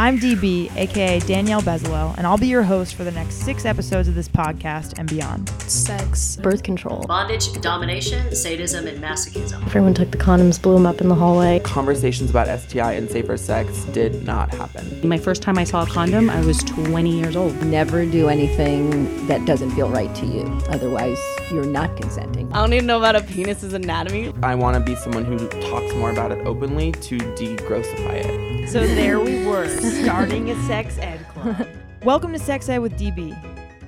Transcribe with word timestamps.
I'm 0.00 0.18
DB, 0.18 0.74
aka 0.76 1.18
Danielle 1.20 1.60
Bezalel, 1.60 2.16
and 2.16 2.26
I'll 2.26 2.38
be 2.38 2.46
your 2.46 2.62
host 2.62 2.94
for 2.94 3.04
the 3.04 3.10
next 3.10 3.34
six 3.34 3.66
episodes 3.66 4.08
of 4.08 4.14
this 4.14 4.28
podcast 4.28 4.98
and 4.98 5.06
beyond. 5.06 5.50
Sex, 5.70 6.36
birth 6.36 6.62
control, 6.62 7.02
bondage, 7.06 7.52
domination, 7.60 8.34
sadism, 8.34 8.86
and 8.86 8.98
masochism. 9.04 9.60
Everyone 9.66 9.92
took 9.92 10.10
the 10.10 10.16
condoms, 10.16 10.60
blew 10.60 10.72
them 10.72 10.86
up 10.86 11.02
in 11.02 11.08
the 11.10 11.14
hallway. 11.14 11.60
Conversations 11.64 12.30
about 12.30 12.46
STI 12.60 12.94
and 12.94 13.10
safer 13.10 13.36
sex 13.36 13.84
did 13.92 14.24
not 14.24 14.54
happen. 14.54 15.06
My 15.06 15.18
first 15.18 15.42
time 15.42 15.58
I 15.58 15.64
saw 15.64 15.82
a 15.82 15.86
condom, 15.86 16.30
I 16.30 16.40
was 16.46 16.64
20 16.64 17.20
years 17.20 17.36
old. 17.36 17.62
Never 17.66 18.06
do 18.06 18.30
anything 18.30 19.26
that 19.26 19.44
doesn't 19.44 19.72
feel 19.72 19.90
right 19.90 20.14
to 20.14 20.24
you. 20.24 20.44
Otherwise, 20.70 21.18
you're 21.50 21.64
not 21.64 21.96
consenting. 21.96 22.52
I 22.52 22.56
don't 22.56 22.72
even 22.72 22.86
know 22.86 22.98
about 22.98 23.16
a 23.16 23.20
penis's 23.20 23.72
anatomy. 23.72 24.32
I 24.42 24.54
want 24.54 24.74
to 24.74 24.80
be 24.80 24.94
someone 24.94 25.24
who 25.24 25.36
talks 25.48 25.94
more 25.94 26.10
about 26.10 26.32
it 26.32 26.46
openly 26.46 26.92
to 26.92 27.18
degrossify 27.18 28.24
it. 28.24 28.68
So 28.68 28.86
there 28.86 29.18
we 29.18 29.44
were, 29.44 29.68
starting 29.68 30.50
a 30.50 30.62
sex 30.66 30.98
ed 30.98 31.26
club. 31.28 31.66
Welcome 32.04 32.32
to 32.32 32.38
Sex 32.38 32.68
Ed 32.68 32.78
with 32.78 32.98
DB, 32.98 33.32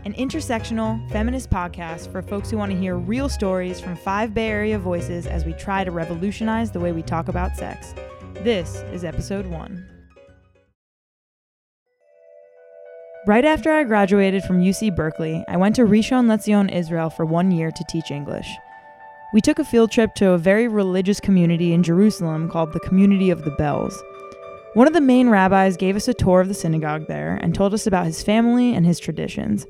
an 0.04 0.12
intersectional 0.14 1.08
feminist 1.10 1.50
podcast 1.50 2.10
for 2.10 2.20
folks 2.20 2.50
who 2.50 2.58
want 2.58 2.72
to 2.72 2.78
hear 2.78 2.96
real 2.96 3.28
stories 3.28 3.80
from 3.80 3.96
five 3.96 4.34
Bay 4.34 4.48
Area 4.48 4.78
voices 4.78 5.26
as 5.26 5.44
we 5.44 5.52
try 5.52 5.84
to 5.84 5.90
revolutionize 5.90 6.70
the 6.70 6.80
way 6.80 6.92
we 6.92 7.02
talk 7.02 7.28
about 7.28 7.56
sex. 7.56 7.94
This 8.42 8.82
is 8.92 9.04
episode 9.04 9.46
one. 9.46 9.91
Right 13.24 13.44
after 13.44 13.70
I 13.70 13.84
graduated 13.84 14.42
from 14.42 14.60
UC 14.60 14.96
Berkeley, 14.96 15.44
I 15.46 15.56
went 15.56 15.76
to 15.76 15.82
Rishon 15.82 16.26
LeZion, 16.26 16.74
Israel 16.74 17.08
for 17.08 17.24
one 17.24 17.52
year 17.52 17.70
to 17.70 17.84
teach 17.88 18.10
English. 18.10 18.48
We 19.32 19.40
took 19.40 19.60
a 19.60 19.64
field 19.64 19.92
trip 19.92 20.16
to 20.16 20.30
a 20.30 20.38
very 20.38 20.66
religious 20.66 21.20
community 21.20 21.72
in 21.72 21.84
Jerusalem 21.84 22.50
called 22.50 22.72
the 22.72 22.80
Community 22.80 23.30
of 23.30 23.44
the 23.44 23.52
Bells. 23.52 24.02
One 24.74 24.88
of 24.88 24.92
the 24.92 25.00
main 25.00 25.28
rabbis 25.28 25.76
gave 25.76 25.94
us 25.94 26.08
a 26.08 26.14
tour 26.14 26.40
of 26.40 26.48
the 26.48 26.54
synagogue 26.54 27.06
there 27.06 27.38
and 27.42 27.54
told 27.54 27.74
us 27.74 27.86
about 27.86 28.06
his 28.06 28.24
family 28.24 28.74
and 28.74 28.84
his 28.84 28.98
traditions. 28.98 29.68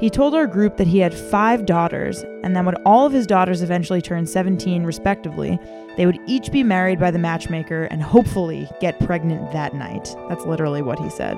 He 0.00 0.10
told 0.10 0.34
our 0.34 0.48
group 0.48 0.76
that 0.78 0.88
he 0.88 0.98
had 0.98 1.14
five 1.14 1.66
daughters, 1.66 2.24
and 2.42 2.56
that 2.56 2.64
when 2.64 2.74
all 2.84 3.06
of 3.06 3.12
his 3.12 3.28
daughters 3.28 3.62
eventually 3.62 4.02
turned 4.02 4.28
17, 4.28 4.82
respectively, 4.82 5.56
they 5.96 6.04
would 6.04 6.18
each 6.26 6.50
be 6.50 6.64
married 6.64 6.98
by 6.98 7.12
the 7.12 7.18
matchmaker 7.20 7.84
and 7.84 8.02
hopefully 8.02 8.68
get 8.80 8.98
pregnant 8.98 9.52
that 9.52 9.72
night. 9.72 10.16
That's 10.28 10.46
literally 10.46 10.82
what 10.82 10.98
he 10.98 11.08
said. 11.10 11.36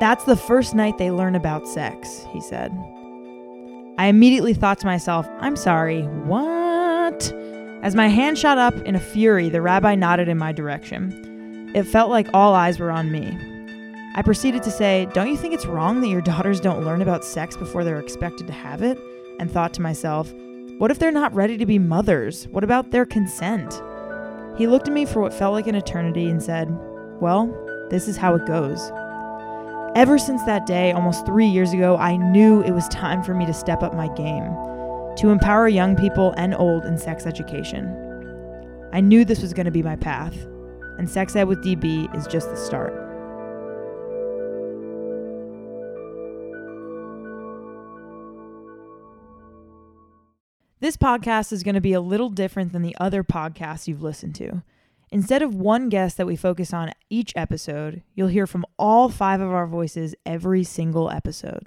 That's 0.00 0.24
the 0.24 0.36
first 0.36 0.74
night 0.74 0.98
they 0.98 1.10
learn 1.10 1.34
about 1.34 1.68
sex, 1.68 2.26
he 2.32 2.40
said. 2.40 2.72
I 3.96 4.06
immediately 4.06 4.54
thought 4.54 4.80
to 4.80 4.86
myself, 4.86 5.28
I'm 5.38 5.56
sorry, 5.56 6.02
what? 6.02 7.32
As 7.82 7.94
my 7.94 8.08
hand 8.08 8.36
shot 8.38 8.58
up 8.58 8.74
in 8.86 8.96
a 8.96 9.00
fury, 9.00 9.48
the 9.48 9.62
rabbi 9.62 9.94
nodded 9.94 10.28
in 10.28 10.36
my 10.36 10.52
direction. 10.52 11.70
It 11.74 11.84
felt 11.84 12.10
like 12.10 12.28
all 12.34 12.54
eyes 12.54 12.78
were 12.78 12.90
on 12.90 13.12
me. 13.12 13.38
I 14.16 14.22
proceeded 14.22 14.62
to 14.64 14.70
say, 14.70 15.06
Don't 15.12 15.28
you 15.28 15.36
think 15.36 15.54
it's 15.54 15.66
wrong 15.66 16.00
that 16.00 16.08
your 16.08 16.20
daughters 16.20 16.60
don't 16.60 16.84
learn 16.84 17.02
about 17.02 17.24
sex 17.24 17.56
before 17.56 17.84
they're 17.84 18.00
expected 18.00 18.46
to 18.48 18.52
have 18.52 18.82
it? 18.82 18.98
And 19.38 19.50
thought 19.50 19.74
to 19.74 19.82
myself, 19.82 20.32
What 20.78 20.90
if 20.90 20.98
they're 20.98 21.12
not 21.12 21.34
ready 21.34 21.56
to 21.56 21.66
be 21.66 21.78
mothers? 21.78 22.48
What 22.48 22.64
about 22.64 22.90
their 22.90 23.04
consent? 23.04 23.82
He 24.56 24.66
looked 24.66 24.88
at 24.88 24.94
me 24.94 25.04
for 25.04 25.20
what 25.20 25.34
felt 25.34 25.52
like 25.52 25.66
an 25.66 25.74
eternity 25.74 26.28
and 26.28 26.42
said, 26.42 26.68
Well, 27.20 27.46
this 27.90 28.08
is 28.08 28.16
how 28.16 28.34
it 28.34 28.46
goes. 28.46 28.90
Ever 29.94 30.18
since 30.18 30.42
that 30.42 30.66
day, 30.66 30.90
almost 30.90 31.24
three 31.24 31.46
years 31.46 31.72
ago, 31.72 31.96
I 31.96 32.16
knew 32.16 32.62
it 32.62 32.72
was 32.72 32.88
time 32.88 33.22
for 33.22 33.32
me 33.32 33.46
to 33.46 33.54
step 33.54 33.80
up 33.84 33.94
my 33.94 34.08
game, 34.08 34.52
to 35.18 35.28
empower 35.28 35.68
young 35.68 35.94
people 35.94 36.34
and 36.36 36.52
old 36.52 36.84
in 36.84 36.98
sex 36.98 37.26
education. 37.26 37.86
I 38.92 39.00
knew 39.00 39.24
this 39.24 39.40
was 39.40 39.52
going 39.52 39.66
to 39.66 39.70
be 39.70 39.84
my 39.84 39.94
path, 39.94 40.34
and 40.98 41.08
Sex 41.08 41.36
Ed 41.36 41.44
with 41.44 41.62
DB 41.62 42.12
is 42.16 42.26
just 42.26 42.50
the 42.50 42.56
start. 42.56 42.92
This 50.80 50.96
podcast 50.96 51.52
is 51.52 51.62
going 51.62 51.76
to 51.76 51.80
be 51.80 51.92
a 51.92 52.00
little 52.00 52.30
different 52.30 52.72
than 52.72 52.82
the 52.82 52.96
other 52.98 53.22
podcasts 53.22 53.86
you've 53.86 54.02
listened 54.02 54.34
to. 54.34 54.64
Instead 55.10 55.42
of 55.42 55.54
one 55.54 55.88
guest 55.88 56.16
that 56.16 56.26
we 56.26 56.36
focus 56.36 56.72
on 56.72 56.92
each 57.10 57.32
episode, 57.36 58.02
you'll 58.14 58.28
hear 58.28 58.46
from 58.46 58.64
all 58.78 59.08
five 59.08 59.40
of 59.40 59.50
our 59.50 59.66
voices 59.66 60.14
every 60.26 60.64
single 60.64 61.10
episode. 61.10 61.66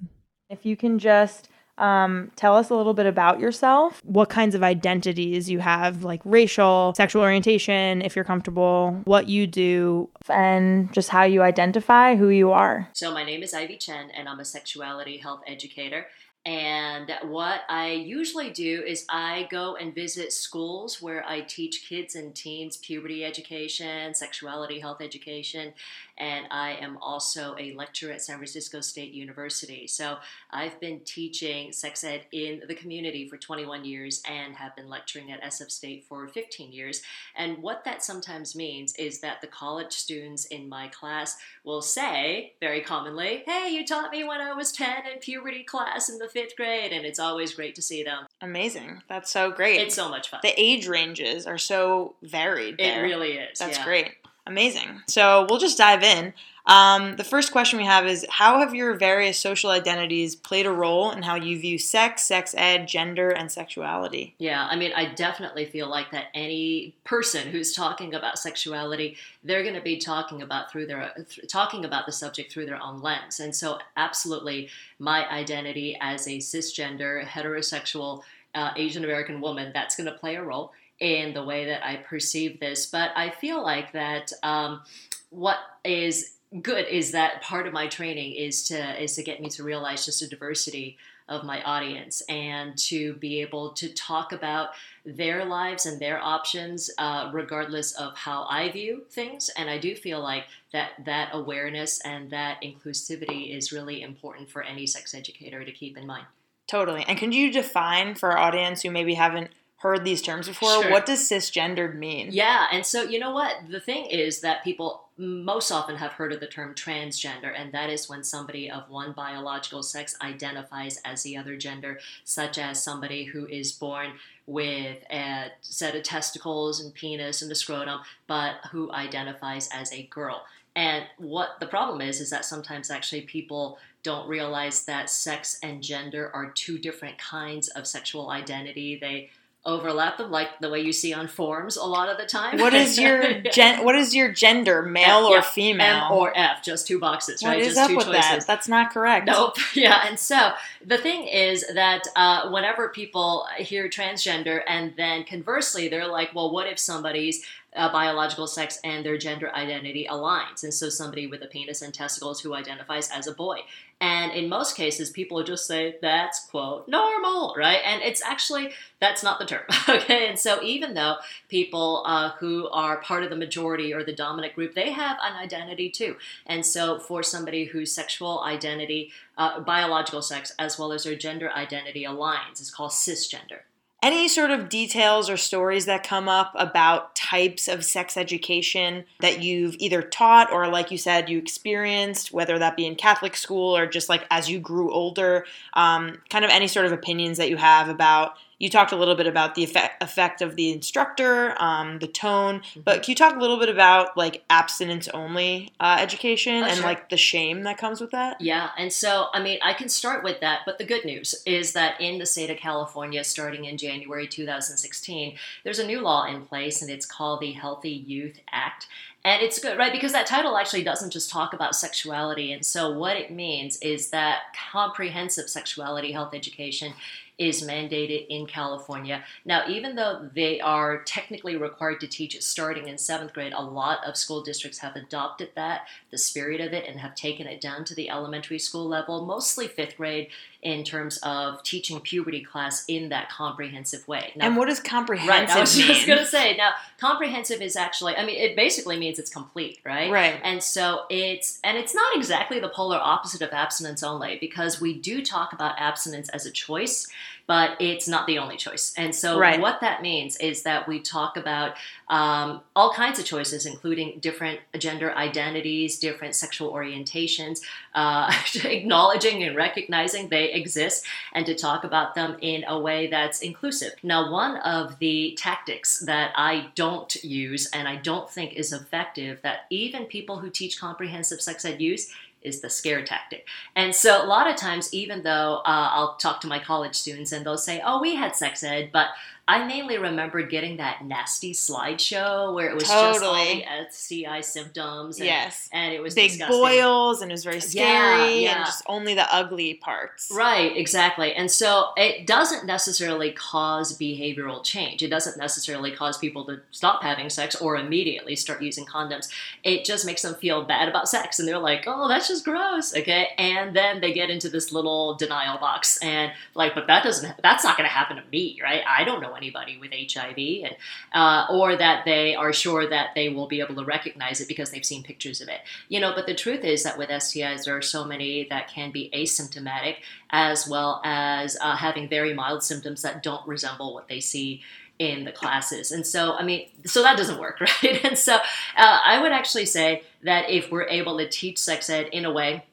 If 0.49 0.65
you 0.65 0.77
can 0.77 0.99
just 0.99 1.49
um, 1.77 2.31
tell 2.35 2.55
us 2.55 2.69
a 2.69 2.75
little 2.75 2.93
bit 2.93 3.05
about 3.05 3.39
yourself, 3.39 4.01
what 4.03 4.29
kinds 4.29 4.55
of 4.55 4.63
identities 4.63 5.49
you 5.49 5.59
have, 5.59 6.03
like 6.03 6.21
racial, 6.25 6.93
sexual 6.95 7.21
orientation, 7.21 8.01
if 8.01 8.15
you're 8.15 8.25
comfortable, 8.25 9.01
what 9.05 9.27
you 9.29 9.45
do, 9.45 10.09
and 10.29 10.91
just 10.93 11.09
how 11.09 11.23
you 11.23 11.41
identify 11.43 12.15
who 12.15 12.29
you 12.29 12.51
are. 12.51 12.89
So, 12.93 13.13
my 13.13 13.23
name 13.23 13.43
is 13.43 13.53
Ivy 13.53 13.77
Chen, 13.77 14.09
and 14.11 14.27
I'm 14.27 14.39
a 14.39 14.45
sexuality 14.45 15.17
health 15.17 15.41
educator. 15.47 16.07
And 16.47 17.11
what 17.23 17.63
I 17.67 17.91
usually 17.91 18.51
do 18.51 18.81
is 18.87 19.05
I 19.09 19.49
go 19.51 19.75
and 19.75 19.93
visit 19.93 20.31
schools 20.31 21.01
where 21.01 21.27
I 21.27 21.41
teach 21.41 21.85
kids 21.89 22.15
and 22.15 22.33
teens 22.33 22.77
puberty 22.77 23.25
education, 23.25 24.13
sexuality 24.13 24.79
health 24.79 25.01
education, 25.01 25.73
and 26.17 26.47
I 26.51 26.73
am 26.81 26.97
also 27.01 27.55
a 27.59 27.73
lecturer 27.75 28.11
at 28.11 28.21
San 28.21 28.37
Francisco 28.37 28.81
State 28.81 29.13
University. 29.13 29.87
So 29.87 30.17
I've 30.51 30.79
been 30.79 31.01
teaching 31.05 31.71
sex 31.71 32.03
ed 32.03 32.25
in 32.31 32.61
the 32.67 32.75
community 32.75 33.27
for 33.27 33.37
21 33.37 33.85
years 33.85 34.21
and 34.29 34.55
have 34.55 34.75
been 34.75 34.89
lecturing 34.89 35.31
at 35.31 35.43
SF 35.43 35.71
State 35.71 36.05
for 36.07 36.27
15 36.27 36.71
years. 36.71 37.01
And 37.35 37.59
what 37.59 37.83
that 37.85 38.03
sometimes 38.03 38.55
means 38.55 38.95
is 38.95 39.19
that 39.21 39.41
the 39.41 39.47
college 39.47 39.93
students 39.93 40.45
in 40.45 40.67
my 40.67 40.87
class 40.87 41.37
will 41.63 41.81
say, 41.81 42.53
very 42.59 42.81
commonly, 42.81 43.43
Hey, 43.45 43.69
you 43.71 43.85
taught 43.85 44.11
me 44.11 44.23
when 44.23 44.41
I 44.41 44.53
was 44.53 44.71
10 44.71 45.07
in 45.11 45.19
puberty 45.19 45.63
class 45.63 46.09
in 46.09 46.17
the 46.17 46.27
fifth 46.27 46.55
grade, 46.55 46.91
and 46.91 47.05
it's 47.05 47.19
always 47.19 47.53
great 47.53 47.75
to 47.75 47.81
see 47.81 48.03
them. 48.03 48.25
Amazing. 48.41 49.01
That's 49.07 49.31
so 49.31 49.51
great. 49.51 49.79
It's 49.79 49.95
so 49.95 50.09
much 50.09 50.29
fun. 50.29 50.39
The 50.43 50.59
age 50.59 50.87
ranges 50.87 51.45
are 51.45 51.57
so 51.57 52.15
varied. 52.21 52.77
There. 52.77 53.05
It 53.05 53.07
really 53.07 53.33
is. 53.33 53.59
That's 53.59 53.77
yeah. 53.77 53.85
great. 53.85 54.11
Amazing. 54.47 55.03
So 55.07 55.45
we'll 55.49 55.59
just 55.59 55.77
dive 55.77 56.03
in. 56.03 56.33
Um, 56.67 57.15
the 57.15 57.23
first 57.23 57.53
question 57.53 57.79
we 57.79 57.85
have 57.85 58.05
is 58.05 58.25
How 58.29 58.59
have 58.59 58.75
your 58.75 58.95
various 58.95 59.39
social 59.39 59.69
identities 59.69 60.35
played 60.35 60.65
a 60.65 60.71
role 60.71 61.11
in 61.11 61.23
how 61.23 61.35
you 61.35 61.57
view 61.57 61.77
sex, 61.77 62.23
sex 62.23 62.53
ed, 62.57 62.87
gender, 62.87 63.29
and 63.29 63.49
sexuality? 63.49 64.35
Yeah, 64.37 64.67
I 64.69 64.75
mean, 64.75 64.91
I 64.93 65.13
definitely 65.13 65.65
feel 65.65 65.89
like 65.89 66.11
that 66.11 66.25
any 66.33 66.93
person 67.05 67.47
who's 67.47 67.71
talking 67.71 68.13
about 68.13 68.37
sexuality, 68.37 69.15
they're 69.45 69.63
going 69.63 69.75
to 69.75 69.81
be 69.81 69.97
talking 69.97 70.41
about 70.41 70.69
through 70.69 70.87
their 70.87 71.13
talking 71.47 71.85
about 71.85 72.05
the 72.05 72.11
subject 72.11 72.51
through 72.51 72.65
their 72.65 72.81
own 72.83 73.01
lens. 73.01 73.39
And 73.39 73.55
so, 73.55 73.79
absolutely, 73.95 74.69
my 74.99 75.27
identity 75.29 75.97
as 76.01 76.27
a 76.27 76.37
cisgender, 76.37 77.23
heterosexual, 77.23 78.23
uh, 78.55 78.71
Asian 78.75 79.05
American 79.05 79.39
woman, 79.39 79.71
that's 79.73 79.95
going 79.95 80.11
to 80.11 80.17
play 80.17 80.35
a 80.35 80.43
role 80.43 80.73
in 80.99 81.33
the 81.33 81.43
way 81.43 81.65
that 81.65 81.85
I 81.85 81.97
perceive 81.97 82.59
this. 82.59 82.85
But 82.85 83.11
I 83.15 83.29
feel 83.29 83.61
like 83.63 83.91
that 83.93 84.31
um, 84.43 84.81
what 85.29 85.57
is 85.83 86.37
good 86.61 86.87
is 86.87 87.11
that 87.11 87.41
part 87.41 87.67
of 87.67 87.73
my 87.73 87.87
training 87.87 88.33
is 88.33 88.63
to 88.63 89.03
is 89.03 89.15
to 89.15 89.23
get 89.23 89.41
me 89.41 89.49
to 89.49 89.63
realize 89.63 90.05
just 90.05 90.21
the 90.21 90.27
diversity 90.27 90.97
of 91.27 91.43
my 91.43 91.61
audience 91.63 92.21
and 92.29 92.77
to 92.77 93.13
be 93.15 93.41
able 93.41 93.71
to 93.71 93.89
talk 93.89 94.31
about 94.31 94.69
their 95.05 95.43
lives 95.43 95.85
and 95.85 95.99
their 95.99 96.23
options 96.23 96.89
uh, 96.97 97.29
regardless 97.33 97.91
of 97.93 98.15
how 98.15 98.45
i 98.49 98.69
view 98.71 99.03
things 99.09 99.49
and 99.57 99.69
i 99.69 99.77
do 99.77 99.93
feel 99.93 100.21
like 100.21 100.45
that 100.71 100.91
that 101.05 101.29
awareness 101.33 101.99
and 102.05 102.29
that 102.29 102.61
inclusivity 102.61 103.53
is 103.53 103.73
really 103.73 104.01
important 104.01 104.49
for 104.49 104.63
any 104.63 104.87
sex 104.87 105.13
educator 105.13 105.65
to 105.65 105.71
keep 105.73 105.97
in 105.97 106.07
mind 106.07 106.25
totally 106.65 107.03
and 107.09 107.17
can 107.17 107.33
you 107.33 107.51
define 107.51 108.15
for 108.15 108.31
our 108.31 108.37
audience 108.37 108.83
who 108.83 108.89
maybe 108.89 109.15
haven't 109.15 109.49
heard 109.77 110.03
these 110.03 110.21
terms 110.21 110.47
before. 110.47 110.81
Sure. 110.81 110.91
What 110.91 111.05
does 111.05 111.19
cisgendered 111.19 111.95
mean? 111.95 112.29
Yeah, 112.31 112.65
and 112.71 112.85
so 112.85 113.03
you 113.03 113.19
know 113.19 113.31
what? 113.31 113.55
The 113.69 113.79
thing 113.79 114.07
is 114.07 114.41
that 114.41 114.63
people 114.63 115.03
most 115.17 115.71
often 115.71 115.95
have 115.97 116.13
heard 116.13 116.33
of 116.33 116.39
the 116.39 116.47
term 116.47 116.73
transgender, 116.73 117.51
and 117.55 117.71
that 117.73 117.89
is 117.89 118.09
when 118.09 118.23
somebody 118.23 118.69
of 118.69 118.89
one 118.89 119.11
biological 119.11 119.83
sex 119.83 120.15
identifies 120.21 120.99
as 121.05 121.23
the 121.23 121.37
other 121.37 121.57
gender, 121.57 121.99
such 122.23 122.57
as 122.57 122.83
somebody 122.83 123.25
who 123.25 123.45
is 123.45 123.71
born 123.71 124.13
with 124.47 125.03
a 125.11 125.51
set 125.61 125.95
of 125.95 126.03
testicles 126.03 126.79
and 126.79 126.93
penis 126.93 127.41
and 127.41 127.51
a 127.51 127.55
scrotum, 127.55 127.99
but 128.25 128.55
who 128.71 128.91
identifies 128.91 129.69
as 129.71 129.91
a 129.93 130.03
girl. 130.07 130.43
And 130.75 131.05
what 131.17 131.59
the 131.59 131.65
problem 131.67 132.01
is, 132.01 132.19
is 132.21 132.29
that 132.29 132.45
sometimes 132.45 132.91
actually 132.91 133.21
people 133.21 133.79
don't 134.03 134.29
realize 134.29 134.85
that 134.85 135.09
sex 135.09 135.59
and 135.61 135.83
gender 135.83 136.31
are 136.33 136.51
two 136.51 136.77
different 136.77 137.17
kinds 137.17 137.67
of 137.69 137.87
sexual 137.87 138.29
identity. 138.29 138.97
They 138.99 139.31
overlap 139.67 140.17
them, 140.17 140.31
like 140.31 140.59
the 140.59 140.69
way 140.69 140.79
you 140.79 140.93
see 140.93 141.13
on 141.13 141.27
forms 141.27 141.77
a 141.77 141.83
lot 141.83 142.09
of 142.09 142.17
the 142.17 142.25
time. 142.25 142.57
What 142.57 142.73
is 142.73 142.97
your 142.99 143.41
gen? 143.41 143.83
What 143.83 143.95
is 143.95 144.15
your 144.15 144.31
gender, 144.31 144.81
male 144.81 145.25
F, 145.25 145.31
or 145.31 145.35
yeah, 145.35 145.41
female? 145.41 146.05
M 146.05 146.11
or 146.13 146.35
F, 146.35 146.63
just 146.63 146.87
two 146.87 146.99
boxes, 146.99 147.43
what 147.43 147.49
right? 147.49 147.59
is 147.59 147.75
just 147.75 147.79
up 147.79 147.89
two 147.89 147.97
with 147.97 148.07
choices. 148.07 148.21
that? 148.21 148.47
That's 148.47 148.67
not 148.67 148.91
correct. 148.91 149.27
Nope. 149.27 149.57
Yeah, 149.73 150.07
and 150.07 150.17
so 150.17 150.53
the 150.83 150.97
thing 150.97 151.27
is 151.27 151.63
that 151.73 152.07
uh, 152.15 152.49
whenever 152.49 152.89
people 152.89 153.45
hear 153.57 153.89
transgender, 153.89 154.61
and 154.65 154.93
then 154.97 155.23
conversely, 155.23 155.87
they're 155.87 156.07
like, 156.07 156.33
well, 156.33 156.49
what 156.51 156.67
if 156.67 156.79
somebody's 156.79 157.45
uh, 157.77 157.91
biological 157.91 158.47
sex 158.47 158.79
and 158.83 159.05
their 159.05 159.17
gender 159.17 159.53
identity 159.53 160.07
aligns. 160.09 160.63
And 160.63 160.73
so 160.73 160.89
somebody 160.89 161.27
with 161.27 161.41
a 161.43 161.47
penis 161.47 161.81
and 161.81 161.93
testicles 161.93 162.41
who 162.41 162.53
identifies 162.53 163.09
as 163.11 163.27
a 163.27 163.33
boy. 163.33 163.59
And 163.99 164.31
in 164.31 164.47
most 164.47 164.75
cases, 164.75 165.09
people 165.09 165.43
just 165.43 165.65
say 165.65 165.95
that's 166.01 166.45
quote 166.45 166.87
normal, 166.87 167.55
right? 167.57 167.81
And 167.83 168.01
it's 168.03 168.21
actually 168.21 168.71
that's 168.99 169.23
not 169.23 169.39
the 169.39 169.45
term, 169.45 169.63
okay? 169.89 170.27
And 170.27 170.37
so 170.37 170.61
even 170.61 170.93
though 170.93 171.15
people 171.49 172.03
uh, 172.05 172.31
who 172.39 172.67
are 172.69 172.97
part 172.97 173.23
of 173.23 173.29
the 173.29 173.35
majority 173.35 173.93
or 173.93 174.03
the 174.03 174.13
dominant 174.13 174.53
group, 174.53 174.75
they 174.75 174.91
have 174.91 175.17
an 175.23 175.33
identity 175.33 175.89
too. 175.89 176.15
And 176.45 176.65
so 176.65 176.99
for 176.99 177.23
somebody 177.23 177.65
whose 177.65 177.91
sexual 177.91 178.41
identity, 178.43 179.11
uh, 179.37 179.61
biological 179.61 180.21
sex, 180.21 180.53
as 180.59 180.77
well 180.77 180.91
as 180.91 181.03
their 181.03 181.15
gender 181.15 181.49
identity 181.51 182.03
aligns, 182.03 182.61
is 182.61 182.69
called 182.69 182.91
cisgender 182.91 183.61
any 184.03 184.27
sort 184.27 184.51
of 184.51 184.69
details 184.69 185.29
or 185.29 185.37
stories 185.37 185.85
that 185.85 186.03
come 186.03 186.29
up 186.29 186.53
about 186.55 187.15
types 187.15 187.67
of 187.67 187.83
sex 187.83 188.15
education 188.15 189.03
that 189.19 189.41
you've 189.41 189.75
either 189.79 190.01
taught 190.01 190.51
or 190.51 190.67
like 190.67 190.91
you 190.91 190.97
said 190.97 191.29
you 191.29 191.37
experienced 191.37 192.31
whether 192.31 192.59
that 192.59 192.77
be 192.77 192.85
in 192.85 192.95
catholic 192.95 193.35
school 193.35 193.75
or 193.75 193.87
just 193.87 194.07
like 194.07 194.23
as 194.29 194.49
you 194.49 194.59
grew 194.59 194.91
older 194.91 195.45
um, 195.73 196.19
kind 196.29 196.45
of 196.45 196.51
any 196.51 196.67
sort 196.67 196.85
of 196.85 196.91
opinions 196.91 197.37
that 197.37 197.49
you 197.49 197.57
have 197.57 197.89
about 197.89 198.37
you 198.59 198.69
talked 198.69 198.91
a 198.91 198.95
little 198.95 199.15
bit 199.15 199.27
about 199.27 199.55
the 199.55 199.63
effect, 199.63 200.01
effect 200.01 200.41
of 200.41 200.55
the 200.55 200.71
instructor, 200.71 201.55
um, 201.61 201.99
the 201.99 202.07
tone, 202.07 202.59
mm-hmm. 202.59 202.81
but 202.81 203.03
can 203.03 203.11
you 203.11 203.15
talk 203.15 203.35
a 203.35 203.39
little 203.39 203.57
bit 203.57 203.69
about 203.69 204.17
like 204.17 204.43
abstinence 204.49 205.07
only 205.09 205.73
uh, 205.79 205.97
education 205.99 206.63
oh, 206.63 206.67
and 206.67 206.75
sure. 206.77 206.85
like 206.85 207.09
the 207.09 207.17
shame 207.17 207.63
that 207.63 207.77
comes 207.77 208.01
with 208.01 208.11
that? 208.11 208.41
Yeah, 208.41 208.69
and 208.77 208.91
so 208.91 209.27
I 209.33 209.41
mean 209.41 209.59
I 209.63 209.73
can 209.73 209.89
start 209.89 210.23
with 210.23 210.39
that, 210.41 210.61
but 210.65 210.77
the 210.77 210.85
good 210.85 211.05
news 211.05 211.35
is 211.45 211.73
that 211.73 211.99
in 212.01 212.17
the 212.17 212.25
state 212.25 212.49
of 212.49 212.57
California, 212.57 213.23
starting 213.23 213.65
in 213.65 213.77
January 213.77 214.27
2016, 214.27 215.35
there's 215.63 215.79
a 215.79 215.85
new 215.85 216.01
law 216.01 216.25
in 216.25 216.41
place, 216.43 216.81
and 216.81 216.89
it's 216.89 217.05
called 217.05 217.41
the 217.41 217.51
Healthy 217.51 217.91
Youth 217.91 218.39
Act. 218.51 218.87
And 219.25 219.41
it's 219.41 219.59
good, 219.59 219.77
right? 219.77 219.91
Because 219.91 220.13
that 220.13 220.25
title 220.25 220.57
actually 220.57 220.83
doesn't 220.83 221.11
just 221.11 221.29
talk 221.29 221.53
about 221.53 221.75
sexuality. 221.75 222.53
And 222.53 222.65
so, 222.65 222.91
what 222.91 223.17
it 223.17 223.29
means 223.29 223.77
is 223.79 224.09
that 224.11 224.39
comprehensive 224.71 225.49
sexuality 225.49 226.13
health 226.13 226.33
education 226.33 226.93
is 227.37 227.61
mandated 227.61 228.25
in 228.29 228.47
California. 228.47 229.23
Now, 229.45 229.67
even 229.67 229.95
though 229.95 230.29
they 230.33 230.59
are 230.59 231.03
technically 231.03 231.55
required 231.55 231.99
to 232.01 232.07
teach 232.07 232.35
it 232.35 232.43
starting 232.43 232.87
in 232.87 232.97
seventh 232.97 233.33
grade, 233.33 233.53
a 233.53 233.61
lot 233.61 234.03
of 234.05 234.17
school 234.17 234.41
districts 234.41 234.79
have 234.79 234.95
adopted 234.95 235.51
that, 235.55 235.87
the 236.09 236.17
spirit 236.17 236.59
of 236.61 236.73
it, 236.73 236.87
and 236.87 236.99
have 236.99 237.15
taken 237.15 237.45
it 237.45 237.61
down 237.61 237.85
to 237.85 237.95
the 237.95 238.09
elementary 238.09 238.59
school 238.59 238.87
level, 238.87 239.25
mostly 239.25 239.67
fifth 239.67 239.97
grade 239.97 240.29
in 240.61 240.83
terms 240.83 241.17
of 241.23 241.61
teaching 241.63 241.99
puberty 241.99 242.41
class 242.41 242.83
in 242.87 243.09
that 243.09 243.29
comprehensive 243.29 244.07
way. 244.07 244.33
Now, 244.35 244.47
and 244.47 244.57
what 244.57 244.67
does 244.67 244.79
comprehensive 244.79 245.29
right, 245.29 245.49
I 245.49 245.59
was 245.59 245.77
mean? 245.77 245.87
just 245.87 246.07
going 246.07 246.19
to 246.19 246.25
say, 246.25 246.57
now, 246.57 246.71
comprehensive 246.99 247.61
is 247.61 247.75
actually, 247.75 248.15
I 248.15 248.25
mean, 248.25 248.37
it 248.37 248.55
basically 248.55 248.97
means 248.97 249.19
it's 249.19 249.29
complete, 249.29 249.79
right? 249.85 250.11
Right. 250.11 250.39
And 250.43 250.61
so 250.61 251.01
it's, 251.09 251.59
and 251.63 251.77
it's 251.77 251.93
not 251.93 252.15
exactly 252.15 252.59
the 252.59 252.69
polar 252.69 252.99
opposite 253.01 253.41
of 253.41 253.51
abstinence 253.51 254.03
only 254.03 254.37
because 254.39 254.81
we 254.81 254.99
do 254.99 255.23
talk 255.23 255.53
about 255.53 255.75
abstinence 255.77 256.29
as 256.29 256.45
a 256.45 256.51
choice 256.51 257.07
but 257.47 257.77
it's 257.79 258.09
not 258.09 258.27
the 258.27 258.37
only 258.37 258.57
choice. 258.57 258.93
And 258.97 259.15
so, 259.15 259.39
right. 259.39 259.59
what 259.59 259.79
that 259.79 260.01
means 260.01 260.35
is 260.37 260.63
that 260.63 260.85
we 260.85 260.99
talk 260.99 261.37
about 261.37 261.75
um, 262.09 262.61
all 262.75 262.91
kinds 262.91 263.19
of 263.19 263.25
choices, 263.25 263.65
including 263.65 264.19
different 264.19 264.59
gender 264.77 265.13
identities, 265.13 265.97
different 265.97 266.35
sexual 266.35 266.73
orientations, 266.73 267.61
uh, 267.95 268.31
acknowledging 268.65 269.43
and 269.43 269.55
recognizing 269.55 270.27
they 270.27 270.51
exist, 270.57 271.05
and 271.33 271.45
to 271.45 271.55
talk 271.55 271.83
about 271.83 272.15
them 272.15 272.37
in 272.41 272.65
a 272.67 272.79
way 272.79 273.07
that's 273.07 273.41
inclusive. 273.41 273.93
Now, 274.03 274.31
one 274.31 274.57
of 274.57 274.99
the 274.99 275.37
tactics 275.37 275.99
that 275.99 276.31
I 276.35 276.67
don't 276.75 277.15
use 277.23 277.69
and 277.71 277.87
I 277.87 277.95
don't 277.95 278.29
think 278.29 278.53
is 278.53 278.73
effective 278.73 279.41
that 279.43 279.61
even 279.69 280.05
people 280.05 280.39
who 280.39 280.49
teach 280.49 280.79
comprehensive 280.79 281.41
sex 281.41 281.63
ed 281.63 281.81
use 281.81 282.11
is 282.41 282.61
the 282.61 282.69
scare 282.69 283.03
tactic. 283.03 283.47
And 283.75 283.93
so 283.93 284.23
a 284.23 284.25
lot 284.25 284.49
of 284.49 284.55
times, 284.55 284.93
even 284.93 285.23
though 285.23 285.61
uh, 285.65 285.89
I'll 285.91 286.15
talk 286.15 286.41
to 286.41 286.47
my 286.47 286.59
college 286.59 286.95
students 286.95 287.31
and 287.31 287.45
they'll 287.45 287.57
say, 287.57 287.81
"Oh, 287.85 287.99
we 288.01 288.15
had 288.15 288.35
sex 288.35 288.63
ed," 288.63 288.91
but 288.93 289.09
I 289.49 289.65
mainly 289.65 289.97
remembered 289.97 290.49
getting 290.49 290.77
that 290.77 291.05
nasty 291.05 291.53
slideshow 291.53 292.53
where 292.53 292.69
it 292.69 292.75
was 292.75 292.83
totally. 292.83 293.13
just 293.13 293.23
all 293.23 293.85
the 293.85 293.91
STI 293.91 294.41
symptoms. 294.41 295.19
And, 295.19 295.25
yes, 295.25 295.69
and 295.71 295.93
it 295.93 296.01
was 296.01 296.15
big 296.15 296.31
disgusting. 296.31 296.59
boils, 296.59 297.21
and 297.21 297.31
it 297.31 297.33
was 297.33 297.45
very 297.45 297.61
scary, 297.61 297.85
yeah, 297.87 298.25
yeah. 298.27 298.55
and 298.57 298.65
just 298.65 298.83
only 298.87 299.13
the 299.13 299.33
ugly 299.33 299.75
parts. 299.75 300.29
Right, 300.35 300.75
exactly. 300.75 301.33
And 301.33 301.49
so 301.49 301.91
it 301.95 302.27
doesn't 302.27 302.65
necessarily 302.65 303.31
cause 303.31 303.97
behavioral 303.97 304.61
change. 304.65 305.01
It 305.01 305.07
doesn't 305.07 305.37
necessarily 305.37 305.91
cause 305.91 306.17
people 306.17 306.43
to 306.45 306.59
stop 306.71 307.01
having 307.01 307.29
sex 307.29 307.55
or 307.55 307.77
immediately 307.77 308.35
start 308.35 308.61
using 308.61 308.85
condoms. 308.85 309.29
It 309.63 309.85
just 309.85 310.05
makes 310.05 310.23
them 310.23 310.35
feel 310.35 310.65
bad 310.65 310.89
about 310.89 311.07
sex, 311.07 311.39
and 311.39 311.47
they're 311.47 311.57
like, 311.57 311.85
"Oh, 311.87 312.09
that's 312.09 312.27
just 312.27 312.43
gross." 312.43 312.93
Okay, 312.93 313.29
and 313.37 313.73
then 313.73 314.01
they 314.01 314.11
get 314.11 314.29
into 314.29 314.49
this 314.49 314.73
little 314.73 315.13
denial 315.15 315.57
box, 315.57 315.97
and 316.01 316.33
like, 316.53 316.75
but 316.75 316.87
that 316.87 317.05
doesn't. 317.05 317.33
That's 317.41 317.63
not 317.63 317.77
going 317.77 317.87
to 317.87 317.93
happen 317.93 318.17
to 318.17 318.23
me, 318.29 318.59
right? 318.61 318.81
I 318.85 319.05
don't 319.05 319.21
know 319.21 319.36
anybody 319.37 319.77
with 319.77 319.91
HIV, 319.91 320.37
and 320.37 320.75
uh, 321.13 321.47
or 321.51 321.75
that 321.75 322.03
they 322.05 322.35
are 322.35 322.51
sure 322.51 322.89
that 322.89 323.09
they 323.15 323.29
will 323.29 323.47
be 323.47 323.61
able 323.61 323.75
to 323.75 323.85
recognize 323.85 324.41
it 324.41 324.47
because 324.47 324.71
they've 324.71 324.85
seen 324.85 325.03
pictures 325.03 325.41
of 325.41 325.47
it. 325.47 325.61
You 325.89 325.99
know, 325.99 326.13
but 326.15 326.25
the 326.25 326.35
truth 326.35 326.63
is 326.63 326.83
that 326.83 326.97
with 326.97 327.09
STIs, 327.09 327.65
there 327.65 327.77
are 327.77 327.81
so 327.81 328.03
many 328.03 328.47
that 328.49 328.67
can 328.67 328.91
be 328.91 329.09
asymptomatic 329.13 329.97
as 330.29 330.67
well 330.67 331.01
as 331.03 331.57
uh, 331.61 331.75
having 331.75 332.09
very 332.09 332.33
mild 332.33 332.63
symptoms 332.63 333.01
that 333.03 333.23
don't 333.23 333.47
resemble 333.47 333.93
what 333.93 334.07
they 334.07 334.19
see 334.19 334.61
in 334.99 335.25
the 335.25 335.31
classes. 335.31 335.91
And 335.91 336.05
so, 336.05 336.33
I 336.33 336.43
mean, 336.43 336.69
so 336.85 337.03
that 337.03 337.17
doesn't 337.17 337.39
work, 337.39 337.61
right? 337.83 338.03
And 338.03 338.17
so, 338.17 338.35
uh, 338.35 338.39
I 338.75 339.21
would 339.21 339.31
actually 339.31 339.65
say 339.65 340.03
that 340.23 340.49
if 340.49 340.71
we're 340.71 340.87
able 340.87 341.17
to 341.17 341.29
teach 341.29 341.57
sex 341.59 341.89
ed 341.89 342.07
in 342.11 342.25
a 342.25 342.33
way 342.33 342.65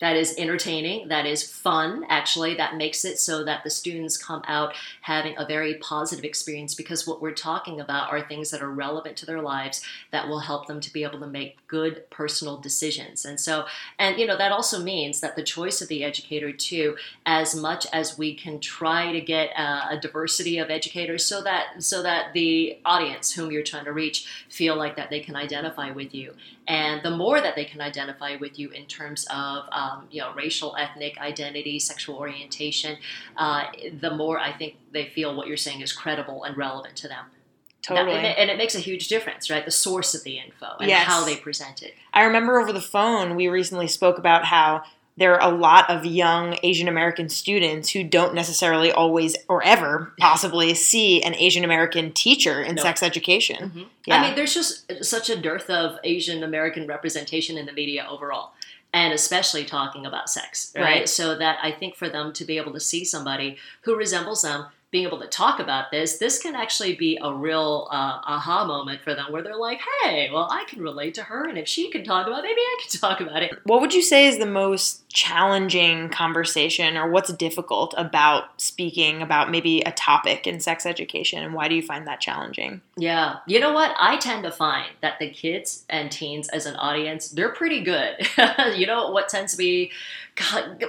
that 0.00 0.16
is 0.16 0.34
entertaining, 0.38 1.08
that 1.08 1.26
is 1.26 1.42
fun, 1.42 2.04
actually, 2.08 2.54
that 2.54 2.76
makes 2.76 3.04
it 3.04 3.18
so 3.18 3.44
that 3.44 3.64
the 3.64 3.70
students 3.70 4.16
come 4.16 4.42
out 4.46 4.74
having 5.02 5.34
a 5.36 5.46
very 5.46 5.74
positive 5.74 6.24
experience 6.24 6.74
because 6.74 7.06
what 7.06 7.20
we're 7.20 7.32
talking 7.32 7.80
about 7.80 8.10
are 8.10 8.20
things 8.20 8.50
that 8.50 8.62
are 8.62 8.70
relevant 8.70 9.16
to 9.18 9.26
their 9.26 9.42
lives 9.42 9.82
that 10.10 10.26
will 10.26 10.40
help 10.40 10.66
them 10.66 10.80
to 10.80 10.92
be 10.92 11.04
able 11.04 11.20
to 11.20 11.26
make 11.26 11.66
good 11.68 12.08
personal 12.10 12.56
decisions. 12.56 13.24
And 13.24 13.38
so, 13.38 13.66
and 13.98 14.18
you 14.18 14.26
know, 14.26 14.38
that 14.38 14.52
also 14.52 14.82
means 14.82 15.20
that 15.20 15.36
the 15.36 15.42
choice 15.42 15.82
of 15.82 15.88
the 15.88 16.02
educator, 16.02 16.50
too, 16.52 16.96
as 17.26 17.54
much 17.54 17.86
as 17.92 18.16
we 18.16 18.34
can 18.34 18.58
try 18.58 19.12
to 19.12 19.20
get 19.20 19.50
a, 19.50 19.90
a 19.90 19.98
diversity 20.00 20.58
of 20.58 20.70
educators 20.70 21.24
so 21.24 21.42
that 21.42 21.82
so 21.82 22.02
that 22.02 22.32
the 22.32 22.78
audience 22.84 23.32
whom 23.32 23.50
you're 23.50 23.62
trying 23.62 23.84
to 23.84 23.92
reach 23.92 24.26
feel 24.48 24.76
like 24.76 24.96
that 24.96 25.10
they 25.10 25.20
can 25.20 25.36
identify 25.36 25.90
with 25.90 26.14
you 26.14 26.34
and 26.70 27.02
the 27.02 27.10
more 27.10 27.40
that 27.40 27.56
they 27.56 27.64
can 27.64 27.80
identify 27.80 28.36
with 28.36 28.56
you 28.56 28.70
in 28.70 28.86
terms 28.86 29.26
of 29.28 29.64
um, 29.72 30.06
you 30.08 30.20
know 30.20 30.32
racial, 30.34 30.76
ethnic 30.76 31.18
identity, 31.18 31.80
sexual 31.80 32.16
orientation, 32.16 32.96
uh, 33.36 33.64
the 34.00 34.14
more 34.14 34.38
I 34.38 34.52
think 34.52 34.76
they 34.92 35.06
feel 35.06 35.34
what 35.34 35.48
you're 35.48 35.56
saying 35.56 35.80
is 35.80 35.92
credible 35.92 36.44
and 36.44 36.56
relevant 36.56 36.94
to 36.98 37.08
them. 37.08 37.26
Totally. 37.82 38.12
Now, 38.12 38.28
and, 38.28 38.50
it, 38.50 38.56
makes 38.56 38.76
a 38.76 38.78
huge 38.78 39.08
difference, 39.08 39.50
right? 39.50 39.64
The 39.64 39.70
source 39.72 40.14
of 40.14 40.22
the 40.22 40.38
info 40.38 40.76
and 40.78 40.88
yes. 40.88 41.06
how 41.06 41.24
they 41.24 41.34
present 41.34 41.82
it. 41.82 41.94
I 42.12 42.22
remember 42.22 42.60
over 42.60 42.72
the 42.72 42.80
phone, 42.80 43.34
we 43.34 43.48
recently 43.48 43.88
spoke 43.88 44.18
about 44.18 44.44
how 44.44 44.84
there 45.20 45.38
are 45.38 45.52
a 45.52 45.54
lot 45.54 45.88
of 45.90 46.06
young 46.06 46.58
Asian 46.62 46.88
American 46.88 47.28
students 47.28 47.90
who 47.90 48.02
don't 48.02 48.34
necessarily 48.34 48.90
always 48.90 49.36
or 49.48 49.62
ever 49.62 50.14
possibly 50.18 50.72
see 50.72 51.22
an 51.22 51.34
Asian 51.34 51.62
American 51.62 52.10
teacher 52.10 52.62
in 52.62 52.78
sex 52.78 53.02
education. 53.02 53.68
Mm-hmm. 53.68 53.82
Yeah. 54.06 54.16
I 54.16 54.22
mean, 54.26 54.34
there's 54.34 54.54
just 54.54 55.04
such 55.04 55.28
a 55.28 55.36
dearth 55.36 55.68
of 55.68 55.98
Asian 56.04 56.42
American 56.42 56.86
representation 56.86 57.58
in 57.58 57.66
the 57.66 57.72
media 57.72 58.06
overall. 58.08 58.52
And 58.94 59.12
especially 59.12 59.66
talking 59.66 60.06
about 60.06 60.30
sex, 60.30 60.72
right? 60.74 60.82
right? 60.82 61.08
So 61.08 61.36
that 61.36 61.58
I 61.62 61.70
think 61.70 61.96
for 61.96 62.08
them 62.08 62.32
to 62.32 62.44
be 62.46 62.56
able 62.56 62.72
to 62.72 62.80
see 62.80 63.04
somebody 63.04 63.58
who 63.82 63.94
resembles 63.94 64.40
them 64.40 64.66
being 64.90 65.06
able 65.06 65.20
to 65.20 65.26
talk 65.28 65.60
about 65.60 65.92
this, 65.92 66.18
this 66.18 66.40
can 66.40 66.56
actually 66.56 66.96
be 66.96 67.16
a 67.22 67.32
real 67.32 67.86
uh, 67.92 68.20
aha 68.24 68.64
moment 68.64 69.00
for 69.00 69.14
them 69.14 69.26
where 69.30 69.40
they're 69.40 69.56
like, 69.56 69.80
hey, 70.02 70.28
well, 70.32 70.48
I 70.50 70.64
can 70.64 70.82
relate 70.82 71.14
to 71.14 71.22
her, 71.22 71.48
and 71.48 71.56
if 71.56 71.68
she 71.68 71.90
can 71.90 72.02
talk 72.02 72.26
about 72.26 72.40
it, 72.40 72.48
maybe 72.48 72.60
I 72.60 72.78
can 72.82 73.00
talk 73.00 73.20
about 73.20 73.42
it. 73.42 73.52
What 73.64 73.80
would 73.80 73.94
you 73.94 74.02
say 74.02 74.26
is 74.26 74.38
the 74.38 74.46
most 74.46 75.08
challenging 75.08 76.08
conversation, 76.08 76.96
or 76.96 77.08
what's 77.08 77.32
difficult 77.32 77.94
about 77.96 78.60
speaking 78.60 79.22
about 79.22 79.50
maybe 79.50 79.80
a 79.82 79.92
topic 79.92 80.48
in 80.48 80.58
sex 80.58 80.84
education, 80.84 81.42
and 81.44 81.54
why 81.54 81.68
do 81.68 81.76
you 81.76 81.82
find 81.82 82.06
that 82.08 82.20
challenging? 82.20 82.80
Yeah, 82.96 83.36
you 83.46 83.60
know 83.60 83.72
what? 83.72 83.94
I 83.96 84.16
tend 84.16 84.42
to 84.42 84.50
find 84.50 84.90
that 85.02 85.20
the 85.20 85.30
kids 85.30 85.84
and 85.88 86.10
teens 86.10 86.48
as 86.48 86.66
an 86.66 86.74
audience, 86.76 87.28
they're 87.28 87.52
pretty 87.52 87.82
good. 87.82 88.28
you 88.76 88.88
know, 88.88 89.10
what 89.12 89.28
tends 89.28 89.52
to 89.52 89.58
be 89.58 89.92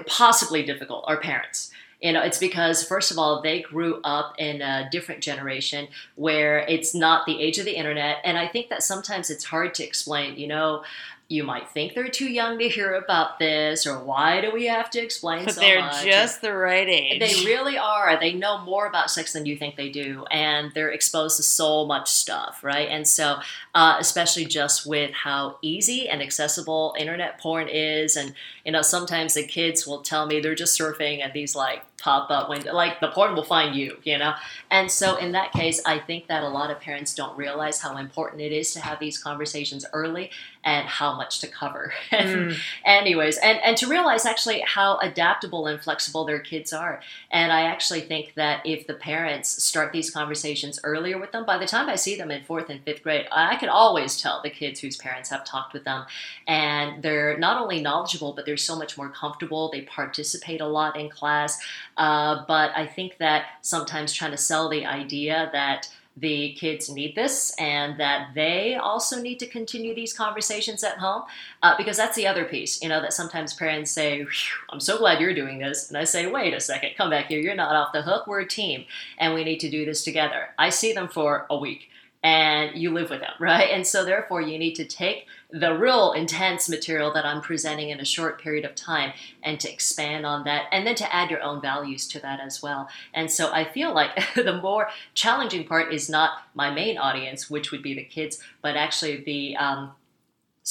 possibly 0.07 0.63
difficult 0.63 1.03
are 1.07 1.17
parents 1.17 1.71
you 2.01 2.11
know, 2.11 2.21
it's 2.21 2.39
because, 2.39 2.83
first 2.83 3.11
of 3.11 3.19
all, 3.19 3.41
they 3.41 3.61
grew 3.61 4.01
up 4.03 4.35
in 4.39 4.61
a 4.61 4.89
different 4.91 5.21
generation 5.21 5.87
where 6.15 6.59
it's 6.59 6.95
not 6.95 7.25
the 7.25 7.39
age 7.39 7.59
of 7.59 7.65
the 7.65 7.75
internet. 7.75 8.17
And 8.23 8.37
I 8.37 8.47
think 8.47 8.69
that 8.69 8.81
sometimes 8.81 9.29
it's 9.29 9.43
hard 9.43 9.75
to 9.75 9.83
explain, 9.83 10.37
you 10.37 10.47
know, 10.47 10.83
you 11.31 11.45
might 11.45 11.69
think 11.69 11.93
they're 11.93 12.09
too 12.09 12.29
young 12.29 12.59
to 12.59 12.67
hear 12.67 12.93
about 12.93 13.39
this, 13.39 13.87
or 13.87 14.03
why 14.03 14.41
do 14.41 14.51
we 14.51 14.65
have 14.65 14.89
to 14.89 14.99
explain 15.01 15.45
But 15.45 15.55
so 15.55 15.61
they're 15.61 15.79
much? 15.79 16.03
just 16.03 16.41
the 16.41 16.53
right 16.53 16.87
age. 16.87 17.21
They 17.21 17.45
really 17.45 17.77
are. 17.77 18.19
They 18.19 18.33
know 18.33 18.57
more 18.59 18.85
about 18.85 19.09
sex 19.09 19.31
than 19.31 19.45
you 19.45 19.55
think 19.55 19.77
they 19.77 19.89
do, 19.89 20.25
and 20.29 20.73
they're 20.73 20.91
exposed 20.91 21.37
to 21.37 21.43
so 21.43 21.85
much 21.85 22.09
stuff, 22.11 22.59
right? 22.63 22.89
And 22.89 23.07
so, 23.07 23.37
uh, 23.73 23.95
especially 23.97 24.43
just 24.43 24.85
with 24.85 25.11
how 25.11 25.57
easy 25.61 26.09
and 26.09 26.21
accessible 26.21 26.95
internet 26.99 27.39
porn 27.39 27.69
is, 27.69 28.17
and 28.17 28.33
you 28.65 28.73
know, 28.73 28.81
sometimes 28.81 29.33
the 29.33 29.47
kids 29.47 29.87
will 29.87 30.01
tell 30.01 30.25
me 30.25 30.41
they're 30.41 30.53
just 30.53 30.77
surfing 30.77 31.23
and 31.23 31.31
these 31.33 31.55
like 31.55 31.83
pop 31.97 32.29
up 32.29 32.49
when 32.49 32.63
like 32.63 32.99
the 32.99 33.07
porn 33.07 33.35
will 33.35 33.43
find 33.43 33.75
you, 33.75 33.97
you 34.03 34.17
know. 34.17 34.33
And 34.69 34.91
so, 34.91 35.15
in 35.15 35.31
that 35.31 35.53
case, 35.53 35.81
I 35.85 35.97
think 35.99 36.27
that 36.27 36.43
a 36.43 36.49
lot 36.49 36.71
of 36.71 36.81
parents 36.81 37.15
don't 37.15 37.37
realize 37.37 37.79
how 37.79 37.95
important 37.95 38.41
it 38.41 38.51
is 38.51 38.73
to 38.73 38.81
have 38.81 38.99
these 38.99 39.17
conversations 39.17 39.85
early 39.93 40.29
and 40.63 40.87
how 40.87 41.15
much 41.15 41.39
to 41.39 41.47
cover. 41.47 41.93
Mm. 42.21 42.55
Anyways, 42.85 43.37
and, 43.37 43.57
and 43.63 43.75
to 43.77 43.87
realize 43.87 44.25
actually 44.25 44.59
how 44.61 44.97
adaptable 44.99 45.65
and 45.65 45.81
flexible 45.81 46.23
their 46.23 46.39
kids 46.39 46.71
are. 46.71 47.01
And 47.31 47.51
I 47.51 47.61
actually 47.63 48.01
think 48.01 48.33
that 48.35 48.63
if 48.65 48.85
the 48.85 48.93
parents 48.93 49.63
start 49.63 49.91
these 49.91 50.11
conversations 50.11 50.79
earlier 50.83 51.17
with 51.17 51.31
them, 51.31 51.45
by 51.45 51.57
the 51.57 51.65
time 51.65 51.89
I 51.89 51.95
see 51.95 52.15
them 52.15 52.29
in 52.29 52.43
fourth 52.43 52.69
and 52.69 52.83
fifth 52.83 53.01
grade, 53.01 53.27
I 53.31 53.55
can 53.55 53.69
always 53.69 54.21
tell 54.21 54.41
the 54.41 54.49
kids 54.49 54.79
whose 54.79 54.97
parents 54.97 55.29
have 55.29 55.43
talked 55.45 55.73
with 55.73 55.83
them. 55.83 56.05
And 56.47 57.01
they're 57.01 57.37
not 57.37 57.59
only 57.59 57.81
knowledgeable, 57.81 58.33
but 58.33 58.45
they're 58.45 58.57
so 58.57 58.77
much 58.77 58.97
more 58.97 59.09
comfortable. 59.09 59.71
They 59.71 59.81
participate 59.81 60.61
a 60.61 60.67
lot 60.67 60.97
in 60.97 61.09
class. 61.09 61.59
Uh, 61.97 62.43
but 62.47 62.71
I 62.75 62.85
think 62.85 63.17
that 63.17 63.45
sometimes 63.61 64.13
trying 64.13 64.31
to 64.31 64.37
sell 64.37 64.69
the 64.69 64.85
idea 64.85 65.49
that 65.53 65.89
the 66.17 66.53
kids 66.53 66.89
need 66.89 67.15
this 67.15 67.55
and 67.57 67.99
that 67.99 68.31
they 68.35 68.75
also 68.75 69.21
need 69.21 69.39
to 69.39 69.47
continue 69.47 69.95
these 69.95 70.13
conversations 70.13 70.83
at 70.83 70.97
home 70.97 71.23
uh, 71.63 71.75
because 71.77 71.95
that's 71.95 72.17
the 72.17 72.27
other 72.27 72.43
piece 72.43 72.81
you 72.81 72.89
know 72.89 73.01
that 73.01 73.13
sometimes 73.13 73.53
parents 73.53 73.91
say 73.91 74.25
i'm 74.71 74.79
so 74.79 74.97
glad 74.97 75.21
you're 75.21 75.33
doing 75.33 75.59
this. 75.59 75.87
And 75.87 75.97
i 75.97 76.03
say 76.03 76.27
wait 76.27 76.53
a 76.53 76.59
second 76.59 76.91
come 76.97 77.09
back 77.09 77.27
here 77.27 77.39
you're 77.39 77.55
not 77.55 77.75
off 77.75 77.93
the 77.93 78.01
hook 78.01 78.27
we're 78.27 78.41
a 78.41 78.47
team 78.47 78.85
and 79.17 79.33
we 79.33 79.43
need 79.43 79.59
to 79.59 79.69
do 79.69 79.85
this 79.85 80.03
together. 80.03 80.49
I 80.57 80.69
see 80.69 80.93
them 80.93 81.07
for 81.07 81.45
a 81.49 81.57
week 81.57 81.90
and 82.23 82.75
you 82.75 82.91
live 82.91 83.09
with 83.09 83.21
them 83.21 83.33
right? 83.39 83.69
And 83.71 83.85
so 83.85 84.05
therefore 84.05 84.41
you 84.41 84.57
need 84.57 84.75
to 84.75 84.85
take 84.85 85.27
the 85.51 85.77
real 85.77 86.13
intense 86.13 86.69
material 86.69 87.11
that 87.11 87.25
i'm 87.25 87.41
presenting 87.41 87.89
in 87.89 87.99
a 87.99 88.05
short 88.05 88.41
period 88.41 88.63
of 88.63 88.73
time 88.73 89.11
and 89.43 89.59
to 89.59 89.71
expand 89.71 90.25
on 90.25 90.45
that 90.45 90.65
and 90.71 90.87
then 90.87 90.95
to 90.95 91.13
add 91.13 91.29
your 91.29 91.41
own 91.41 91.61
values 91.61 92.07
to 92.07 92.19
that 92.19 92.39
as 92.39 92.61
well. 92.61 92.87
And 93.13 93.29
so 93.29 93.51
i 93.51 93.63
feel 93.65 93.93
like 93.93 94.11
the 94.35 94.59
more 94.61 94.87
challenging 95.13 95.67
part 95.67 95.93
is 95.93 96.09
not 96.09 96.43
my 96.53 96.71
main 96.71 96.97
audience 96.97 97.49
which 97.49 97.71
would 97.71 97.83
be 97.83 97.93
the 97.93 98.03
kids 98.03 98.39
but 98.61 98.75
actually 98.75 99.23
the 99.23 99.57
um, 99.57 99.91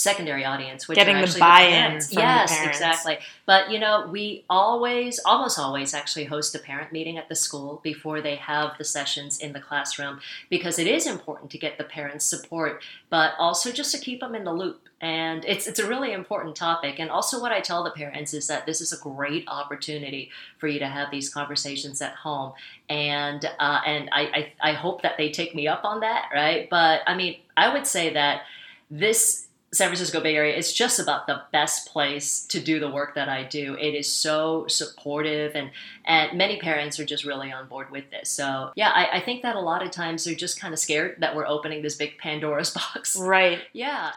secondary 0.00 0.44
audience 0.46 0.88
which 0.88 0.96
Getting 0.96 1.20
the 1.20 1.36
buy-in 1.38 1.98
the 1.98 2.08
yes 2.12 2.58
exactly. 2.64 3.18
But 3.44 3.70
you 3.70 3.78
know 3.78 4.08
we 4.10 4.44
always 4.48 5.20
almost 5.26 5.58
always 5.58 5.92
actually 5.92 6.24
host 6.24 6.54
a 6.54 6.58
parent 6.58 6.90
meeting 6.90 7.18
at 7.18 7.28
the 7.28 7.34
school 7.34 7.80
before 7.82 8.22
they 8.22 8.36
have 8.36 8.78
the 8.78 8.84
sessions 8.84 9.38
in 9.38 9.52
the 9.52 9.60
classroom 9.60 10.20
because 10.48 10.78
it 10.78 10.86
is 10.86 11.06
important 11.06 11.50
to 11.50 11.58
get 11.58 11.76
the 11.76 11.84
parents 11.84 12.24
support 12.24 12.82
but 13.10 13.34
also 13.38 13.70
just 13.70 13.92
to 13.94 14.00
keep 14.00 14.20
them 14.20 14.34
in 14.34 14.44
the 14.44 14.52
loop. 14.52 14.88
And 15.02 15.44
it's 15.44 15.66
it's 15.66 15.78
a 15.78 15.86
really 15.86 16.12
important 16.12 16.56
topic. 16.56 16.98
And 16.98 17.10
also 17.10 17.38
what 17.40 17.52
i 17.52 17.60
tell 17.60 17.84
the 17.84 17.90
parents 17.90 18.32
is 18.32 18.46
that 18.46 18.64
this 18.64 18.80
is 18.80 18.94
a 18.94 18.98
great 18.98 19.44
opportunity 19.48 20.30
for 20.56 20.66
you 20.66 20.78
to 20.78 20.86
have 20.86 21.10
these 21.10 21.28
conversations 21.28 22.00
at 22.00 22.14
home. 22.14 22.54
And 22.88 23.44
uh, 23.58 23.80
and 23.84 24.08
I, 24.12 24.22
I 24.62 24.70
i 24.70 24.72
hope 24.72 25.02
that 25.02 25.18
they 25.18 25.30
take 25.30 25.54
me 25.54 25.68
up 25.68 25.84
on 25.84 26.00
that 26.00 26.30
right? 26.32 26.70
But 26.70 27.02
i 27.06 27.14
mean 27.14 27.36
i 27.54 27.70
would 27.72 27.86
say 27.86 28.14
that 28.14 28.42
this 28.90 29.46
San 29.72 29.86
Francisco 29.86 30.20
Bay 30.20 30.34
Area 30.34 30.56
is 30.56 30.72
just 30.72 30.98
about 30.98 31.28
the 31.28 31.42
best 31.52 31.86
place 31.86 32.44
to 32.46 32.58
do 32.58 32.80
the 32.80 32.90
work 32.90 33.14
that 33.14 33.28
I 33.28 33.44
do. 33.44 33.76
It 33.76 33.94
is 33.94 34.12
so 34.12 34.66
supportive, 34.66 35.54
and 35.54 35.70
and 36.04 36.36
many 36.36 36.58
parents 36.58 36.98
are 36.98 37.04
just 37.04 37.24
really 37.24 37.52
on 37.52 37.68
board 37.68 37.88
with 37.92 38.10
this. 38.10 38.30
So 38.30 38.72
yeah, 38.74 38.90
I, 38.92 39.18
I 39.18 39.20
think 39.20 39.42
that 39.42 39.54
a 39.54 39.60
lot 39.60 39.84
of 39.84 39.92
times 39.92 40.24
they're 40.24 40.34
just 40.34 40.58
kind 40.58 40.74
of 40.74 40.80
scared 40.80 41.18
that 41.20 41.36
we're 41.36 41.46
opening 41.46 41.82
this 41.82 41.94
big 41.94 42.18
Pandora's 42.18 42.70
box. 42.94 43.16
Right. 43.16 43.60
Yeah. 43.72 44.10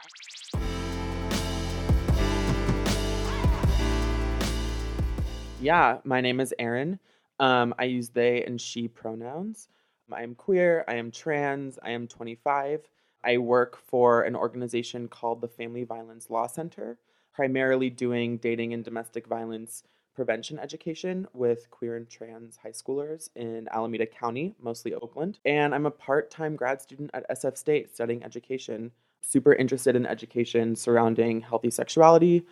Yeah, 5.61 5.99
my 6.03 6.19
name 6.19 6.39
is 6.39 6.51
Aaron. 6.57 6.97
Um, 7.39 7.75
I 7.77 7.83
use 7.83 8.09
they 8.09 8.43
and 8.43 8.59
she 8.59 8.87
pronouns. 8.87 9.67
I 10.11 10.23
am 10.23 10.33
queer. 10.33 10.83
I 10.87 10.95
am 10.95 11.11
trans. 11.11 11.77
I 11.83 11.91
am 11.91 12.07
25. 12.07 12.89
I 13.23 13.37
work 13.37 13.77
for 13.77 14.23
an 14.23 14.35
organization 14.35 15.07
called 15.07 15.41
the 15.41 15.47
Family 15.47 15.83
Violence 15.83 16.29
Law 16.29 16.47
Center, 16.47 16.97
primarily 17.33 17.89
doing 17.89 18.37
dating 18.37 18.73
and 18.73 18.83
domestic 18.83 19.27
violence 19.27 19.83
prevention 20.15 20.59
education 20.59 21.27
with 21.33 21.69
queer 21.71 21.95
and 21.95 22.07
trans 22.07 22.57
high 22.57 22.69
schoolers 22.69 23.29
in 23.35 23.67
Alameda 23.71 24.05
County, 24.05 24.53
mostly 24.61 24.93
Oakland. 24.93 25.39
And 25.45 25.73
I'm 25.73 25.85
a 25.85 25.91
part 25.91 26.29
time 26.29 26.55
grad 26.55 26.81
student 26.81 27.11
at 27.13 27.29
SF 27.29 27.57
State 27.57 27.93
studying 27.93 28.23
education, 28.23 28.91
super 29.21 29.53
interested 29.53 29.95
in 29.95 30.05
education 30.05 30.75
surrounding 30.75 31.41
healthy 31.41 31.71
sexuality, 31.71 32.45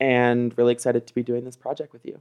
and 0.00 0.56
really 0.58 0.72
excited 0.72 1.06
to 1.06 1.14
be 1.14 1.22
doing 1.22 1.44
this 1.44 1.56
project 1.56 1.92
with 1.92 2.04
you. 2.04 2.20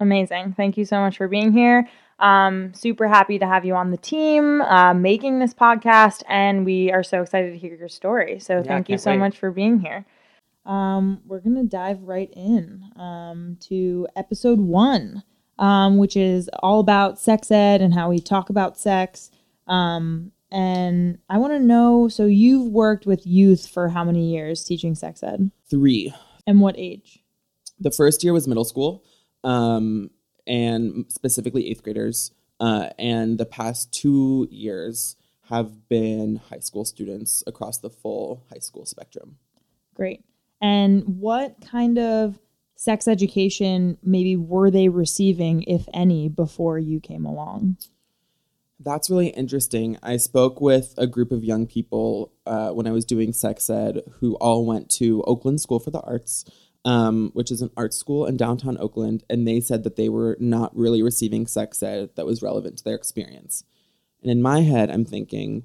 Amazing. 0.00 0.54
Thank 0.56 0.76
you 0.76 0.84
so 0.84 1.00
much 1.00 1.16
for 1.16 1.26
being 1.26 1.52
here. 1.52 1.88
Um, 2.18 2.74
super 2.74 3.06
happy 3.06 3.38
to 3.38 3.46
have 3.46 3.64
you 3.64 3.74
on 3.74 3.90
the 3.90 3.96
team 3.96 4.60
uh, 4.62 4.92
making 4.92 5.38
this 5.38 5.54
podcast, 5.54 6.22
and 6.28 6.64
we 6.64 6.90
are 6.90 7.02
so 7.02 7.22
excited 7.22 7.52
to 7.52 7.58
hear 7.58 7.76
your 7.76 7.88
story. 7.88 8.40
So, 8.40 8.62
thank 8.62 8.88
you 8.88 8.98
so 8.98 9.12
wait. 9.12 9.18
much 9.18 9.38
for 9.38 9.50
being 9.50 9.78
here. 9.78 10.04
Um, 10.66 11.22
we're 11.26 11.40
going 11.40 11.56
to 11.56 11.64
dive 11.64 12.02
right 12.02 12.30
in 12.34 12.84
um, 12.96 13.56
to 13.68 14.06
episode 14.16 14.58
one, 14.58 15.22
um, 15.58 15.96
which 15.96 16.16
is 16.16 16.50
all 16.60 16.80
about 16.80 17.18
sex 17.18 17.50
ed 17.50 17.80
and 17.80 17.94
how 17.94 18.10
we 18.10 18.18
talk 18.18 18.50
about 18.50 18.78
sex. 18.78 19.30
Um, 19.66 20.32
and 20.50 21.18
I 21.28 21.38
want 21.38 21.52
to 21.52 21.60
know 21.60 22.08
so, 22.08 22.26
you've 22.26 22.72
worked 22.72 23.06
with 23.06 23.26
youth 23.26 23.66
for 23.66 23.88
how 23.88 24.04
many 24.04 24.32
years 24.32 24.64
teaching 24.64 24.94
sex 24.94 25.22
ed? 25.22 25.50
Three. 25.70 26.14
And 26.46 26.60
what 26.60 26.74
age? 26.78 27.20
The 27.78 27.90
first 27.90 28.24
year 28.24 28.32
was 28.32 28.48
middle 28.48 28.64
school, 28.64 29.04
um, 29.44 30.10
and 30.48 31.04
specifically 31.08 31.70
eighth 31.70 31.82
graders. 31.82 32.32
Uh, 32.58 32.88
and 32.98 33.38
the 33.38 33.46
past 33.46 33.92
two 33.92 34.48
years 34.50 35.16
have 35.48 35.88
been 35.88 36.40
high 36.50 36.58
school 36.58 36.84
students 36.84 37.44
across 37.46 37.78
the 37.78 37.90
full 37.90 38.44
high 38.50 38.58
school 38.58 38.84
spectrum. 38.84 39.36
Great. 39.94 40.24
And 40.60 41.04
what 41.04 41.56
kind 41.60 41.98
of 41.98 42.38
sex 42.74 43.08
education 43.08 43.98
maybe 44.02 44.36
were 44.36 44.70
they 44.70 44.88
receiving, 44.88 45.62
if 45.62 45.86
any, 45.94 46.28
before 46.28 46.78
you 46.78 47.00
came 47.00 47.24
along? 47.24 47.76
That's 48.80 49.10
really 49.10 49.28
interesting. 49.28 49.98
I 50.02 50.18
spoke 50.18 50.60
with 50.60 50.94
a 50.96 51.06
group 51.06 51.32
of 51.32 51.42
young 51.42 51.66
people 51.66 52.32
uh, 52.46 52.70
when 52.70 52.86
I 52.86 52.92
was 52.92 53.04
doing 53.04 53.32
sex 53.32 53.68
ed 53.68 54.02
who 54.20 54.36
all 54.36 54.64
went 54.64 54.88
to 54.90 55.22
Oakland 55.24 55.60
School 55.60 55.80
for 55.80 55.90
the 55.90 56.00
Arts, 56.02 56.44
um, 56.88 57.30
which 57.34 57.50
is 57.50 57.60
an 57.60 57.70
art 57.76 57.92
school 57.92 58.24
in 58.24 58.38
downtown 58.38 58.78
Oakland, 58.80 59.22
and 59.28 59.46
they 59.46 59.60
said 59.60 59.84
that 59.84 59.96
they 59.96 60.08
were 60.08 60.38
not 60.40 60.74
really 60.74 61.02
receiving 61.02 61.46
sex 61.46 61.82
ed 61.82 62.08
that 62.16 62.24
was 62.24 62.40
relevant 62.42 62.78
to 62.78 62.84
their 62.84 62.94
experience. 62.96 63.62
And 64.22 64.30
in 64.32 64.40
my 64.40 64.60
head, 64.62 64.90
I'm 64.90 65.04
thinking, 65.04 65.64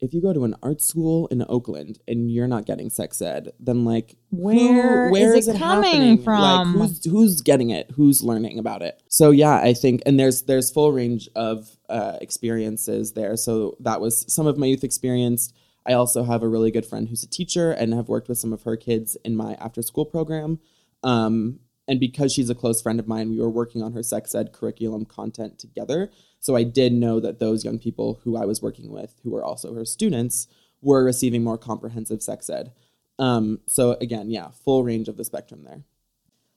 if 0.00 0.14
you 0.14 0.22
go 0.22 0.32
to 0.32 0.44
an 0.44 0.54
art 0.62 0.80
school 0.80 1.26
in 1.26 1.44
Oakland 1.50 1.98
and 2.08 2.30
you're 2.32 2.48
not 2.48 2.64
getting 2.64 2.88
sex 2.88 3.20
ed, 3.20 3.50
then 3.60 3.84
like 3.84 4.16
Where 4.30 5.08
who, 5.08 5.12
where 5.12 5.36
is 5.36 5.48
is 5.48 5.54
it 5.54 5.58
coming 5.58 5.90
happening? 5.90 6.22
from? 6.22 6.40
Like 6.40 6.88
who's 6.88 7.04
who's 7.04 7.40
getting 7.42 7.68
it? 7.68 7.90
Who's 7.96 8.22
learning 8.22 8.58
about 8.58 8.80
it? 8.80 9.02
So 9.08 9.30
yeah, 9.32 9.56
I 9.60 9.74
think 9.74 10.00
and 10.06 10.18
there's 10.18 10.44
there's 10.44 10.70
full 10.70 10.92
range 10.92 11.28
of 11.36 11.68
uh, 11.90 12.16
experiences 12.22 13.12
there. 13.12 13.36
So 13.36 13.76
that 13.80 14.00
was 14.00 14.24
some 14.32 14.46
of 14.46 14.56
my 14.56 14.66
youth 14.66 14.84
experience. 14.84 15.52
I 15.88 15.94
also 15.94 16.22
have 16.22 16.42
a 16.42 16.48
really 16.48 16.70
good 16.70 16.84
friend 16.84 17.08
who's 17.08 17.22
a 17.22 17.28
teacher 17.28 17.72
and 17.72 17.94
have 17.94 18.08
worked 18.08 18.28
with 18.28 18.38
some 18.38 18.52
of 18.52 18.62
her 18.64 18.76
kids 18.76 19.16
in 19.24 19.34
my 19.34 19.54
after 19.54 19.80
school 19.80 20.04
program. 20.04 20.58
Um, 21.02 21.60
and 21.88 21.98
because 21.98 22.32
she's 22.32 22.50
a 22.50 22.54
close 22.54 22.82
friend 22.82 23.00
of 23.00 23.08
mine, 23.08 23.30
we 23.30 23.40
were 23.40 23.48
working 23.48 23.82
on 23.82 23.94
her 23.94 24.02
sex 24.02 24.34
ed 24.34 24.52
curriculum 24.52 25.06
content 25.06 25.58
together. 25.58 26.10
So 26.40 26.54
I 26.54 26.62
did 26.62 26.92
know 26.92 27.18
that 27.20 27.38
those 27.38 27.64
young 27.64 27.78
people 27.78 28.20
who 28.22 28.36
I 28.36 28.44
was 28.44 28.60
working 28.60 28.92
with, 28.92 29.14
who 29.24 29.30
were 29.30 29.42
also 29.42 29.72
her 29.74 29.86
students, 29.86 30.46
were 30.82 31.02
receiving 31.02 31.42
more 31.42 31.56
comprehensive 31.56 32.22
sex 32.22 32.50
ed. 32.50 32.72
Um, 33.18 33.60
so 33.66 33.92
again, 34.00 34.30
yeah, 34.30 34.50
full 34.64 34.84
range 34.84 35.08
of 35.08 35.16
the 35.16 35.24
spectrum 35.24 35.64
there. 35.64 35.82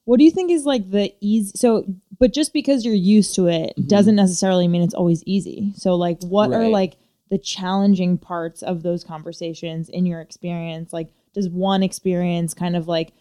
What 0.03 0.17
do 0.17 0.25
you 0.25 0.31
think 0.31 0.51
is 0.51 0.65
like 0.65 0.91
the 0.91 1.13
easy? 1.21 1.53
So, 1.55 1.85
but 2.19 2.33
just 2.33 2.53
because 2.53 2.83
you're 2.83 2.93
used 2.93 3.35
to 3.35 3.47
it 3.47 3.73
doesn't 3.87 4.15
necessarily 4.15 4.67
mean 4.67 4.81
it's 4.81 4.93
always 4.93 5.23
easy. 5.25 5.71
So, 5.75 5.95
like, 5.95 6.21
what 6.23 6.51
are 6.51 6.67
like 6.67 6.95
the 7.31 7.39
challenging 7.39 8.17
parts 8.17 8.61
of 8.61 8.83
those 8.83 9.03
conversations 9.05 9.89
in 9.89 10.05
your 10.05 10.19
experience? 10.19 10.93
Like, 10.93 11.13
does 11.33 11.49
one 11.49 11.81
experience 11.81 12.53
kind 12.53 12.75
of 12.75 12.89
like, 12.89 13.13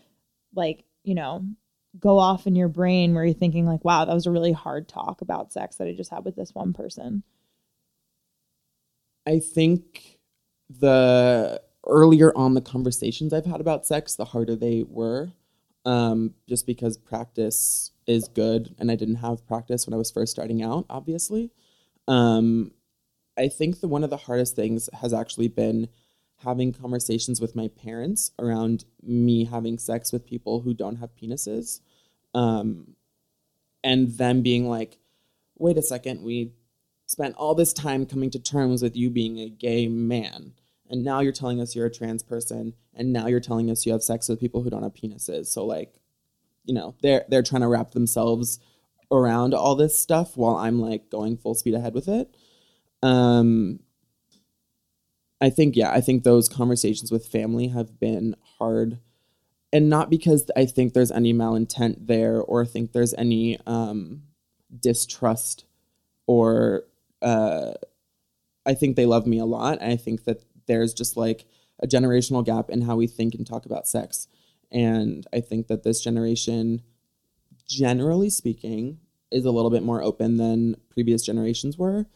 like, 0.55 0.85
you 1.05 1.15
know, 1.15 1.47
go 1.99 2.19
off 2.19 2.47
in 2.49 2.57
your 2.57 2.69
brain 2.69 3.15
where 3.15 3.25
you're 3.25 3.33
thinking, 3.33 3.67
like, 3.67 3.85
wow, 3.85 4.05
that 4.05 4.13
was 4.13 4.27
a 4.27 4.31
really 4.33 4.53
hard 4.53 4.89
talk 4.89 5.23
about 5.23 5.53
sex 5.53 5.77
that 5.77 5.87
I 5.87 5.95
just 5.95 6.11
had 6.11 6.25
with 6.25 6.35
this 6.35 6.53
one 6.53 6.73
person? 6.73 7.23
I 9.27 9.39
think 9.39 10.19
the 10.69 11.63
earlier 11.87 12.37
on 12.37 12.55
the 12.55 12.61
conversations 12.61 13.33
I've 13.33 13.47
had 13.47 13.61
about 13.61 13.87
sex, 13.87 14.17
the 14.17 14.25
harder 14.27 14.57
they 14.57 14.85
were. 14.87 15.33
Um, 15.87 16.35
just 16.47 16.67
because 16.67 16.99
practice 16.99 17.93
is 18.07 18.29
good, 18.29 18.75
and 18.79 18.91
I 18.91 18.97
didn't 18.97 19.15
have 19.15 19.47
practice 19.47 19.87
when 19.87 19.95
I 19.95 19.97
was 19.97 20.11
first 20.11 20.31
starting 20.31 20.63
out, 20.63 20.85
obviously. 20.91 21.53
Um, 22.07 22.73
I 23.39 23.49
think 23.49 23.81
the 23.81 23.89
one 23.89 24.05
of 24.05 24.11
the 24.11 24.17
hardest 24.17 24.57
things 24.57 24.89
has 24.93 25.13
actually 25.13 25.49
been 25.49 25.89
having 26.39 26.73
conversations 26.73 27.41
with 27.41 27.55
my 27.55 27.69
parents 27.69 28.31
around 28.39 28.85
me 29.03 29.45
having 29.45 29.79
sex 29.79 30.13
with 30.13 30.27
people 30.27 30.61
who 30.61 30.73
don't 30.75 30.97
have 30.97 31.15
penises. 31.15 31.81
Um, 32.35 32.97
and 33.83 34.17
them 34.17 34.43
being 34.43 34.69
like, 34.69 34.99
wait 35.59 35.77
a 35.77 35.83
second, 35.83 36.23
we 36.23 36.53
spent 37.07 37.35
all 37.37 37.55
this 37.55 37.73
time 37.73 38.07
coming 38.07 38.31
to 38.31 38.39
terms 38.39 38.83
with 38.83 38.97
you 38.97 39.11
being 39.11 39.39
a 39.39 39.49
gay 39.49 39.89
man. 39.89 40.53
And 40.89 41.05
now 41.05 41.21
you're 41.21 41.33
telling 41.33 41.61
us 41.61 41.77
you're 41.77 41.87
a 41.87 41.91
trans 41.91 42.23
person, 42.23 42.75
and 42.95 43.13
now 43.13 43.27
you're 43.27 43.41
telling 43.41 43.71
us 43.71 43.87
you 43.87 43.93
have 43.93 44.03
sex 44.03 44.29
with 44.29 44.41
people 44.41 44.63
who 44.63 44.71
don't 44.71 44.83
have 44.83 44.95
penises. 44.95 45.47
So 45.47 45.65
like, 45.65 46.01
you 46.65 46.75
know, 46.75 46.95
they're 47.03 47.25
they're 47.29 47.43
trying 47.43 47.63
to 47.63 47.69
wrap 47.69 47.93
themselves 47.93 48.59
around 49.11 49.55
all 49.55 49.75
this 49.75 49.99
stuff 49.99 50.37
while 50.37 50.57
I'm 50.57 50.81
like 50.81 51.11
going 51.11 51.37
full 51.37 51.55
speed 51.55 51.75
ahead 51.75 51.95
with 51.95 52.09
it. 52.09 52.35
Um 53.03 53.81
I 55.41 55.51
think 55.51 55.77
yeah, 55.77 55.91
I 55.91 56.01
think 56.01 56.23
those 56.23 56.49
conversations 56.49 57.11
with 57.11 57.27
family 57.27 57.69
have 57.69 57.99
been 57.99 58.37
hard 58.59 58.99
and 59.73 59.89
not 59.89 60.11
because 60.11 60.51
I 60.57 60.67
think 60.67 60.93
there's 60.93 61.13
any 61.13 61.33
malintent 61.33 62.07
there 62.07 62.41
or 62.41 62.63
I 62.63 62.67
think 62.67 62.93
there's 62.93 63.15
any 63.15 63.59
um, 63.67 64.23
distrust 64.79 65.65
or 66.27 66.85
uh, 67.23 67.73
I 68.67 68.75
think 68.75 68.97
they 68.97 69.07
love 69.07 69.27
me 69.27 69.39
a 69.39 69.45
lot. 69.45 69.81
I 69.83 69.97
think 69.97 70.25
that 70.25 70.43
there's 70.67 70.93
just 70.93 71.17
like 71.17 71.47
a 71.81 71.87
generational 71.87 72.45
gap 72.45 72.69
in 72.71 72.83
how 72.83 72.97
we 72.97 73.07
think 73.07 73.35
and 73.35 73.47
talk 73.47 73.65
about 73.65 73.89
sex. 73.89 74.27
And 74.73 75.27
I 75.33 75.41
think 75.41 75.69
that 75.69 75.83
this 75.83 76.01
generation, 76.01 76.83
generally 77.67 78.31
speaking, 78.31 78.99
is 79.31 79.45
a 79.45 79.51
little 79.51 79.71
bit 79.71 79.83
more 79.83 80.03
open 80.03 80.37
than 80.37 80.77
previous 80.91 81.23
generations 81.23 81.79
were. 81.79 82.07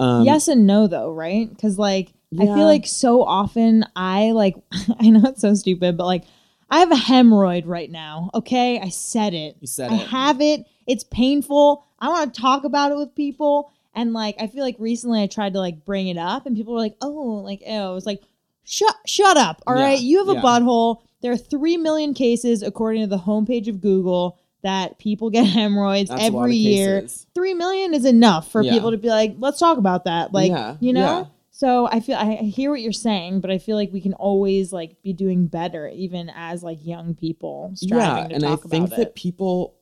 Um, 0.00 0.24
yes 0.24 0.48
and 0.48 0.66
no 0.66 0.86
though, 0.86 1.12
right? 1.12 1.48
Because 1.48 1.78
like 1.78 2.12
I 2.38 2.44
feel 2.46 2.64
like 2.66 2.86
so 2.86 3.22
often 3.22 3.84
I 3.96 4.30
like 4.32 4.56
I 5.00 5.10
know 5.10 5.28
it's 5.28 5.40
so 5.42 5.54
stupid, 5.54 5.96
but 5.96 6.06
like 6.06 6.24
I 6.70 6.78
have 6.78 6.92
a 6.92 6.96
hemorrhoid 6.96 7.64
right 7.66 7.90
now. 7.90 8.30
Okay, 8.34 8.78
I 8.80 8.88
said 8.88 9.34
it. 9.34 9.56
You 9.60 9.66
said 9.66 9.90
I 9.90 9.96
it. 9.96 10.06
have 10.08 10.40
it. 10.40 10.64
It's 10.86 11.04
painful. 11.04 11.84
I 11.98 12.08
want 12.08 12.32
to 12.32 12.40
talk 12.40 12.64
about 12.64 12.92
it 12.92 12.96
with 12.96 13.14
people. 13.14 13.72
And 13.94 14.12
like 14.12 14.36
I 14.40 14.46
feel 14.46 14.62
like 14.62 14.76
recently 14.78 15.22
I 15.22 15.26
tried 15.26 15.52
to 15.54 15.58
like 15.58 15.84
bring 15.84 16.08
it 16.08 16.16
up, 16.16 16.46
and 16.46 16.56
people 16.56 16.72
were 16.72 16.80
like, 16.80 16.96
"Oh, 17.02 17.42
like 17.44 17.60
ew." 17.66 17.72
I 17.72 17.90
was 17.90 18.06
like, 18.06 18.22
"Shut, 18.64 18.94
shut 19.04 19.36
up! 19.36 19.60
All 19.66 19.76
Yeah, 19.76 19.82
right, 19.82 20.00
you 20.00 20.18
have 20.18 20.28
a 20.28 20.34
yeah. 20.34 20.42
butthole." 20.42 21.02
There 21.22 21.32
are 21.32 21.36
three 21.36 21.76
million 21.76 22.14
cases, 22.14 22.62
according 22.62 23.02
to 23.02 23.08
the 23.08 23.18
homepage 23.18 23.68
of 23.68 23.80
Google, 23.82 24.38
that 24.62 24.98
people 24.98 25.30
get 25.30 25.44
hemorrhoids 25.46 26.10
That's 26.10 26.22
every 26.24 26.54
year 26.56 27.02
cases. 27.02 27.26
three 27.34 27.54
million 27.54 27.94
is 27.94 28.04
enough 28.04 28.50
for 28.50 28.62
Yeah. 28.62 28.72
people 28.72 28.90
to 28.92 28.96
be 28.98 29.08
like, 29.08 29.34
let's 29.38 29.58
talk 29.58 29.78
about 29.78 30.04
that. 30.04 30.32
Like, 30.32 30.50
Yeah, 30.50 30.76
you 30.80 30.92
know? 30.92 31.00
yeah. 31.00 31.24
So 31.52 31.86
I 31.86 32.00
feel 32.00 32.16
I 32.16 32.36
hear 32.36 32.70
what 32.70 32.80
you're 32.80 32.92
saying, 32.92 33.40
but 33.42 33.50
I 33.50 33.58
feel 33.58 33.76
like 33.76 33.92
we 33.92 34.00
can 34.00 34.14
always 34.14 34.72
like 34.72 35.02
be 35.02 35.12
doing 35.12 35.46
better, 35.46 35.88
even 35.88 36.30
as 36.34 36.62
like 36.62 36.78
young 36.86 37.14
people 37.14 37.72
striving 37.74 38.30
yeah, 38.30 38.34
and 38.36 38.46
I 38.46 38.56
think 38.56 38.90
that 38.90 38.98
it. 39.00 39.14
people 39.14 39.74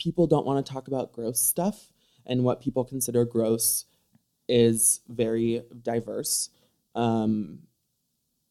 people 0.00 0.26
don't 0.26 0.46
want 0.46 0.64
to 0.64 0.72
talk 0.72 0.88
about 0.88 1.12
gross 1.12 1.40
stuff, 1.42 1.92
and 2.24 2.42
what 2.42 2.60
people 2.62 2.84
consider 2.84 3.24
gross 3.26 3.84
is 4.48 5.00
very 5.08 5.62
diverse. 5.82 6.48
Um, 6.94 7.58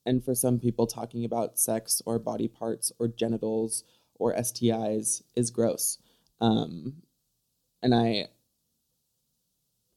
and 0.06 0.24
for 0.24 0.36
some 0.36 0.60
people, 0.60 0.86
talking 0.86 1.26
about 1.26 1.58
sex 1.58 2.02
or 2.06 2.20
body 2.20 2.48
parts 2.48 2.92
or 3.00 3.08
genitals 3.08 3.84
or 4.20 4.34
STIs 4.34 5.22
is 5.36 5.52
gross. 5.52 5.98
Um, 6.42 7.02
and 7.82 7.94
I 7.94 8.28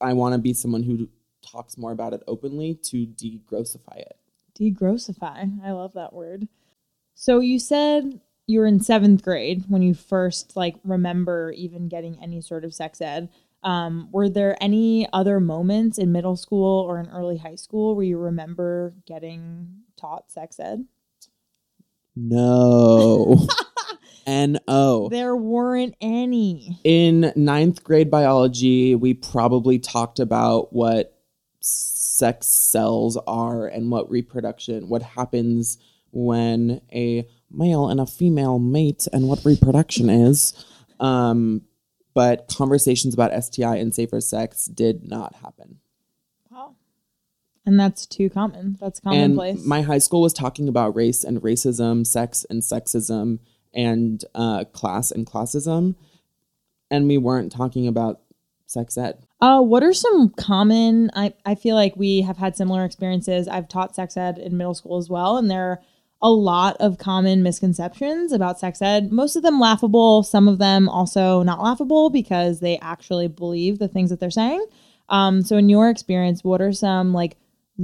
I 0.00 0.14
want 0.14 0.32
to 0.34 0.38
be 0.38 0.54
someone 0.54 0.82
who 0.82 1.08
talks 1.42 1.76
more 1.76 1.92
about 1.92 2.14
it 2.14 2.22
openly 2.26 2.74
to 2.74 3.06
degrossify 3.06 3.96
it. 3.96 4.16
Degrossify. 4.58 5.62
I 5.62 5.72
love 5.72 5.92
that 5.94 6.12
word. 6.12 6.48
So 7.14 7.40
you 7.40 7.58
said 7.58 8.20
you 8.46 8.60
were 8.60 8.66
in 8.66 8.80
seventh 8.80 9.22
grade 9.22 9.64
when 9.68 9.82
you 9.82 9.94
first 9.94 10.56
like 10.56 10.76
remember 10.84 11.52
even 11.56 11.88
getting 11.88 12.18
any 12.22 12.40
sort 12.40 12.64
of 12.64 12.74
sex 12.74 13.00
ed. 13.00 13.28
Um, 13.62 14.08
were 14.10 14.28
there 14.28 14.56
any 14.60 15.06
other 15.12 15.38
moments 15.38 15.98
in 15.98 16.12
middle 16.12 16.36
school 16.36 16.80
or 16.80 16.98
in 16.98 17.10
early 17.10 17.36
high 17.36 17.56
school 17.56 17.94
where 17.94 18.06
you 18.06 18.18
remember 18.18 18.94
getting 19.06 19.82
taught 19.96 20.30
sex 20.30 20.58
ed? 20.58 20.86
No. 22.16 23.46
N 24.30 24.58
O. 24.68 25.08
There 25.08 25.34
weren't 25.34 25.96
any. 26.00 26.78
In 26.84 27.32
ninth 27.34 27.82
grade 27.82 28.12
biology, 28.12 28.94
we 28.94 29.12
probably 29.12 29.80
talked 29.80 30.20
about 30.20 30.72
what 30.72 31.18
sex 31.58 32.46
cells 32.46 33.18
are 33.26 33.66
and 33.66 33.90
what 33.90 34.08
reproduction, 34.08 34.88
what 34.88 35.02
happens 35.02 35.78
when 36.12 36.80
a 36.92 37.26
male 37.50 37.88
and 37.88 38.00
a 38.00 38.06
female 38.06 38.60
mate 38.60 39.08
and 39.12 39.26
what 39.26 39.44
reproduction 39.44 40.08
is. 40.08 40.64
Um, 41.00 41.62
but 42.14 42.46
conversations 42.46 43.14
about 43.14 43.32
STI 43.42 43.76
and 43.76 43.92
safer 43.92 44.20
sex 44.20 44.66
did 44.66 45.08
not 45.08 45.34
happen. 45.36 45.80
Wow. 46.50 46.76
And 47.66 47.80
that's 47.80 48.06
too 48.06 48.30
common. 48.30 48.76
That's 48.80 49.00
commonplace. 49.00 49.58
And 49.58 49.66
my 49.66 49.82
high 49.82 49.98
school 49.98 50.22
was 50.22 50.32
talking 50.32 50.68
about 50.68 50.94
race 50.94 51.24
and 51.24 51.42
racism, 51.42 52.06
sex 52.06 52.46
and 52.48 52.62
sexism, 52.62 53.40
and 53.74 54.24
uh, 54.34 54.64
class 54.72 55.10
and 55.10 55.26
classism. 55.26 55.94
And 56.90 57.06
we 57.06 57.18
weren't 57.18 57.52
talking 57.52 57.86
about 57.86 58.20
sex 58.66 58.96
ed. 58.98 59.18
Uh, 59.40 59.60
what 59.60 59.82
are 59.82 59.94
some 59.94 60.30
common? 60.30 61.10
I, 61.14 61.34
I 61.46 61.54
feel 61.54 61.74
like 61.74 61.96
we 61.96 62.22
have 62.22 62.36
had 62.36 62.56
similar 62.56 62.84
experiences. 62.84 63.48
I've 63.48 63.68
taught 63.68 63.94
sex 63.94 64.16
ed 64.16 64.38
in 64.38 64.56
middle 64.56 64.74
school 64.74 64.98
as 64.98 65.08
well, 65.08 65.36
and 65.36 65.50
there 65.50 65.70
are 65.70 65.80
a 66.22 66.30
lot 66.30 66.76
of 66.80 66.98
common 66.98 67.42
misconceptions 67.42 68.32
about 68.32 68.60
sex 68.60 68.82
ed. 68.82 69.10
Most 69.10 69.36
of 69.36 69.42
them 69.42 69.58
laughable, 69.58 70.22
some 70.22 70.48
of 70.48 70.58
them 70.58 70.88
also 70.88 71.42
not 71.42 71.62
laughable 71.62 72.10
because 72.10 72.60
they 72.60 72.78
actually 72.78 73.28
believe 73.28 73.78
the 73.78 73.88
things 73.88 74.10
that 74.10 74.20
they're 74.20 74.30
saying. 74.30 74.64
Um, 75.08 75.42
so, 75.42 75.56
in 75.56 75.68
your 75.68 75.88
experience, 75.88 76.44
what 76.44 76.60
are 76.60 76.72
some 76.72 77.14
like 77.14 77.36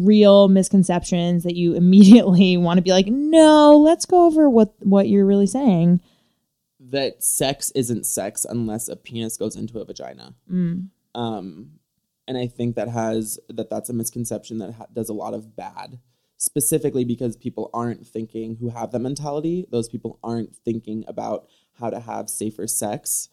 real 0.04 0.48
misconceptions 0.48 1.42
that 1.44 1.56
you 1.56 1.74
immediately 1.76 2.56
want 2.56 2.78
to 2.78 2.82
be 2.82 2.90
like, 2.90 3.06
no, 3.06 3.78
let's 3.78 4.06
go 4.06 4.26
over 4.26 4.48
what 4.48 4.74
what 4.80 5.08
you're 5.08 5.26
really 5.26 5.46
saying? 5.46 6.00
That 6.78 7.22
sex 7.22 7.72
isn't 7.74 8.06
sex 8.06 8.44
unless 8.48 8.88
a 8.88 8.96
penis 8.96 9.36
goes 9.36 9.56
into 9.56 9.80
a 9.80 9.84
vagina. 9.84 10.34
Mm. 10.50 10.88
Um, 11.14 11.70
and 12.28 12.36
I 12.36 12.46
think 12.46 12.76
that 12.76 12.88
has 12.88 13.38
that 13.48 13.70
that's 13.70 13.90
a 13.90 13.94
misconception 13.94 14.58
that 14.58 14.74
ha- 14.74 14.86
does 14.92 15.08
a 15.08 15.14
lot 15.14 15.34
of 15.34 15.56
bad, 15.56 15.98
specifically 16.36 17.04
because 17.04 17.36
people 17.36 17.70
aren't 17.72 18.06
thinking 18.06 18.56
who 18.56 18.68
have 18.68 18.92
that 18.92 18.98
mentality. 19.00 19.66
Those 19.70 19.88
people 19.88 20.18
aren't 20.22 20.56
thinking 20.56 21.04
about 21.08 21.46
how 21.78 21.90
to 21.90 22.00
have 22.00 22.28
safer 22.28 22.66
sex 22.66 23.28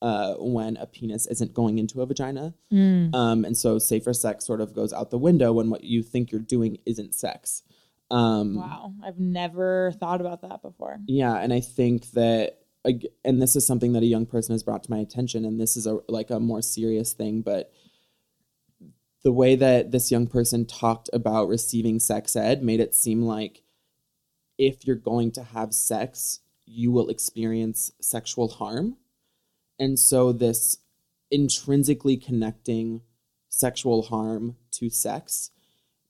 uh, 0.00 0.34
when 0.34 0.76
a 0.76 0.86
penis 0.86 1.26
isn't 1.26 1.54
going 1.54 1.78
into 1.78 2.00
a 2.02 2.06
vagina. 2.06 2.54
Mm. 2.72 3.14
Um, 3.14 3.44
and 3.44 3.56
so 3.56 3.78
safer 3.78 4.12
sex 4.12 4.46
sort 4.46 4.60
of 4.60 4.74
goes 4.74 4.92
out 4.92 5.10
the 5.10 5.18
window 5.18 5.52
when 5.52 5.70
what 5.70 5.84
you 5.84 6.02
think 6.02 6.30
you're 6.30 6.40
doing 6.40 6.78
isn't 6.86 7.14
sex. 7.14 7.62
Um, 8.10 8.56
Wow, 8.56 8.94
I've 9.04 9.18
never 9.18 9.92
thought 9.92 10.20
about 10.20 10.42
that 10.42 10.62
before. 10.62 10.98
yeah, 11.06 11.36
and 11.36 11.52
I 11.52 11.60
think 11.60 12.10
that, 12.12 12.60
and 13.24 13.42
this 13.42 13.54
is 13.54 13.66
something 13.66 13.92
that 13.92 14.02
a 14.02 14.06
young 14.06 14.24
person 14.24 14.54
has 14.54 14.62
brought 14.62 14.84
to 14.84 14.90
my 14.90 14.98
attention, 14.98 15.44
and 15.44 15.60
this 15.60 15.76
is 15.76 15.86
a 15.86 15.98
like 16.08 16.30
a 16.30 16.40
more 16.40 16.62
serious 16.62 17.12
thing, 17.12 17.42
but 17.42 17.70
the 19.24 19.32
way 19.32 19.56
that 19.56 19.90
this 19.90 20.10
young 20.10 20.26
person 20.26 20.64
talked 20.64 21.10
about 21.12 21.48
receiving 21.48 22.00
sex 22.00 22.36
ed 22.36 22.62
made 22.62 22.80
it 22.80 22.94
seem 22.94 23.22
like 23.22 23.62
if 24.56 24.86
you're 24.86 24.96
going 24.96 25.30
to 25.32 25.42
have 25.42 25.74
sex, 25.74 26.40
you 26.64 26.90
will 26.90 27.08
experience 27.08 27.92
sexual 28.00 28.48
harm, 28.48 28.96
and 29.78 29.98
so 29.98 30.32
this 30.32 30.78
intrinsically 31.30 32.16
connecting 32.16 33.02
sexual 33.48 34.02
harm 34.02 34.56
to 34.70 34.90
sex 34.90 35.50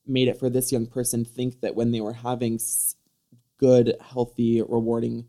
made 0.07 0.29
it 0.29 0.39
for 0.39 0.49
this 0.49 0.73
young 0.73 0.87
person 0.87 1.25
think 1.25 1.61
that 1.61 1.75
when 1.75 1.91
they 1.91 2.01
were 2.01 2.15
having 2.15 2.59
good, 3.59 3.95
healthy, 4.01 4.63
rewarding 4.63 5.27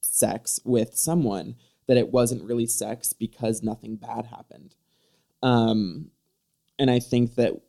sex 0.00 0.60
with 0.64 0.96
someone, 0.96 1.56
that 1.86 1.96
it 1.96 2.12
wasn't 2.12 2.44
really 2.44 2.66
sex 2.66 3.12
because 3.12 3.62
nothing 3.62 3.96
bad 3.96 4.26
happened. 4.26 4.74
Um, 5.42 6.10
and 6.78 6.90
I 6.90 6.98
think 6.98 7.34
that 7.36 7.60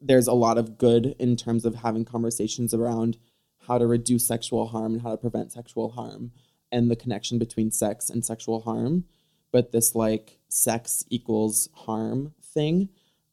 there's 0.00 0.26
a 0.26 0.32
lot 0.32 0.58
of 0.58 0.78
good 0.78 1.14
in 1.18 1.36
terms 1.36 1.64
of 1.64 1.76
having 1.76 2.04
conversations 2.04 2.72
around 2.72 3.18
how 3.66 3.78
to 3.78 3.86
reduce 3.86 4.26
sexual 4.26 4.68
harm 4.68 4.94
and 4.94 5.02
how 5.02 5.10
to 5.10 5.16
prevent 5.16 5.52
sexual 5.52 5.90
harm 5.90 6.32
and 6.72 6.90
the 6.90 6.96
connection 6.96 7.38
between 7.38 7.70
sex 7.70 8.10
and 8.10 8.24
sexual 8.24 8.60
harm. 8.60 9.04
But 9.52 9.72
this 9.72 9.94
like 9.94 10.38
sex 10.48 11.04
equals 11.08 11.68
harm 11.74 12.34
thing 12.42 12.88